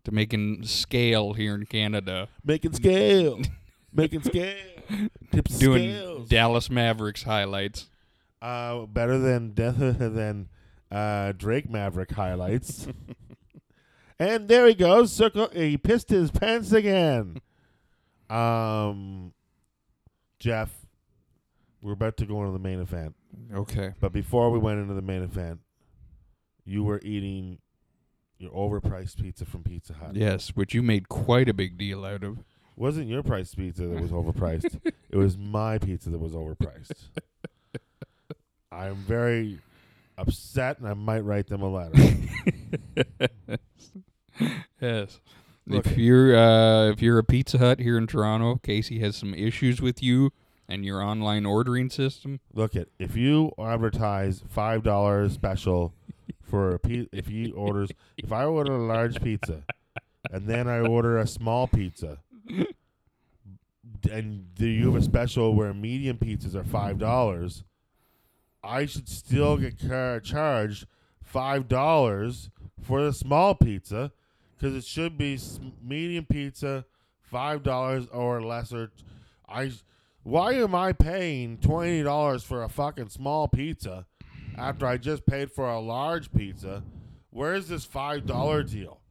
to 0.04 0.12
making 0.12 0.64
scale 0.66 1.34
here 1.34 1.56
in 1.56 1.66
Canada. 1.66 2.28
Making 2.46 2.74
scale. 2.74 3.42
Making 3.92 4.22
scale. 4.24 4.56
Doing 5.60 5.90
scales. 5.96 6.30
Dallas 6.30 6.70
Mavericks 6.70 7.24
highlights. 7.24 7.88
uh, 8.42 8.86
better 8.86 9.18
than 9.18 9.52
death 9.54 9.78
than 9.80 10.50
uh, 10.92 11.32
Drake 11.34 11.70
Maverick 11.70 12.12
highlights. 12.12 12.88
and 14.20 14.48
there 14.48 14.68
he 14.68 14.74
goes. 14.74 15.12
Circle. 15.12 15.50
He 15.54 15.78
pissed 15.78 16.10
his 16.10 16.32
pants 16.32 16.72
again. 16.72 17.42
Um, 18.30 19.34
Jeff, 20.40 20.72
we're 21.82 21.94
about 21.94 22.18
to 22.18 22.26
go 22.26 22.40
into 22.42 22.52
the 22.54 22.60
main 22.60 22.80
event, 22.80 23.16
Okay. 23.54 23.94
but 24.00 24.12
before 24.12 24.50
we 24.52 24.58
went 24.60 24.80
into 24.80 24.94
the 24.96 25.02
main 25.02 25.22
event, 25.22 25.60
you 26.66 26.84
were 26.84 27.00
eating 27.04 27.60
your 28.40 28.52
overpriced 28.52 29.22
pizza 29.22 29.46
from 29.46 29.64
Pizza 29.64 29.94
Hut. 29.94 30.16
Yes, 30.16 30.50
which 30.56 30.74
you 30.74 30.82
made 30.82 31.08
quite 31.08 31.48
a 31.48 31.54
big 31.54 31.78
deal 31.78 32.04
out 32.04 32.24
of. 32.24 32.40
Wasn't 32.76 33.08
your 33.08 33.24
price 33.24 33.54
pizza 33.56 33.84
that 33.88 34.02
was 34.02 34.12
overpriced. 34.12 34.80
it 35.10 35.16
was 35.18 35.38
my 35.38 35.78
pizza 35.78 36.10
that 36.10 36.18
was 36.20 36.34
overpriced. 36.34 36.92
I'm 38.72 38.96
very 38.96 39.60
upset, 40.18 40.80
and 40.80 40.88
I 40.88 40.94
might 40.94 41.22
write 41.22 41.48
them 41.48 41.62
a 41.62 41.70
letter. 41.70 43.58
Yes. 44.82 45.20
Look- 45.66 45.88
if 45.88 45.98
you're 45.98 46.36
uh, 46.36 46.90
if 46.92 47.02
you're 47.02 47.18
a 47.18 47.24
Pizza 47.24 47.58
Hut 47.58 47.80
here 47.80 47.98
in 47.98 48.06
Toronto, 48.06 48.58
Casey 48.62 49.00
has 49.00 49.16
some 49.16 49.34
issues 49.34 49.82
with 49.82 50.04
you 50.04 50.32
and 50.68 50.86
your 50.86 51.02
online 51.02 51.46
ordering 51.46 51.90
system. 51.90 52.40
Look 52.54 52.76
at 52.76 52.90
if 53.00 53.16
you 53.16 53.52
advertise 53.58 54.44
five 54.48 54.84
dollars 54.84 55.34
special 55.34 55.94
for 56.44 56.76
a 56.76 56.80
pe- 56.80 57.08
if 57.12 57.28
he 57.28 57.52
orders 57.52 57.90
if 58.18 58.32
I 58.32 58.44
order 58.46 58.74
a 58.74 58.86
large 58.86 59.22
pizza 59.22 59.64
and 60.30 60.46
then 60.46 60.68
I 60.68 60.80
order 60.82 61.18
a 61.18 61.26
small 61.26 61.66
pizza 61.68 62.20
and 64.12 64.54
do 64.56 64.68
you 64.68 64.86
have 64.88 65.02
a 65.02 65.04
special 65.04 65.54
where 65.56 65.74
medium 65.74 66.18
pizzas 66.18 66.56
are 66.56 66.64
five 66.64 66.98
dollars, 66.98 67.64
I 68.64 68.86
should 68.86 69.10
still 69.10 69.58
get 69.58 69.80
car- 69.80 70.20
charged 70.20 70.88
five 71.24 71.68
dollars 71.68 72.50
for 72.82 73.04
the 73.04 73.14
small 73.14 73.56
pizza 73.56 74.12
because 74.58 74.76
it 74.76 74.86
should 74.86 75.18
be 75.18 75.40
medium 75.84 76.26
pizza 76.26 76.86
five 77.22 77.64
dollars 77.64 78.08
or 78.08 78.42
lesser. 78.42 78.92
I 79.48 79.72
why 80.24 80.54
am 80.54 80.74
I 80.74 80.94
paying 80.94 81.58
twenty 81.58 82.02
dollars 82.04 82.44
for 82.44 82.64
a 82.64 82.70
fucking 82.70 83.10
small 83.10 83.48
pizza 83.48 84.06
after 84.58 84.86
I 84.88 84.98
just 84.98 85.26
paid 85.26 85.52
for 85.52 85.70
a 85.70 85.80
large 85.80 86.32
pizza? 86.32 86.84
Where's 87.30 87.68
this 87.68 87.86
five 87.86 88.26
dollar 88.26 88.64
deal? 88.64 89.02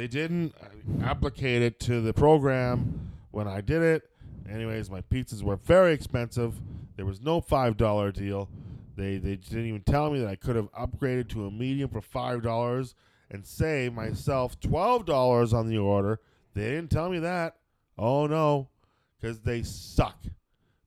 They 0.00 0.08
didn't 0.08 0.54
uh, 0.58 1.04
applicate 1.04 1.60
it 1.60 1.78
to 1.80 2.00
the 2.00 2.14
program 2.14 3.10
when 3.32 3.46
I 3.46 3.60
did 3.60 3.82
it. 3.82 4.08
Anyways, 4.50 4.88
my 4.88 5.02
pizzas 5.02 5.42
were 5.42 5.56
very 5.56 5.92
expensive. 5.92 6.54
There 6.96 7.04
was 7.04 7.20
no 7.20 7.42
five 7.42 7.76
dollar 7.76 8.10
deal. 8.10 8.48
They 8.96 9.18
they 9.18 9.36
didn't 9.36 9.66
even 9.66 9.82
tell 9.82 10.10
me 10.10 10.20
that 10.20 10.28
I 10.28 10.36
could 10.36 10.56
have 10.56 10.72
upgraded 10.72 11.28
to 11.32 11.44
a 11.44 11.50
medium 11.50 11.90
for 11.90 12.00
five 12.00 12.42
dollars 12.42 12.94
and 13.30 13.44
save 13.44 13.92
myself 13.92 14.58
twelve 14.58 15.04
dollars 15.04 15.52
on 15.52 15.68
the 15.68 15.76
order. 15.76 16.18
They 16.54 16.70
didn't 16.70 16.90
tell 16.90 17.10
me 17.10 17.18
that. 17.18 17.56
Oh 17.98 18.26
no, 18.26 18.70
because 19.20 19.40
they 19.40 19.62
suck. 19.62 20.24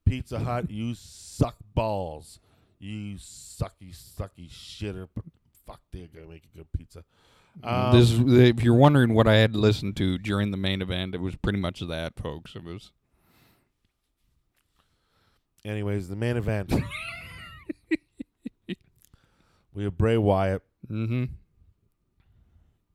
Pizza 0.08 0.40
Hut, 0.40 0.72
you 0.72 0.96
suck 0.96 1.58
balls. 1.76 2.40
You 2.80 3.18
sucky, 3.18 3.96
sucky 3.96 4.50
shitter. 4.50 5.08
But 5.14 5.26
fuck, 5.68 5.82
they're 5.92 6.08
gonna 6.08 6.26
make 6.26 6.46
a 6.52 6.58
good 6.58 6.72
pizza. 6.72 7.04
Um, 7.62 7.98
this, 7.98 8.12
if 8.12 8.64
you're 8.64 8.74
wondering 8.74 9.14
what 9.14 9.28
I 9.28 9.36
had 9.36 9.54
to 9.54 9.60
listen 9.60 9.94
to 9.94 10.18
during 10.18 10.52
the 10.52 10.58
main 10.58 10.82
event, 10.82 11.14
it 11.14 11.22
was 11.22 11.36
pretty 11.36 11.60
much 11.60 11.82
that, 11.82 12.14
folks. 12.18 12.56
It 12.56 12.64
was 12.64 12.92
anyways, 15.64 16.10
the 16.10 16.16
main 16.16 16.38
event. 16.38 16.74
we 19.74 19.84
have 19.84 19.98
Bray 19.98 20.18
Wyatt, 20.18 20.64
mm-hmm. 20.90 21.26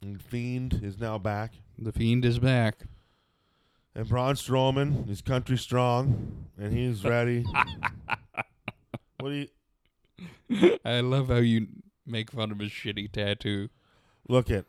and 0.03 0.23
Fiend 0.23 0.81
is 0.83 0.99
now 0.99 1.19
back, 1.19 1.55
the 1.79 1.93
fiend 1.93 2.25
is 2.25 2.39
back. 2.39 2.81
and 3.95 4.09
Braun 4.09 4.35
Strowman 4.35 5.09
is 5.09 5.23
country 5.23 5.57
strong, 5.57 6.47
and 6.59 6.73
he's 6.73 7.05
ready. 7.05 7.45
what 9.21 9.31
do 9.31 9.35
you 9.35 9.49
I 10.85 11.01
love 11.01 11.29
how 11.29 11.37
you 11.37 11.69
make 12.07 12.33
fun 12.33 12.51
of 12.51 12.59
his 12.59 12.71
shitty 12.71 13.13
tattoo. 13.13 13.69
Look 14.29 14.51
at? 14.51 14.67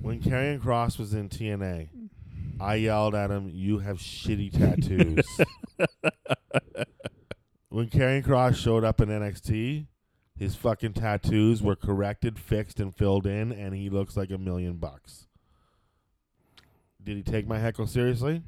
When 0.00 0.20
Karrion 0.20 0.60
Kross 0.60 0.98
was 0.98 1.12
in 1.14 1.28
TNA, 1.28 1.88
I 2.60 2.76
yelled 2.76 3.14
at 3.14 3.30
him, 3.30 3.50
"You 3.52 3.78
have 3.78 3.98
shitty 3.98 4.52
tattoos." 4.52 5.24
when 7.68 7.88
Karrion 7.88 8.24
Kross 8.24 8.56
showed 8.56 8.82
up 8.82 9.00
in 9.00 9.08
NXT, 9.10 9.86
his 10.38 10.56
fucking 10.56 10.94
tattoos 10.94 11.62
were 11.62 11.76
corrected, 11.76 12.38
fixed, 12.38 12.80
and 12.80 12.96
filled 12.96 13.26
in, 13.26 13.52
and 13.52 13.74
he 13.74 13.90
looks 13.90 14.16
like 14.16 14.30
a 14.30 14.38
million 14.38 14.78
bucks. 14.78 15.28
Did 17.02 17.16
he 17.16 17.22
take 17.22 17.46
my 17.46 17.58
heckle 17.58 17.86
seriously? 17.86 18.42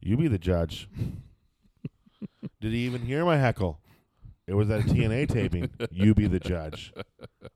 You 0.00 0.16
be 0.16 0.28
the 0.28 0.38
judge. 0.38 0.88
Did 2.60 2.72
he 2.72 2.78
even 2.86 3.02
hear 3.02 3.24
my 3.24 3.38
heckle? 3.38 3.80
It 4.46 4.54
was 4.54 4.70
at 4.70 4.80
a 4.80 4.82
TNA 4.84 5.28
taping. 5.28 5.70
You 5.90 6.14
be 6.14 6.26
the 6.26 6.40
judge. 6.40 6.92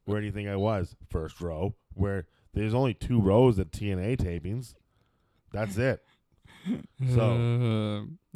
Where 0.05 0.21
do 0.21 0.27
you 0.27 0.33
think 0.33 0.49
I 0.49 0.57
was? 0.57 0.95
First 1.11 1.41
row. 1.41 1.75
Where 1.97 2.27
there's 2.55 2.73
only 2.75 2.95
two 2.95 3.21
rows 3.21 3.59
at 3.59 3.73
TNA 3.73 4.17
tapings. 4.19 4.75
That's 5.53 5.77
it. 5.77 6.03
So 7.15 7.21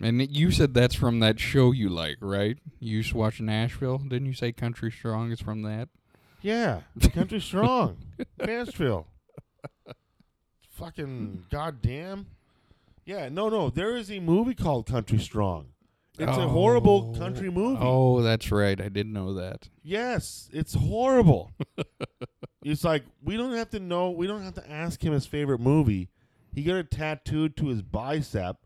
Uh, 0.01 0.05
and 0.07 0.23
you 0.31 0.51
said 0.53 0.73
that's 0.73 0.95
from 0.95 1.19
that 1.19 1.41
show 1.41 1.73
you 1.73 1.89
like, 1.89 2.17
right? 2.21 2.57
You 2.79 2.99
used 2.99 3.11
to 3.11 3.17
watch 3.17 3.41
Nashville. 3.41 3.99
Didn't 3.99 4.27
you 4.27 4.35
say 4.35 4.53
Country 4.53 4.93
Strong 4.93 5.33
is 5.33 5.41
from 5.41 5.63
that? 5.63 5.89
yeah, 6.41 6.83
country 7.13 7.41
strong, 7.51 7.97
Nashville. 8.39 9.07
fucking 10.77 11.45
goddamn. 11.51 12.27
Yeah, 13.05 13.29
no, 13.29 13.49
no. 13.49 13.69
There 13.71 13.97
is 13.97 14.11
a 14.11 14.21
movie 14.21 14.55
called 14.55 14.87
Country 14.87 15.19
Strong. 15.19 15.67
It's 16.29 16.37
a 16.39 16.49
horrible 16.49 17.13
Oh. 17.15 17.19
country 17.19 17.51
movie. 17.51 17.79
Oh, 17.81 18.21
that's 18.23 18.51
right. 18.53 18.81
I 18.81 18.89
didn't 18.89 19.13
know 19.13 19.35
that. 19.35 19.69
Yes, 19.83 20.49
it's 20.53 20.75
horrible. 20.75 21.53
it's 22.65 22.85
like 22.85 23.05
we 23.23 23.37
don't 23.37 23.53
have 23.55 23.71
to 23.71 23.81
know. 23.81 24.11
We 24.11 24.27
don't 24.27 24.43
have 24.43 24.55
to 24.55 24.71
ask 24.71 25.03
him 25.05 25.13
his 25.13 25.27
favorite 25.27 25.61
movie. 25.61 26.09
He 26.55 26.63
got 26.63 26.77
it 26.77 26.91
tattooed 26.91 27.57
to 27.59 27.67
his 27.69 27.83
bicep, 27.83 28.57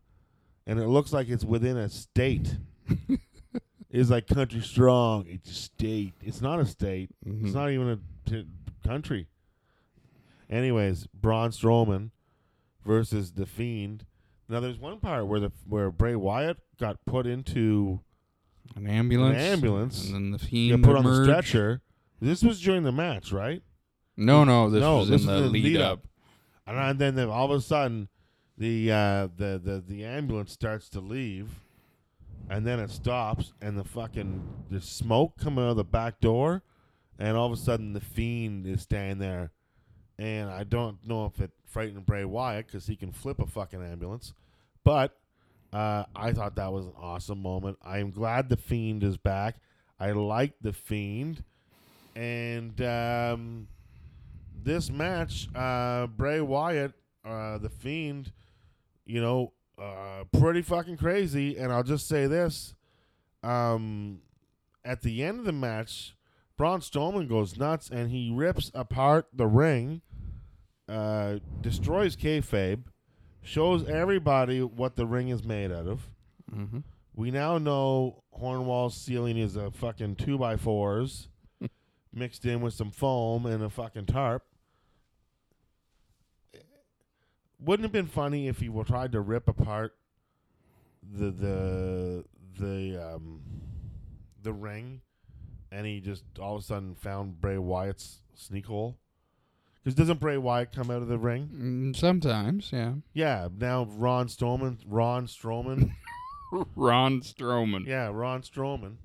and 0.67 0.79
it 0.79 0.87
looks 0.87 1.13
like 1.13 1.29
it's 1.29 1.45
within 1.45 1.77
a 1.77 1.87
state. 1.89 2.57
it's 3.89 4.09
like 4.09 4.27
country 4.27 4.61
strong. 4.61 5.25
It's 5.27 5.49
a 5.49 5.53
state. 5.53 6.13
It's 6.21 6.41
not 6.41 6.59
a 6.59 6.65
state. 6.65 7.09
Mhm. 7.25 7.45
It's 7.45 7.53
not 7.53 7.69
even 7.71 7.89
a 7.89 8.29
t- 8.29 8.47
country. 8.85 9.27
Anyways, 10.49 11.07
Braun 11.07 11.51
Strowman 11.51 12.11
versus 12.85 13.31
the 13.33 13.45
Fiend. 13.45 14.05
Now, 14.47 14.59
there's 14.59 14.77
one 14.77 14.99
part 14.99 15.25
where 15.27 15.39
the 15.39 15.51
where 15.67 15.89
Bray 15.91 16.15
Wyatt 16.15 16.57
got 16.79 17.03
put 17.05 17.25
into 17.25 18.01
An 18.75 18.85
ambulance. 18.87 19.37
ambulance. 19.37 20.05
And 20.05 20.13
then 20.15 20.31
the 20.31 20.37
got 20.37 20.47
fiend 20.47 20.83
put 20.83 20.95
on 20.95 21.03
the 21.03 21.09
emerged. 21.09 21.29
stretcher. 21.29 21.81
This 22.21 22.43
was 22.43 22.61
during 22.61 22.83
the 22.83 22.91
match, 22.91 23.31
right? 23.31 23.61
No, 24.17 24.43
no, 24.43 24.69
this 24.69 24.81
No, 24.81 24.99
was 24.99 25.09
this 25.09 25.23
in 25.23 25.29
is 25.29 25.35
the 25.35 25.41
the 25.43 25.47
lead, 25.49 25.63
lead 25.63 25.77
up. 25.81 25.99
up. 25.99 26.07
And 26.67 26.99
then 26.99 27.15
then 27.15 27.27
all 27.29 27.45
of 27.51 27.57
a 27.57 27.61
sudden, 27.61 28.07
the 28.57 28.91
uh, 28.91 29.27
the 29.35 29.59
the 29.63 29.83
the 29.85 30.05
ambulance 30.05 30.51
starts 30.51 30.89
to 30.89 30.99
leave, 30.99 31.49
and 32.49 32.65
then 32.65 32.79
it 32.79 32.89
stops, 32.91 33.51
and 33.61 33.77
the 33.77 33.83
fucking 33.83 34.41
the 34.69 34.79
smoke 34.81 35.37
coming 35.37 35.63
out 35.65 35.71
of 35.71 35.77
the 35.77 35.83
back 35.83 36.19
door, 36.21 36.63
and 37.19 37.35
all 37.35 37.45
of 37.47 37.51
a 37.51 37.57
sudden 37.61 37.93
the 37.93 37.99
fiend 37.99 38.65
is 38.65 38.83
standing 38.83 39.17
there, 39.19 39.51
and 40.17 40.49
I 40.49 40.63
don't 40.63 40.97
know 41.05 41.25
if 41.25 41.39
it 41.39 41.51
frightened 41.65 42.05
Bray 42.05 42.25
Wyatt 42.25 42.67
because 42.67 42.87
he 42.87 42.95
can 42.95 43.11
flip 43.11 43.39
a 43.39 43.45
fucking 43.45 43.83
ambulance, 43.83 44.33
but 44.83 45.17
uh, 45.73 46.05
I 46.15 46.31
thought 46.31 46.55
that 46.55 46.71
was 46.71 46.85
an 46.85 46.93
awesome 46.99 47.41
moment. 47.41 47.77
I 47.83 47.99
am 47.99 48.11
glad 48.11 48.49
the 48.49 48.57
fiend 48.57 49.03
is 49.03 49.17
back. 49.17 49.55
I 49.99 50.11
like 50.11 50.53
the 50.61 50.73
fiend, 50.73 51.43
and 52.15 52.81
um, 52.81 53.67
this 54.65 54.89
match, 54.89 55.47
uh, 55.55 56.07
Bray 56.07 56.41
Wyatt, 56.41 56.93
uh, 57.23 57.57
the 57.57 57.69
Fiend, 57.69 58.31
you 59.05 59.21
know, 59.21 59.53
uh, 59.81 60.23
pretty 60.37 60.61
fucking 60.61 60.97
crazy. 60.97 61.57
And 61.57 61.71
I'll 61.71 61.83
just 61.83 62.07
say 62.07 62.27
this: 62.27 62.73
um, 63.43 64.19
at 64.83 65.01
the 65.01 65.23
end 65.23 65.39
of 65.39 65.45
the 65.45 65.51
match, 65.51 66.15
Braun 66.57 66.79
Strowman 66.79 67.27
goes 67.27 67.57
nuts 67.57 67.89
and 67.89 68.11
he 68.11 68.31
rips 68.33 68.71
apart 68.73 69.27
the 69.33 69.47
ring, 69.47 70.01
uh, 70.87 71.35
destroys 71.61 72.15
kayfabe, 72.15 72.83
shows 73.41 73.87
everybody 73.87 74.61
what 74.61 74.95
the 74.95 75.05
ring 75.05 75.29
is 75.29 75.43
made 75.43 75.71
out 75.71 75.87
of. 75.87 76.09
Mm-hmm. 76.53 76.79
We 77.15 77.31
now 77.31 77.57
know 77.57 78.23
Hornwall's 78.37 78.95
ceiling 78.95 79.37
is 79.37 79.55
a 79.55 79.71
fucking 79.71 80.15
two 80.15 80.37
by 80.37 80.57
fours 80.57 81.29
mixed 82.13 82.45
in 82.45 82.61
with 82.61 82.73
some 82.73 82.91
foam 82.91 83.45
and 83.45 83.63
a 83.63 83.69
fucking 83.69 84.07
tarp. 84.07 84.43
Wouldn't 87.59 87.85
it 87.85 87.87
have 87.87 87.91
been 87.93 88.11
funny 88.11 88.47
if 88.47 88.59
he 88.59 88.69
were 88.69 88.83
tried 88.83 89.13
to 89.13 89.21
rip 89.21 89.47
apart 89.47 89.95
the 91.01 91.31
the 91.31 92.25
the 92.59 93.13
um 93.13 93.41
the 94.41 94.51
ring 94.51 95.01
and 95.71 95.85
he 95.85 95.99
just 95.99 96.23
all 96.39 96.55
of 96.55 96.61
a 96.61 96.65
sudden 96.65 96.95
found 96.95 97.39
Bray 97.39 97.57
Wyatt's 97.57 98.21
sneak 98.33 98.65
hole? 98.65 98.97
Because 99.85 99.95
doesn't 99.95 100.19
Bray 100.19 100.37
Wyatt 100.37 100.71
come 100.73 100.89
out 100.89 101.03
of 101.03 101.07
the 101.07 101.19
ring? 101.19 101.47
Mm, 101.55 101.95
Sometimes, 101.95 102.71
yeah. 102.73 102.93
Yeah. 103.13 103.49
Now 103.55 103.87
Ron 103.87 104.27
Strowman, 104.27 104.79
Ron 104.87 105.27
Strowman. 105.27 105.91
Ron 106.75 107.21
Strowman. 107.21 107.85
Yeah, 107.85 108.07
Ron 108.11 108.41
Strowman. 108.41 108.95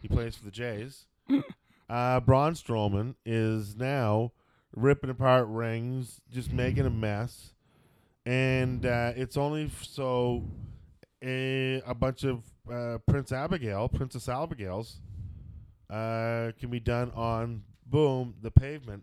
He 0.00 0.06
plays 0.06 0.36
for 0.36 0.44
the 0.44 0.52
Jays. 0.52 1.06
uh, 1.90 2.20
Braun 2.20 2.52
Strowman 2.54 3.16
is 3.26 3.74
now 3.76 4.30
ripping 4.76 5.10
apart 5.10 5.48
rings, 5.48 6.20
just 6.30 6.52
making 6.52 6.86
a 6.86 6.90
mess, 6.90 7.52
and 8.24 8.86
uh, 8.86 9.12
it's 9.16 9.36
only 9.36 9.64
f- 9.64 9.84
so 9.84 10.44
a, 11.24 11.82
a 11.84 11.94
bunch 11.94 12.22
of 12.24 12.44
uh, 12.72 12.98
Prince 13.06 13.32
Abigail, 13.32 13.88
Princess 13.88 14.28
Abigail's, 14.28 15.00
uh, 15.90 16.52
can 16.60 16.70
be 16.70 16.78
done 16.80 17.10
on 17.16 17.62
boom 17.84 18.34
the 18.42 18.50
pavement 18.50 19.02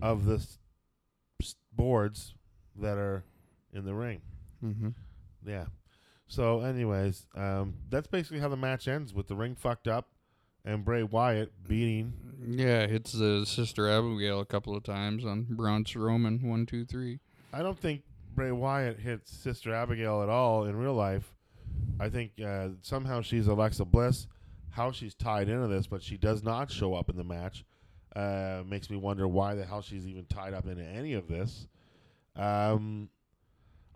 of 0.00 0.24
the 0.26 0.34
s- 0.36 0.58
s- 1.40 1.54
boards 1.72 2.34
that 2.80 2.98
are 2.98 3.24
in 3.72 3.84
the 3.84 3.94
ring. 3.94 4.20
Mm-hmm. 4.64 4.88
Yeah. 5.46 5.66
So, 6.28 6.60
anyways, 6.60 7.26
um, 7.36 7.74
that's 7.90 8.06
basically 8.06 8.40
how 8.40 8.48
the 8.48 8.56
match 8.56 8.88
ends 8.88 9.12
with 9.12 9.28
the 9.28 9.34
ring 9.36 9.54
fucked 9.54 9.86
up 9.88 10.08
and 10.64 10.84
Bray 10.84 11.02
Wyatt 11.02 11.52
beating. 11.68 12.12
Yeah, 12.46 12.86
hits 12.86 13.12
the 13.12 13.44
sister 13.44 13.88
Abigail 13.88 14.40
a 14.40 14.46
couple 14.46 14.74
of 14.76 14.82
times 14.82 15.24
on 15.24 15.46
Braun 15.50 15.84
Strowman. 15.84 16.42
One, 16.42 16.64
two, 16.66 16.84
three. 16.84 17.20
I 17.52 17.62
don't 17.62 17.78
think 17.78 18.02
Bray 18.34 18.50
Wyatt 18.52 18.98
hits 19.00 19.30
Sister 19.30 19.74
Abigail 19.74 20.22
at 20.22 20.28
all 20.30 20.64
in 20.64 20.74
real 20.76 20.94
life. 20.94 21.34
I 22.00 22.08
think 22.08 22.32
uh, 22.44 22.68
somehow 22.80 23.20
she's 23.20 23.46
Alexa 23.46 23.84
Bliss. 23.84 24.26
How 24.70 24.90
she's 24.90 25.14
tied 25.14 25.50
into 25.50 25.68
this, 25.68 25.86
but 25.86 26.02
she 26.02 26.16
does 26.16 26.42
not 26.42 26.70
show 26.70 26.94
up 26.94 27.10
in 27.10 27.16
the 27.16 27.24
match. 27.24 27.62
Uh, 28.14 28.62
makes 28.66 28.90
me 28.90 28.96
wonder 28.96 29.26
why 29.26 29.54
the 29.54 29.64
hell 29.64 29.80
she's 29.80 30.06
even 30.06 30.24
tied 30.26 30.52
up 30.52 30.66
into 30.66 30.84
any 30.84 31.14
of 31.14 31.28
this. 31.28 31.66
Um, 32.36 33.08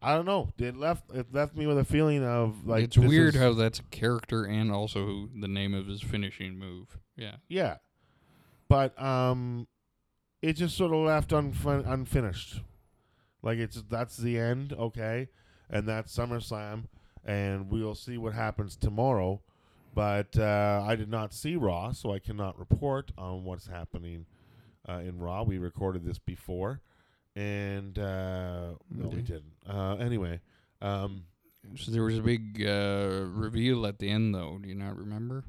I 0.03 0.15
don't 0.15 0.25
know. 0.27 0.53
It 0.59 0.77
left 0.77 1.11
it 1.15 1.33
left 1.33 1.57
me 1.57 1.67
with 1.67 1.79
a 1.79 1.85
feeling 1.85 2.25
of 2.25 2.67
like 2.67 2.85
it's 2.85 2.97
weird 2.99 3.35
how 3.35 3.53
that's 3.55 3.81
a 3.81 3.83
character 3.85 4.45
and 4.45 4.71
also 4.71 5.29
the 5.39 5.49
name 5.49 5.75
of 5.75 5.87
his 5.87 6.03
finishing 6.03 6.59
move. 6.59 6.99
Yeah. 7.17 7.37
Yeah, 7.49 7.77
but 8.69 9.01
um, 9.03 9.67
it 10.43 10.55
just 10.55 10.77
sort 10.77 10.93
of 10.93 10.99
left 11.01 11.31
unfin- 11.31 11.91
unfinished. 11.91 12.61
Like 13.43 13.59
it's 13.59 13.83
that's 13.89 14.17
the 14.17 14.39
end, 14.39 14.73
okay, 14.73 15.29
and 15.71 15.89
that's 15.89 16.17
SummerSlam, 16.17 16.85
and 17.25 17.71
we'll 17.71 17.95
see 17.95 18.19
what 18.19 18.33
happens 18.33 18.77
tomorrow. 18.77 19.41
But 19.97 20.39
uh, 20.39 20.85
I 20.87 20.95
did 20.95 21.09
not 21.09 21.33
see 21.33 21.57
Raw, 21.57 21.93
so 21.93 22.13
I 22.13 22.19
cannot 22.19 22.59
report 22.59 23.13
on 23.17 23.45
what's 23.45 23.67
happening 23.67 24.27
uh, 24.87 24.99
in 24.99 25.19
Raw. 25.19 25.43
We 25.43 25.57
recorded 25.57 26.05
this 26.05 26.19
before, 26.19 26.83
and 27.35 27.99
uh, 27.99 28.75
no, 28.91 29.09
we 29.09 29.23
didn't. 29.23 29.55
Uh, 29.67 29.97
anyway, 29.99 30.43
um, 30.83 31.25
So 31.77 31.91
there 31.93 32.03
was 32.03 32.19
a 32.19 32.23
big 32.23 32.63
uh, 32.63 33.25
reveal 33.31 33.87
at 33.87 33.99
the 33.99 34.11
end, 34.11 34.35
though. 34.35 34.59
Do 34.63 34.69
you 34.69 34.75
not 34.75 34.99
remember? 34.99 35.45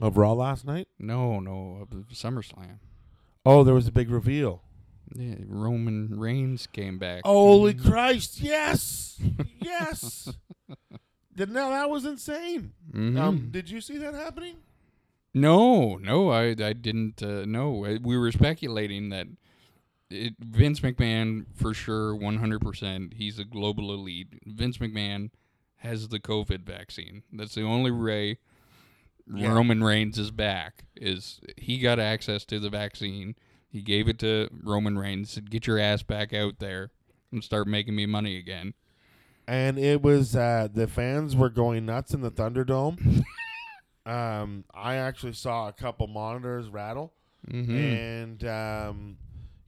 of 0.00 0.16
Raw 0.16 0.32
last 0.32 0.64
night. 0.66 0.88
No, 0.98 1.38
no, 1.38 1.78
of 1.82 1.88
SummerSlam. 2.08 2.80
Oh, 3.46 3.62
there 3.62 3.74
was 3.74 3.86
a 3.86 3.92
big 3.92 4.10
reveal. 4.10 4.62
Yeah, 5.14 5.36
Roman 5.46 6.18
Reigns 6.18 6.66
came 6.66 6.98
back. 6.98 7.22
Holy 7.24 7.74
Mhm. 7.74 7.84
Christ! 7.88 8.40
Yes, 8.40 9.20
yes. 9.60 10.32
Now 11.36 11.70
that 11.70 11.90
was 11.90 12.04
insane. 12.04 12.72
Mhm. 12.92 13.18
Um, 13.18 13.48
did 13.50 13.68
you 13.70 13.80
see 13.80 13.98
that 13.98 14.14
happening? 14.14 14.56
no, 15.36 15.96
no, 15.96 16.30
I, 16.30 16.50
I 16.50 16.72
didn't 16.74 17.20
uh, 17.22 17.44
know. 17.44 17.70
We 18.02 18.16
were 18.16 18.30
speculating 18.30 19.08
that 19.08 19.26
it, 20.10 20.34
Vince 20.38 20.80
McMahon, 20.80 21.46
for 21.56 21.74
sure, 21.74 22.14
100%, 22.14 23.14
he's 23.14 23.38
a 23.40 23.44
global 23.44 23.92
elite. 23.92 24.28
Vince 24.46 24.78
McMahon 24.78 25.30
has 25.78 26.08
the 26.08 26.20
COVID 26.20 26.60
vaccine. 26.62 27.24
That's 27.32 27.54
the 27.56 27.62
only 27.62 27.90
way 27.90 28.38
Yeah. 29.26 29.52
Roman 29.52 29.82
Reigns 29.82 30.18
is 30.18 30.30
back. 30.30 30.84
Is 30.94 31.40
he 31.56 31.78
got 31.78 31.98
access 31.98 32.44
to 32.44 32.60
the 32.60 32.70
vaccine? 32.70 33.34
He 33.68 33.82
gave 33.82 34.06
it 34.08 34.20
to 34.20 34.48
Roman 34.62 34.96
Reigns. 34.98 35.30
Said, 35.30 35.50
"Get 35.50 35.66
your 35.66 35.80
ass 35.80 36.02
back 36.04 36.32
out 36.32 36.60
there 36.60 36.92
and 37.32 37.42
start 37.42 37.66
making 37.66 37.96
me 37.96 38.06
money 38.06 38.36
again." 38.36 38.74
And 39.46 39.78
it 39.78 40.00
was 40.02 40.34
uh, 40.34 40.68
the 40.72 40.86
fans 40.86 41.36
were 41.36 41.50
going 41.50 41.84
nuts 41.86 42.14
in 42.14 42.20
the 42.22 42.30
Thunderdome. 42.30 43.24
um, 44.06 44.64
I 44.72 44.96
actually 44.96 45.32
saw 45.34 45.68
a 45.68 45.72
couple 45.72 46.06
monitors 46.06 46.68
rattle, 46.68 47.12
Mm-hmm. 47.50 47.76
and 47.76 48.44
um, 48.46 49.18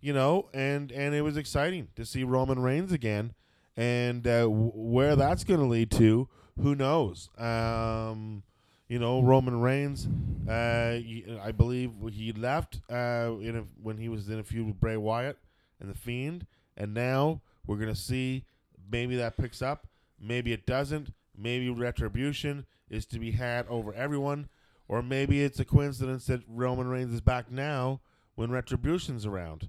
you 0.00 0.14
know, 0.14 0.48
and 0.54 0.90
and 0.92 1.14
it 1.14 1.20
was 1.20 1.36
exciting 1.36 1.88
to 1.96 2.06
see 2.06 2.24
Roman 2.24 2.58
Reigns 2.60 2.90
again, 2.90 3.34
and 3.76 4.26
uh, 4.26 4.44
w- 4.44 4.72
where 4.74 5.14
that's 5.14 5.44
going 5.44 5.60
to 5.60 5.66
lead 5.66 5.90
to, 5.90 6.26
who 6.58 6.74
knows? 6.74 7.28
Um, 7.36 8.42
you 8.88 8.98
know, 8.98 9.20
Roman 9.20 9.60
Reigns, 9.60 10.06
uh, 10.48 10.96
y- 11.04 11.24
I 11.42 11.52
believe 11.52 11.90
he 12.12 12.32
left 12.32 12.80
uh, 12.90 13.32
in 13.42 13.56
a, 13.56 13.64
when 13.82 13.98
he 13.98 14.08
was 14.08 14.30
in 14.30 14.38
a 14.38 14.42
feud 14.42 14.66
with 14.68 14.80
Bray 14.80 14.96
Wyatt 14.96 15.36
and 15.78 15.90
the 15.90 15.98
Fiend, 15.98 16.46
and 16.78 16.94
now 16.94 17.42
we're 17.66 17.76
going 17.76 17.92
to 17.92 18.00
see 18.00 18.44
maybe 18.90 19.16
that 19.16 19.36
picks 19.36 19.62
up, 19.62 19.86
maybe 20.20 20.52
it 20.52 20.66
doesn't, 20.66 21.12
maybe 21.36 21.68
retribution 21.70 22.66
is 22.88 23.06
to 23.06 23.18
be 23.18 23.32
had 23.32 23.66
over 23.68 23.92
everyone, 23.94 24.48
or 24.88 25.02
maybe 25.02 25.42
it's 25.42 25.58
a 25.60 25.64
coincidence 25.64 26.26
that 26.26 26.42
Roman 26.48 26.88
Reigns 26.88 27.12
is 27.12 27.20
back 27.20 27.50
now 27.50 28.00
when 28.34 28.50
retribution's 28.50 29.26
around. 29.26 29.68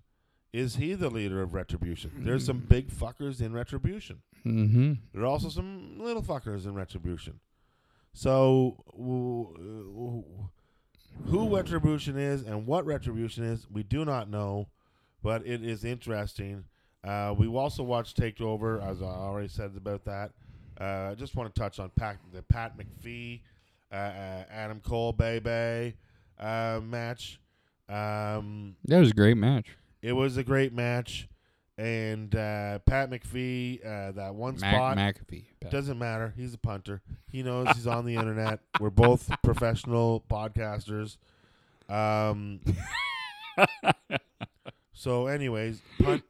is 0.53 0.77
he 0.77 0.93
the 0.93 1.09
leader 1.09 1.41
of 1.41 1.53
Retribution? 1.53 2.11
There's 2.17 2.45
some 2.45 2.59
big 2.59 2.89
fuckers 2.89 3.41
in 3.41 3.53
Retribution. 3.53 4.21
Mm-hmm. 4.45 4.93
There 5.13 5.23
are 5.23 5.27
also 5.27 5.49
some 5.49 5.99
little 5.99 6.23
fuckers 6.23 6.65
in 6.65 6.73
Retribution. 6.73 7.39
So, 8.13 8.83
who 11.25 11.55
Retribution 11.55 12.17
is 12.17 12.41
and 12.43 12.65
what 12.65 12.85
Retribution 12.85 13.43
is, 13.43 13.67
we 13.69 13.83
do 13.83 14.05
not 14.05 14.29
know, 14.29 14.69
but 15.21 15.45
it 15.45 15.63
is 15.63 15.83
interesting. 15.83 16.63
Uh, 17.03 17.33
we 17.37 17.47
also 17.47 17.83
watched 17.83 18.17
Takeover, 18.19 18.85
as 18.85 19.01
I 19.01 19.05
already 19.05 19.47
said 19.47 19.71
about 19.77 20.03
that. 20.05 20.31
Uh, 20.79 21.09
I 21.11 21.15
just 21.15 21.35
want 21.35 21.53
to 21.53 21.59
touch 21.59 21.79
on 21.79 21.89
Pat, 21.95 22.17
the 22.33 22.41
Pat 22.43 22.73
McPhee, 22.77 23.41
uh, 23.91 23.95
uh, 23.95 24.43
Adam 24.49 24.79
Cole, 24.81 25.13
Bebe 25.13 25.95
uh, 26.39 26.79
match. 26.83 27.39
Um, 27.89 28.75
That 28.85 28.99
was 28.99 29.11
a 29.11 29.13
great 29.13 29.37
match. 29.37 29.77
it 30.01 30.11
was 30.13 30.37
a 30.37 30.43
great 30.43 30.73
match, 30.73 31.27
and 31.77 32.35
uh, 32.35 32.79
Pat 32.79 33.09
McPhee, 33.09 33.79
uh, 33.85 34.11
that 34.11 34.35
one 34.35 34.57
spot. 34.57 34.95
Mac- 34.97 35.25
McAfee. 35.25 35.45
Doesn't 35.69 35.97
matter. 35.97 36.33
He's 36.37 36.53
a 36.53 36.57
punter. 36.57 37.01
He 37.31 37.43
knows 37.43 37.67
he's 37.75 37.87
on 37.87 38.05
the 38.05 38.15
internet. 38.15 38.59
We're 38.79 38.89
both 38.89 39.29
professional 39.41 40.23
podcasters. 40.29 41.17
Um. 41.89 42.59
so, 44.93 45.27
anyways, 45.27 45.81
punt, 46.01 46.23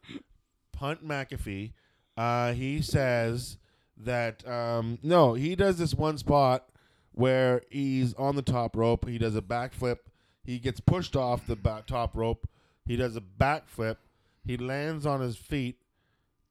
punt 0.78 1.06
McAfee. 1.06 1.74
Uh, 2.16 2.54
he 2.54 2.82
says 2.82 3.58
that 3.98 4.48
um, 4.48 5.00
no, 5.04 5.34
he 5.34 5.56
does 5.56 5.78
this 5.78 5.94
one 5.94 6.18
spot 6.18 6.70
where 7.12 7.62
he's 7.70 8.14
on 8.16 8.36
the 8.36 8.42
top 8.42 8.76
rope. 8.76 9.08
He 9.08 9.18
does 9.18 9.36
a 9.36 9.42
backflip. 9.42 9.98
He 10.44 10.60
gets 10.60 10.80
pushed 10.80 11.16
off 11.16 11.48
the 11.48 11.56
top 11.88 12.16
rope. 12.16 12.48
He 12.86 12.96
does 12.96 13.16
a 13.16 13.22
backflip. 13.22 13.98
He 14.46 14.58
lands 14.58 15.06
on 15.06 15.22
his 15.22 15.36
feet 15.36 15.78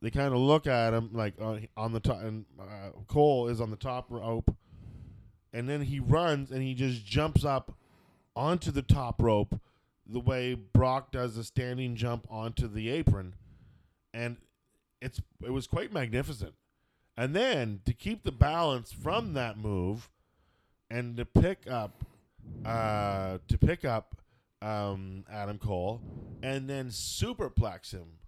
they 0.03 0.11
kind 0.11 0.35
of 0.35 0.41
look 0.41 0.67
at 0.67 0.93
him 0.93 1.11
like 1.13 1.35
on, 1.41 1.67
on 1.77 1.93
the 1.93 2.01
top, 2.01 2.21
and 2.23 2.45
uh, 2.61 2.91
Cole 3.09 3.49
is 3.49 3.61
on 3.61 3.71
the 3.71 3.77
top 3.77 4.07
rope, 4.11 4.55
and 5.53 5.69
then 5.69 5.83
he 5.83 6.01
runs 6.01 6.51
and 6.51 6.63
he 6.63 6.75
just 6.75 7.05
jumps 7.05 7.45
up 7.45 7.77
onto 8.35 8.71
the 8.71 8.83
top 8.83 9.23
rope, 9.23 9.61
the 10.07 10.21
way 10.21 10.55
Brock 10.55 11.11
does 11.11 11.37
a 11.39 11.45
standing 11.45 11.97
jump 11.97 12.27
onto 12.31 12.69
the 12.69 12.91
apron, 12.91 13.35
and 14.17 14.37
it's 15.01 15.21
it 15.45 15.51
was 15.51 15.67
quite 15.67 15.93
magnificent. 15.93 16.55
And 17.17 17.35
then 17.35 17.81
to 17.87 17.93
keep 17.93 18.25
the 18.25 18.33
balance 18.33 18.93
from 18.93 19.35
that 19.35 19.57
move, 19.57 20.11
and 20.91 21.17
to 21.17 21.25
pick 21.25 21.71
up, 21.71 22.05
uh, 22.65 23.39
to 23.49 23.59
pick 23.59 23.85
up 23.85 24.17
um, 24.61 25.25
Adam 25.31 25.59
Cole, 25.59 26.01
and 26.43 26.69
then 26.69 26.89
superplex 26.89 27.93
him 27.93 28.19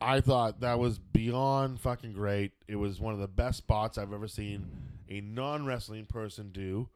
I 0.00 0.20
thought 0.20 0.60
that 0.60 0.78
was 0.78 0.98
beyond 0.98 1.80
fucking 1.80 2.12
great. 2.12 2.52
It 2.68 2.76
was 2.76 3.00
one 3.00 3.14
of 3.14 3.20
the 3.20 3.28
best 3.28 3.58
spots 3.58 3.98
I've 3.98 4.12
ever 4.12 4.28
seen 4.28 4.66
a 5.08 5.20
non 5.20 5.66
wrestling 5.66 6.06
person 6.06 6.50
do, 6.52 6.88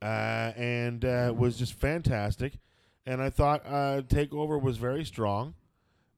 uh, 0.00 0.52
and 0.56 1.04
uh, 1.04 1.34
was 1.36 1.58
just 1.58 1.74
fantastic. 1.74 2.54
And 3.04 3.20
I 3.20 3.30
thought 3.30 3.62
uh, 3.66 4.02
Takeover 4.02 4.60
was 4.60 4.76
very 4.76 5.04
strong, 5.04 5.54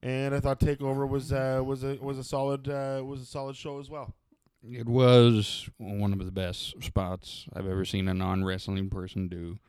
and 0.03 0.35
I 0.35 0.41
thought 0.41 0.59
Takeover 0.59 1.07
was 1.07 1.31
uh, 1.31 1.61
was 1.65 1.83
a 1.83 1.97
was 2.01 2.17
a 2.17 2.23
solid 2.23 2.67
uh, 2.67 3.01
was 3.03 3.21
a 3.21 3.25
solid 3.25 3.55
show 3.55 3.79
as 3.79 3.89
well. 3.89 4.13
It 4.61 4.87
was 4.87 5.69
one 5.77 6.13
of 6.13 6.23
the 6.23 6.31
best 6.31 6.83
spots 6.83 7.47
I've 7.53 7.67
ever 7.67 7.85
seen 7.85 8.07
a 8.07 8.13
non 8.13 8.43
wrestling 8.43 8.89
person 8.89 9.27
do. 9.27 9.59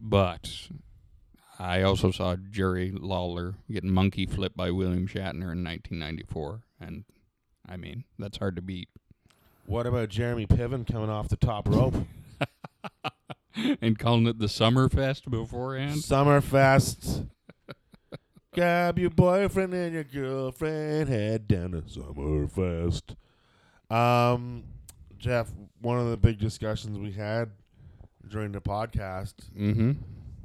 But 0.00 0.68
I 1.58 1.82
also 1.82 2.10
saw 2.10 2.36
Jerry 2.36 2.90
Lawler 2.90 3.54
get 3.70 3.84
monkey 3.84 4.26
flipped 4.26 4.56
by 4.56 4.70
William 4.70 5.06
Shatner 5.06 5.52
in 5.52 5.64
1994. 5.64 6.62
And, 6.80 7.04
I 7.66 7.76
mean, 7.76 8.04
that's 8.18 8.38
hard 8.38 8.56
to 8.56 8.62
beat. 8.62 8.88
What 9.66 9.86
about 9.86 10.10
Jeremy 10.10 10.46
Piven 10.46 10.86
coming 10.86 11.10
off 11.10 11.28
the 11.28 11.36
top 11.36 11.68
rope? 11.68 11.94
and 13.80 13.98
calling 13.98 14.26
it 14.26 14.38
the 14.38 14.46
Summerfest 14.46 15.30
beforehand. 15.30 15.96
Summerfest. 15.96 17.28
Grab 18.54 18.98
your 18.98 19.10
boyfriend 19.10 19.74
and 19.74 19.92
your 19.94 20.04
girlfriend, 20.04 21.08
head 21.08 21.48
down 21.48 21.72
to 21.72 21.82
Summerfest. 21.82 23.16
Um, 23.90 24.64
Jeff, 25.18 25.50
one 25.80 25.98
of 25.98 26.08
the 26.10 26.16
big 26.16 26.38
discussions 26.38 26.98
we 26.98 27.12
had 27.12 27.50
during 28.28 28.52
the 28.52 28.60
podcast 28.60 29.34
Mm-hmm. 29.58 29.92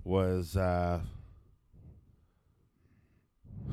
was 0.04 0.58
uh, 0.58 1.02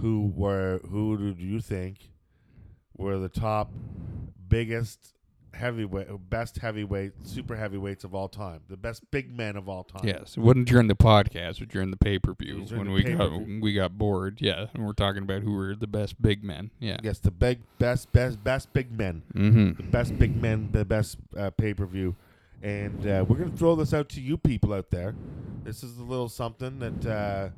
who 0.00 0.32
were 0.34 0.80
who 0.90 1.16
did 1.16 1.40
you 1.40 1.60
think 1.60 2.10
were 2.96 3.18
the 3.18 3.28
top 3.28 3.70
biggest 4.48 5.14
heavyweight 5.56 6.06
best 6.30 6.58
heavyweight 6.58 7.12
super 7.22 7.56
heavyweights 7.56 8.04
of 8.04 8.14
all 8.14 8.28
time 8.28 8.60
the 8.68 8.76
best 8.76 9.02
big 9.10 9.34
men 9.36 9.56
of 9.56 9.68
all 9.68 9.82
time 9.84 10.02
Yes, 10.06 10.36
it 10.36 10.40
wasn't 10.40 10.68
during 10.68 10.86
the 10.88 10.94
podcast, 10.94 11.58
but 11.58 11.68
during 11.68 11.90
the 11.90 11.96
pay 11.96 12.18
per 12.18 12.34
view 12.34 12.64
when 12.76 12.90
we 12.92 13.02
got 13.02 13.30
we 13.60 13.72
got 13.72 13.96
bored. 13.98 14.38
Yeah, 14.40 14.66
and 14.74 14.84
we're 14.86 14.92
talking 14.92 15.22
about 15.22 15.42
who 15.42 15.52
were 15.54 15.74
the 15.74 15.86
best 15.86 16.20
big 16.20 16.44
men. 16.44 16.70
Yeah. 16.78 16.98
yes 17.02 17.18
the 17.18 17.30
big 17.30 17.60
best 17.78 18.12
best 18.12 18.42
best 18.44 18.72
big 18.72 18.92
men 18.92 19.22
Mm-hmm. 19.34 19.82
the 19.82 19.90
best 19.90 20.18
big 20.18 20.36
men, 20.40 20.68
the 20.72 20.84
best 20.84 21.16
uh, 21.36 21.50
pay 21.50 21.74
per 21.74 21.86
view. 21.86 22.14
And 22.62 23.06
uh, 23.06 23.24
we're 23.28 23.36
gonna 23.36 23.56
throw 23.56 23.74
this 23.76 23.92
out 23.94 24.08
to 24.10 24.20
you 24.20 24.36
people 24.36 24.72
out 24.72 24.90
there. 24.90 25.14
This 25.64 25.82
is 25.82 25.98
a 25.98 26.02
little 26.02 26.28
something 26.28 26.78
that 26.78 27.06
uh, 27.06 27.48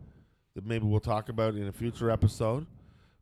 that 0.55 0.67
maybe 0.67 0.87
we'll 0.87 1.01
talk 1.01 1.29
about 1.29 1.55
in 1.55 1.69
a 1.69 1.73
future 1.73 2.11
episode. 2.11 2.67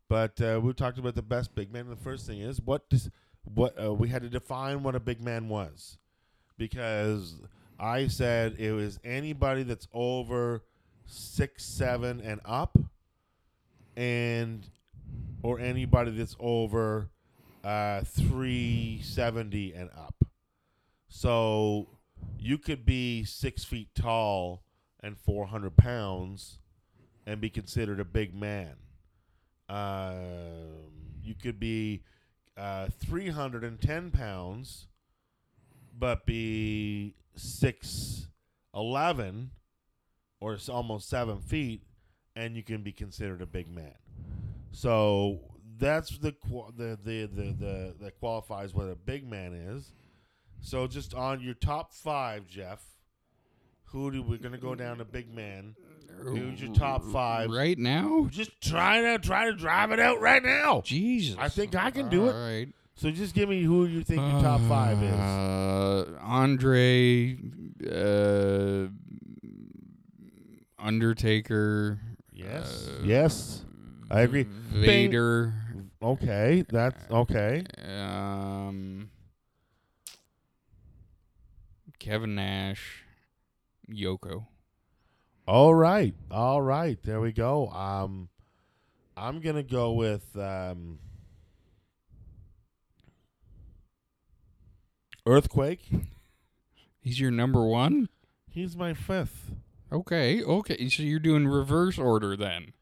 But 0.09 0.39
uh, 0.41 0.59
we 0.63 0.71
talked 0.73 0.97
about 0.97 1.15
the 1.15 1.21
best 1.21 1.53
big 1.53 1.71
men. 1.71 1.89
The 1.89 1.95
first 1.97 2.25
thing 2.25 2.39
is 2.39 2.61
what 2.61 2.89
does 2.89 3.09
what 3.53 3.81
uh, 3.81 3.93
we 3.93 4.09
had 4.09 4.21
to 4.23 4.29
define 4.29 4.83
what 4.83 4.95
a 4.95 4.99
big 4.99 5.21
man 5.21 5.49
was, 5.49 5.97
because 6.57 7.35
I 7.79 8.07
said 8.07 8.55
it 8.57 8.71
was 8.71 8.99
anybody 9.03 9.63
that's 9.63 9.87
over 9.93 10.63
six 11.05 11.63
seven 11.63 12.21
and 12.21 12.41
up, 12.45 12.77
and 13.95 14.67
or 15.43 15.59
anybody 15.59 16.11
that's 16.11 16.35
over 16.39 17.09
uh, 17.63 18.01
370 18.01 19.73
and 19.73 19.89
up. 19.97 20.15
So 21.09 21.89
you 22.39 22.57
could 22.57 22.85
be 22.85 23.23
six 23.23 23.63
feet 23.63 23.89
tall 23.95 24.63
and 25.01 25.17
400 25.17 25.75
pounds 25.75 26.59
and 27.25 27.41
be 27.41 27.49
considered 27.49 27.99
a 27.99 28.05
big 28.05 28.33
man. 28.33 28.75
Um, 29.69 30.91
you 31.21 31.35
could 31.35 31.59
be 31.59 32.03
uh, 32.57 32.87
310 32.99 34.11
pounds 34.11 34.87
but 35.97 36.25
be 36.25 37.15
6'11 37.37 38.27
or 40.39 40.57
almost 40.69 41.09
7 41.09 41.39
feet 41.39 41.83
and 42.35 42.55
you 42.55 42.63
can 42.63 42.83
be 42.83 42.91
considered 42.91 43.41
a 43.41 43.47
big 43.47 43.69
man. 43.69 43.95
So 44.71 45.39
that's 45.79 46.17
the 46.19 46.35
the, 46.77 46.97
the 47.03 47.29
the 47.33 47.53
the 47.53 47.95
that 47.99 48.19
qualifies 48.19 48.73
what 48.73 48.89
a 48.89 48.95
big 48.95 49.27
man 49.27 49.53
is. 49.53 49.91
So 50.61 50.87
just 50.87 51.13
on 51.13 51.41
your 51.41 51.55
top 51.55 51.93
five, 51.93 52.47
Jeff, 52.47 52.83
who 53.85 54.11
do 54.11 54.21
we're 54.21 54.37
gonna 54.37 54.57
go 54.57 54.75
down 54.75 54.99
to 54.99 55.05
big 55.05 55.33
man? 55.33 55.75
Who's 56.23 56.61
your 56.61 56.73
top 56.73 57.03
five? 57.05 57.49
right 57.49 57.77
now? 57.77 58.27
Just 58.29 58.59
try 58.61 59.01
to 59.01 59.19
try 59.19 59.45
to 59.45 59.53
drive 59.53 59.91
it 59.91 59.99
out 59.99 60.19
right 60.19 60.43
now. 60.43 60.81
Jesus, 60.83 61.37
I 61.39 61.49
think 61.49 61.75
I 61.75 61.91
can 61.91 62.09
do 62.09 62.27
it. 62.27 62.33
All 62.35 62.41
right. 62.41 62.67
So 62.95 63.11
just 63.11 63.35
give 63.35 63.47
me 63.47 63.61
who 63.61 63.85
you 63.85 64.03
think 64.03 64.19
your 64.21 64.41
top 64.41 64.59
five 64.61 65.01
is. 65.03 65.13
Uh, 65.13 66.17
Andre, 66.19 67.37
uh, 67.91 68.87
Undertaker. 70.79 71.99
Yes. 72.33 72.87
uh, 72.87 73.01
yes. 73.03 73.63
I 74.09 74.21
agree. 74.21 74.43
Vader. 74.71 75.53
Okay. 76.01 76.65
That's 76.69 77.11
okay. 77.11 77.63
Um, 77.85 79.09
Kevin 81.99 82.35
Nash. 82.35 83.03
Yoko. 83.89 84.47
All 85.47 85.73
right. 85.73 86.13
All 86.29 86.61
right. 86.61 86.97
There 87.03 87.21
we 87.21 87.31
go. 87.31 87.69
Um 87.69 88.29
I'm 89.15 89.39
gonna 89.39 89.63
go 89.63 89.93
with 89.93 90.35
um 90.37 90.99
Earthquake. 95.25 95.89
He's 96.99 97.19
your 97.19 97.31
number 97.31 97.65
one. 97.65 98.09
He's 98.49 98.75
my 98.75 98.93
fifth. 98.93 99.51
Okay, 99.91 100.43
okay. 100.43 100.89
So 100.89 101.03
you're 101.03 101.19
doing 101.19 101.47
reverse 101.47 101.97
order 101.97 102.35
then. 102.35 102.73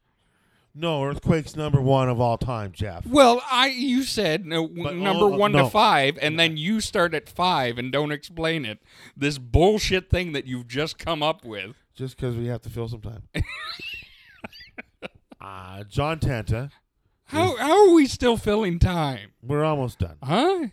No, 0.74 1.04
Earthquake's 1.04 1.56
number 1.56 1.80
one 1.80 2.08
of 2.08 2.20
all 2.20 2.36
time, 2.36 2.72
Jeff. 2.72 3.06
Well, 3.06 3.42
I 3.50 3.68
you 3.68 4.02
said 4.02 4.44
no, 4.44 4.68
But 4.68 4.96
number 4.96 5.26
one 5.26 5.52
no. 5.52 5.64
to 5.64 5.70
five, 5.70 6.18
and 6.20 6.38
then 6.38 6.56
you 6.58 6.80
start 6.82 7.14
at 7.14 7.28
five 7.28 7.78
and 7.78 7.90
don't 7.90 8.12
explain 8.12 8.64
it. 8.66 8.80
This 9.16 9.38
bullshit 9.38 10.10
thing 10.10 10.32
that 10.32 10.46
you've 10.46 10.68
just 10.68 10.98
come 10.98 11.22
up 11.22 11.44
with. 11.44 11.76
Just 11.96 12.16
because 12.16 12.36
we 12.36 12.46
have 12.46 12.60
to 12.62 12.70
fill 12.70 12.88
some 12.88 13.00
time. 13.00 13.22
Uh, 15.40 15.84
John 15.84 16.18
Tenta. 16.18 16.70
How 17.26 17.56
how 17.56 17.88
are 17.88 17.94
we 17.94 18.06
still 18.06 18.36
filling 18.36 18.78
time? 18.80 19.32
We're 19.42 19.62
almost 19.64 19.98
done. 20.00 20.16
Huh? 20.22 20.68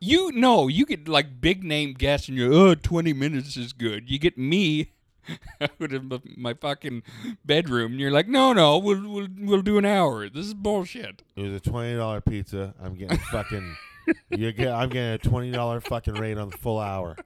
You 0.00 0.32
no, 0.32 0.68
you 0.68 0.84
get 0.84 1.08
like 1.08 1.40
big 1.40 1.62
name 1.64 1.94
guests 1.94 2.28
and 2.28 2.36
you're 2.36 2.52
oh 2.52 2.74
20 2.74 3.12
minutes 3.14 3.56
is 3.56 3.72
good. 3.72 4.10
You 4.10 4.18
get 4.18 4.36
me 4.36 4.92
out 5.60 5.92
of 5.92 6.04
my- 6.04 6.20
my 6.36 6.54
fucking 6.54 7.04
bedroom 7.44 7.92
and 7.92 8.00
you're 8.00 8.10
like, 8.10 8.28
no, 8.28 8.52
no, 8.52 8.76
we'll 8.76 9.08
we'll 9.08 9.28
we'll 9.38 9.62
do 9.62 9.78
an 9.78 9.86
hour. 9.86 10.28
This 10.28 10.46
is 10.46 10.54
bullshit. 10.54 11.22
It 11.36 11.42
was 11.42 11.54
a 11.54 11.60
twenty 11.60 11.96
dollar 11.96 12.20
pizza. 12.20 12.74
I'm 12.82 12.94
getting 12.94 13.18
fucking. 13.18 13.76
You 14.30 14.50
get. 14.52 14.72
I'm 14.72 14.88
getting 14.88 15.12
a 15.14 15.18
twenty 15.18 15.52
dollar 15.52 15.80
fucking 15.80 16.14
rate 16.14 16.36
on 16.36 16.50
the 16.50 16.58
full 16.58 16.80
hour. 16.80 17.16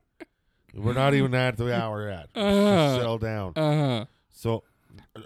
We're 0.76 0.92
not 0.92 1.14
even 1.14 1.34
at 1.34 1.56
the 1.56 1.74
hour 1.74 2.08
yet. 2.08 2.28
Just 2.34 2.36
Uh. 2.36 2.96
settle 2.98 3.18
down. 3.18 3.52
Uh 3.56 4.04
So, 4.30 4.62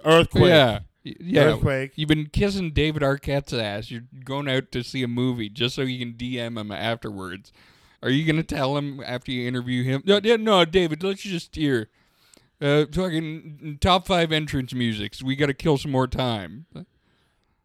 earthquake. 0.04 0.48
yeah. 0.48 0.80
Yeah. 1.02 1.42
Earthquake. 1.54 1.92
You've 1.96 2.08
been 2.08 2.26
kissing 2.26 2.72
David 2.72 3.02
Arquette's 3.02 3.52
ass. 3.54 3.90
You're 3.90 4.04
going 4.24 4.48
out 4.48 4.70
to 4.72 4.82
see 4.84 5.02
a 5.02 5.08
movie 5.08 5.48
just 5.48 5.74
so 5.74 5.82
you 5.82 5.98
can 5.98 6.14
DM 6.14 6.58
him 6.58 6.70
afterwards. 6.70 7.52
Are 8.02 8.10
you 8.10 8.24
gonna 8.26 8.42
tell 8.42 8.76
him 8.78 9.02
after 9.04 9.30
you 9.32 9.46
interview 9.48 9.82
him? 9.82 10.02
No, 10.06 10.20
yeah, 10.22 10.36
no, 10.36 10.64
David. 10.64 11.02
Let's 11.02 11.22
just 11.22 11.54
hear. 11.56 11.88
Uh, 12.62 12.84
fucking 12.92 13.78
top 13.80 14.06
five 14.06 14.32
entrance 14.32 14.74
musics. 14.74 15.22
We 15.22 15.34
got 15.36 15.46
to 15.46 15.54
kill 15.54 15.78
some 15.78 15.90
more 15.92 16.06
time. 16.06 16.66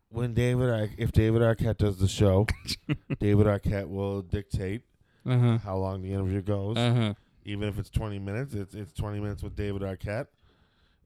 When 0.09 0.33
David, 0.33 0.69
Ar- 0.69 0.89
if 0.97 1.11
David 1.11 1.41
Arquette 1.41 1.77
does 1.77 1.97
the 1.97 2.07
show, 2.07 2.47
David 3.19 3.45
Arquette 3.47 3.89
will 3.89 4.21
dictate 4.21 4.83
Uh 5.25 5.37
huh. 5.37 5.57
how 5.57 5.75
long 5.77 6.01
the 6.01 6.13
interview 6.13 6.41
goes. 6.41 6.77
Uh 6.77 6.93
huh. 6.93 7.13
Even 7.45 7.67
if 7.69 7.77
it's 7.79 7.89
twenty 7.89 8.19
minutes, 8.19 8.53
it's 8.53 8.73
it's 8.73 8.91
twenty 8.91 9.19
minutes 9.19 9.43
with 9.43 9.55
David 9.55 9.81
Arquette. 9.83 10.27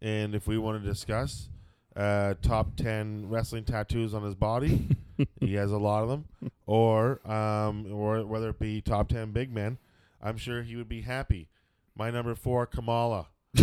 And 0.01 0.33
if 0.33 0.47
we 0.47 0.57
want 0.57 0.81
to 0.81 0.87
discuss 0.89 1.49
uh, 1.95 2.35
top 2.41 2.75
ten 2.77 3.27
wrestling 3.27 3.65
tattoos 3.65 4.13
on 4.13 4.23
his 4.23 4.35
body, 4.35 4.87
he 5.41 5.55
has 5.55 5.71
a 5.71 5.77
lot 5.77 6.03
of 6.03 6.09
them, 6.09 6.25
or 6.65 7.19
um, 7.29 7.91
or 7.91 8.25
whether 8.25 8.49
it 8.49 8.59
be 8.59 8.79
top 8.81 9.09
ten 9.09 9.31
big 9.31 9.53
men, 9.53 9.77
I'm 10.21 10.37
sure 10.37 10.63
he 10.63 10.75
would 10.77 10.87
be 10.89 11.01
happy. 11.01 11.49
My 11.95 12.09
number 12.11 12.33
four, 12.35 12.65
Kamala. 12.65 13.27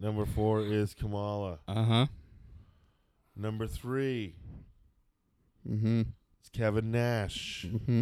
number 0.00 0.24
four 0.26 0.62
is 0.62 0.94
Kamala. 0.94 1.58
Uh 1.68 1.84
huh. 1.84 2.06
Number 3.36 3.66
three 3.66 4.34
Mm-hmm. 5.68 6.00
is 6.00 6.48
Kevin 6.52 6.90
Nash. 6.90 7.66
Mm-hmm. 7.68 8.00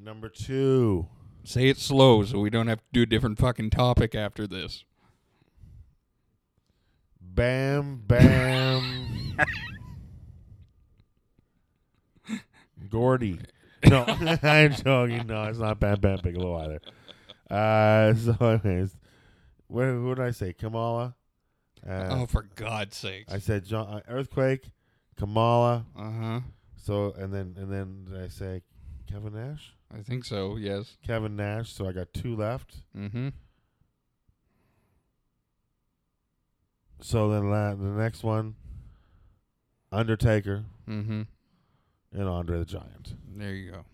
Number 0.00 0.28
two, 0.28 1.08
Say 1.48 1.68
it 1.68 1.78
slow 1.78 2.24
so 2.24 2.40
we 2.40 2.50
don't 2.50 2.66
have 2.66 2.80
to 2.80 2.84
do 2.92 3.02
a 3.02 3.06
different 3.06 3.38
fucking 3.38 3.70
topic 3.70 4.14
after 4.14 4.46
this. 4.46 4.84
Bam 7.20 8.02
Bam 8.06 9.34
Gordy. 12.90 13.40
No, 13.88 14.04
I'm 14.42 14.74
joking. 14.74 15.26
No, 15.26 15.44
it's 15.44 15.58
not 15.58 15.80
Bam 15.80 16.00
Bam 16.00 16.18
Bigelow 16.22 16.56
either. 16.56 16.80
Uh, 17.50 18.14
so, 18.14 18.60
anyways, 18.62 18.94
what, 19.68 19.84
who 19.84 20.14
did 20.14 20.24
I 20.24 20.32
say? 20.32 20.52
Kamala. 20.52 21.14
Uh, 21.88 22.08
oh, 22.10 22.26
for 22.26 22.42
God's 22.56 22.96
sake! 22.96 23.24
I 23.30 23.38
said 23.38 23.64
John, 23.64 23.86
uh, 23.86 24.00
Earthquake, 24.06 24.68
Kamala. 25.16 25.86
Uh 25.96 26.10
huh. 26.10 26.40
So 26.76 27.14
and 27.16 27.32
then 27.32 27.54
and 27.56 27.72
then 27.72 28.04
did 28.04 28.22
I 28.22 28.28
say 28.28 28.62
Kevin 29.10 29.34
Nash? 29.34 29.72
I 29.96 30.02
think 30.02 30.24
so. 30.24 30.56
Yes. 30.56 30.96
Kevin 31.06 31.36
Nash. 31.36 31.72
So 31.72 31.88
I 31.88 31.92
got 31.92 32.12
two 32.12 32.36
left. 32.36 32.82
Mm-hmm. 32.96 33.28
So 37.00 37.30
then 37.30 37.50
la- 37.50 37.74
the 37.74 37.84
next 37.84 38.22
one, 38.22 38.54
Undertaker 39.92 40.64
Mm-hmm. 40.88 41.22
and 42.12 42.28
Andre 42.28 42.58
the 42.58 42.64
Giant. 42.64 43.14
There 43.36 43.52
you 43.54 43.70
go. 43.70 43.84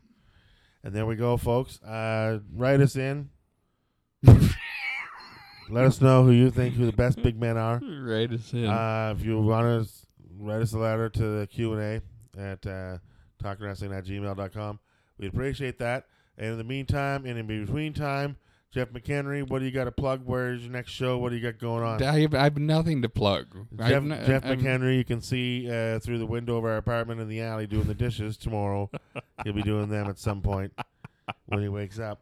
And 0.83 0.95
there 0.95 1.07
we 1.07 1.17
go, 1.17 1.37
folks. 1.37 1.81
Uh, 1.83 2.41
write 2.55 2.81
us 2.81 2.97
in. 2.97 3.31
Let 4.25 5.85
us 5.87 6.01
know 6.01 6.25
who 6.25 6.31
you 6.31 6.51
think 6.51 6.75
who 6.75 6.87
the 6.87 6.93
best 6.93 7.23
big 7.23 7.39
men 7.41 7.57
are. 7.57 7.81
Write 8.03 8.33
us 8.33 8.53
in. 8.53 8.67
Uh, 8.67 9.15
if 9.17 9.25
you 9.25 9.41
want 9.41 9.87
to 9.87 9.91
write 10.39 10.61
us 10.63 10.73
a 10.73 10.79
letter 10.79 11.09
to 11.09 11.23
the 11.41 11.47
Q 11.47 11.73
and 11.75 12.03
A 12.37 12.41
at 12.41 12.67
uh, 12.67 12.99
talkwrestling 13.43 13.97
at 13.97 14.05
gmail.com. 14.05 14.79
We'd 15.19 15.29
appreciate 15.29 15.79
that. 15.79 16.07
And 16.37 16.53
in 16.53 16.59
the 16.59 16.65
meantime, 16.65 17.27
and 17.27 17.39
in 17.39 17.47
between 17.47 17.93
time, 17.93 18.37
Jeff 18.73 18.89
McHenry, 18.89 19.49
what 19.49 19.61
do 19.61 19.67
you 19.67 19.71
got 19.71 19.85
to 19.85 19.93
plug? 19.93 20.23
Where's 20.25 20.63
your 20.63 20.73
next 20.73 20.91
show? 20.91 21.17
What 21.17 21.29
do 21.31 21.37
you 21.37 21.43
got 21.43 21.61
going 21.61 21.85
on? 21.85 22.03
I 22.03 22.21
have, 22.23 22.35
I 22.35 22.43
have 22.43 22.59
nothing 22.59 23.03
to 23.03 23.09
plug. 23.09 23.47
Jeff, 23.79 24.03
no- 24.03 24.25
Jeff 24.27 24.43
McHenry, 24.43 24.97
you 24.97 25.05
can 25.05 25.21
see 25.21 25.71
uh, 25.71 26.01
through 26.01 26.19
the 26.19 26.27
window 26.27 26.57
of 26.57 26.65
our 26.65 26.77
apartment 26.77 27.21
in 27.21 27.29
the 27.29 27.41
alley 27.41 27.69
doing 27.69 27.87
the 27.87 27.95
dishes 27.95 28.37
tomorrow. 28.37 28.91
He'll 29.45 29.53
be 29.53 29.63
doing 29.63 29.89
them 29.91 30.09
at 30.09 30.19
some 30.19 30.43
point 30.43 30.73
when 31.47 31.61
he 31.63 31.69
wakes 31.69 32.01
up. 32.01 32.21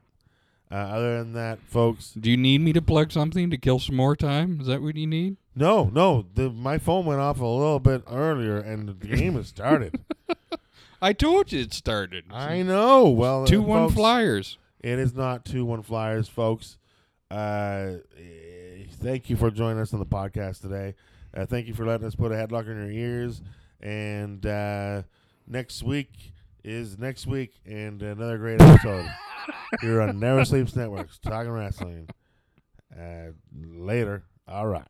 Uh, 0.70 0.74
other 0.74 1.18
than 1.18 1.32
that, 1.34 1.58
folks, 1.68 2.12
Do 2.12 2.30
you 2.30 2.36
need 2.36 2.60
me 2.60 2.72
to 2.74 2.80
plug 2.82 3.12
something 3.12 3.50
to 3.50 3.56
kill 3.58 3.78
some 3.78 3.96
more 3.96 4.16
time? 4.16 4.58
Is 4.60 4.66
that 4.66 4.82
what 4.82 4.96
you 4.96 5.06
need? 5.06 5.36
no, 5.54 5.84
no, 5.92 6.24
the, 6.34 6.48
my 6.50 6.78
phone 6.78 7.04
went 7.04 7.20
off 7.20 7.40
a 7.40 7.44
little 7.46 7.78
bit 7.80 8.02
earlier 8.10 8.56
and 8.58 8.88
the 8.88 8.94
game 8.94 9.34
has 9.34 9.48
started. 9.48 10.00
I 11.02 11.12
told 11.12 11.50
you 11.50 11.60
it 11.62 11.74
started. 11.74 12.26
I 12.30 12.62
know. 12.62 13.08
Well, 13.08 13.42
uh, 13.42 13.46
Two 13.46 13.60
one 13.60 13.86
folks, 13.86 13.94
flyers. 13.94 14.56
It 14.80 15.00
is 15.00 15.14
not 15.14 15.44
two 15.44 15.64
one 15.64 15.82
flyers, 15.82 16.28
folks. 16.28 16.78
Uh, 17.28 17.94
thank 19.00 19.28
you 19.28 19.34
for 19.36 19.50
joining 19.50 19.80
us 19.80 19.92
on 19.92 19.98
the 19.98 20.06
podcast 20.06 20.60
today. 20.60 20.94
Uh, 21.36 21.44
thank 21.44 21.66
you 21.66 21.74
for 21.74 21.84
letting 21.84 22.06
us 22.06 22.14
put 22.14 22.30
a 22.30 22.36
headlock 22.36 22.68
in 22.68 22.76
your 22.76 22.90
ears. 22.90 23.42
And 23.80 24.46
uh, 24.46 25.02
next 25.48 25.82
week 25.82 26.32
is 26.62 26.96
next 26.98 27.26
week, 27.26 27.54
and 27.66 28.00
another 28.00 28.38
great 28.38 28.62
episode 28.62 29.10
You're 29.82 30.02
on 30.02 30.20
Never 30.20 30.44
Sleeps 30.44 30.76
Networks, 30.76 31.18
talking 31.18 31.50
wrestling. 31.50 32.08
Uh, 32.96 33.32
later. 33.52 34.22
All 34.46 34.68
right. 34.68 34.86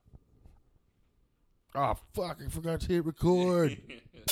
Oh 1.75 1.95
fuck! 2.13 2.39
I 2.45 2.51
forgot 2.51 2.81
to 2.83 2.89
hit 2.89 3.07
record. 3.07 3.79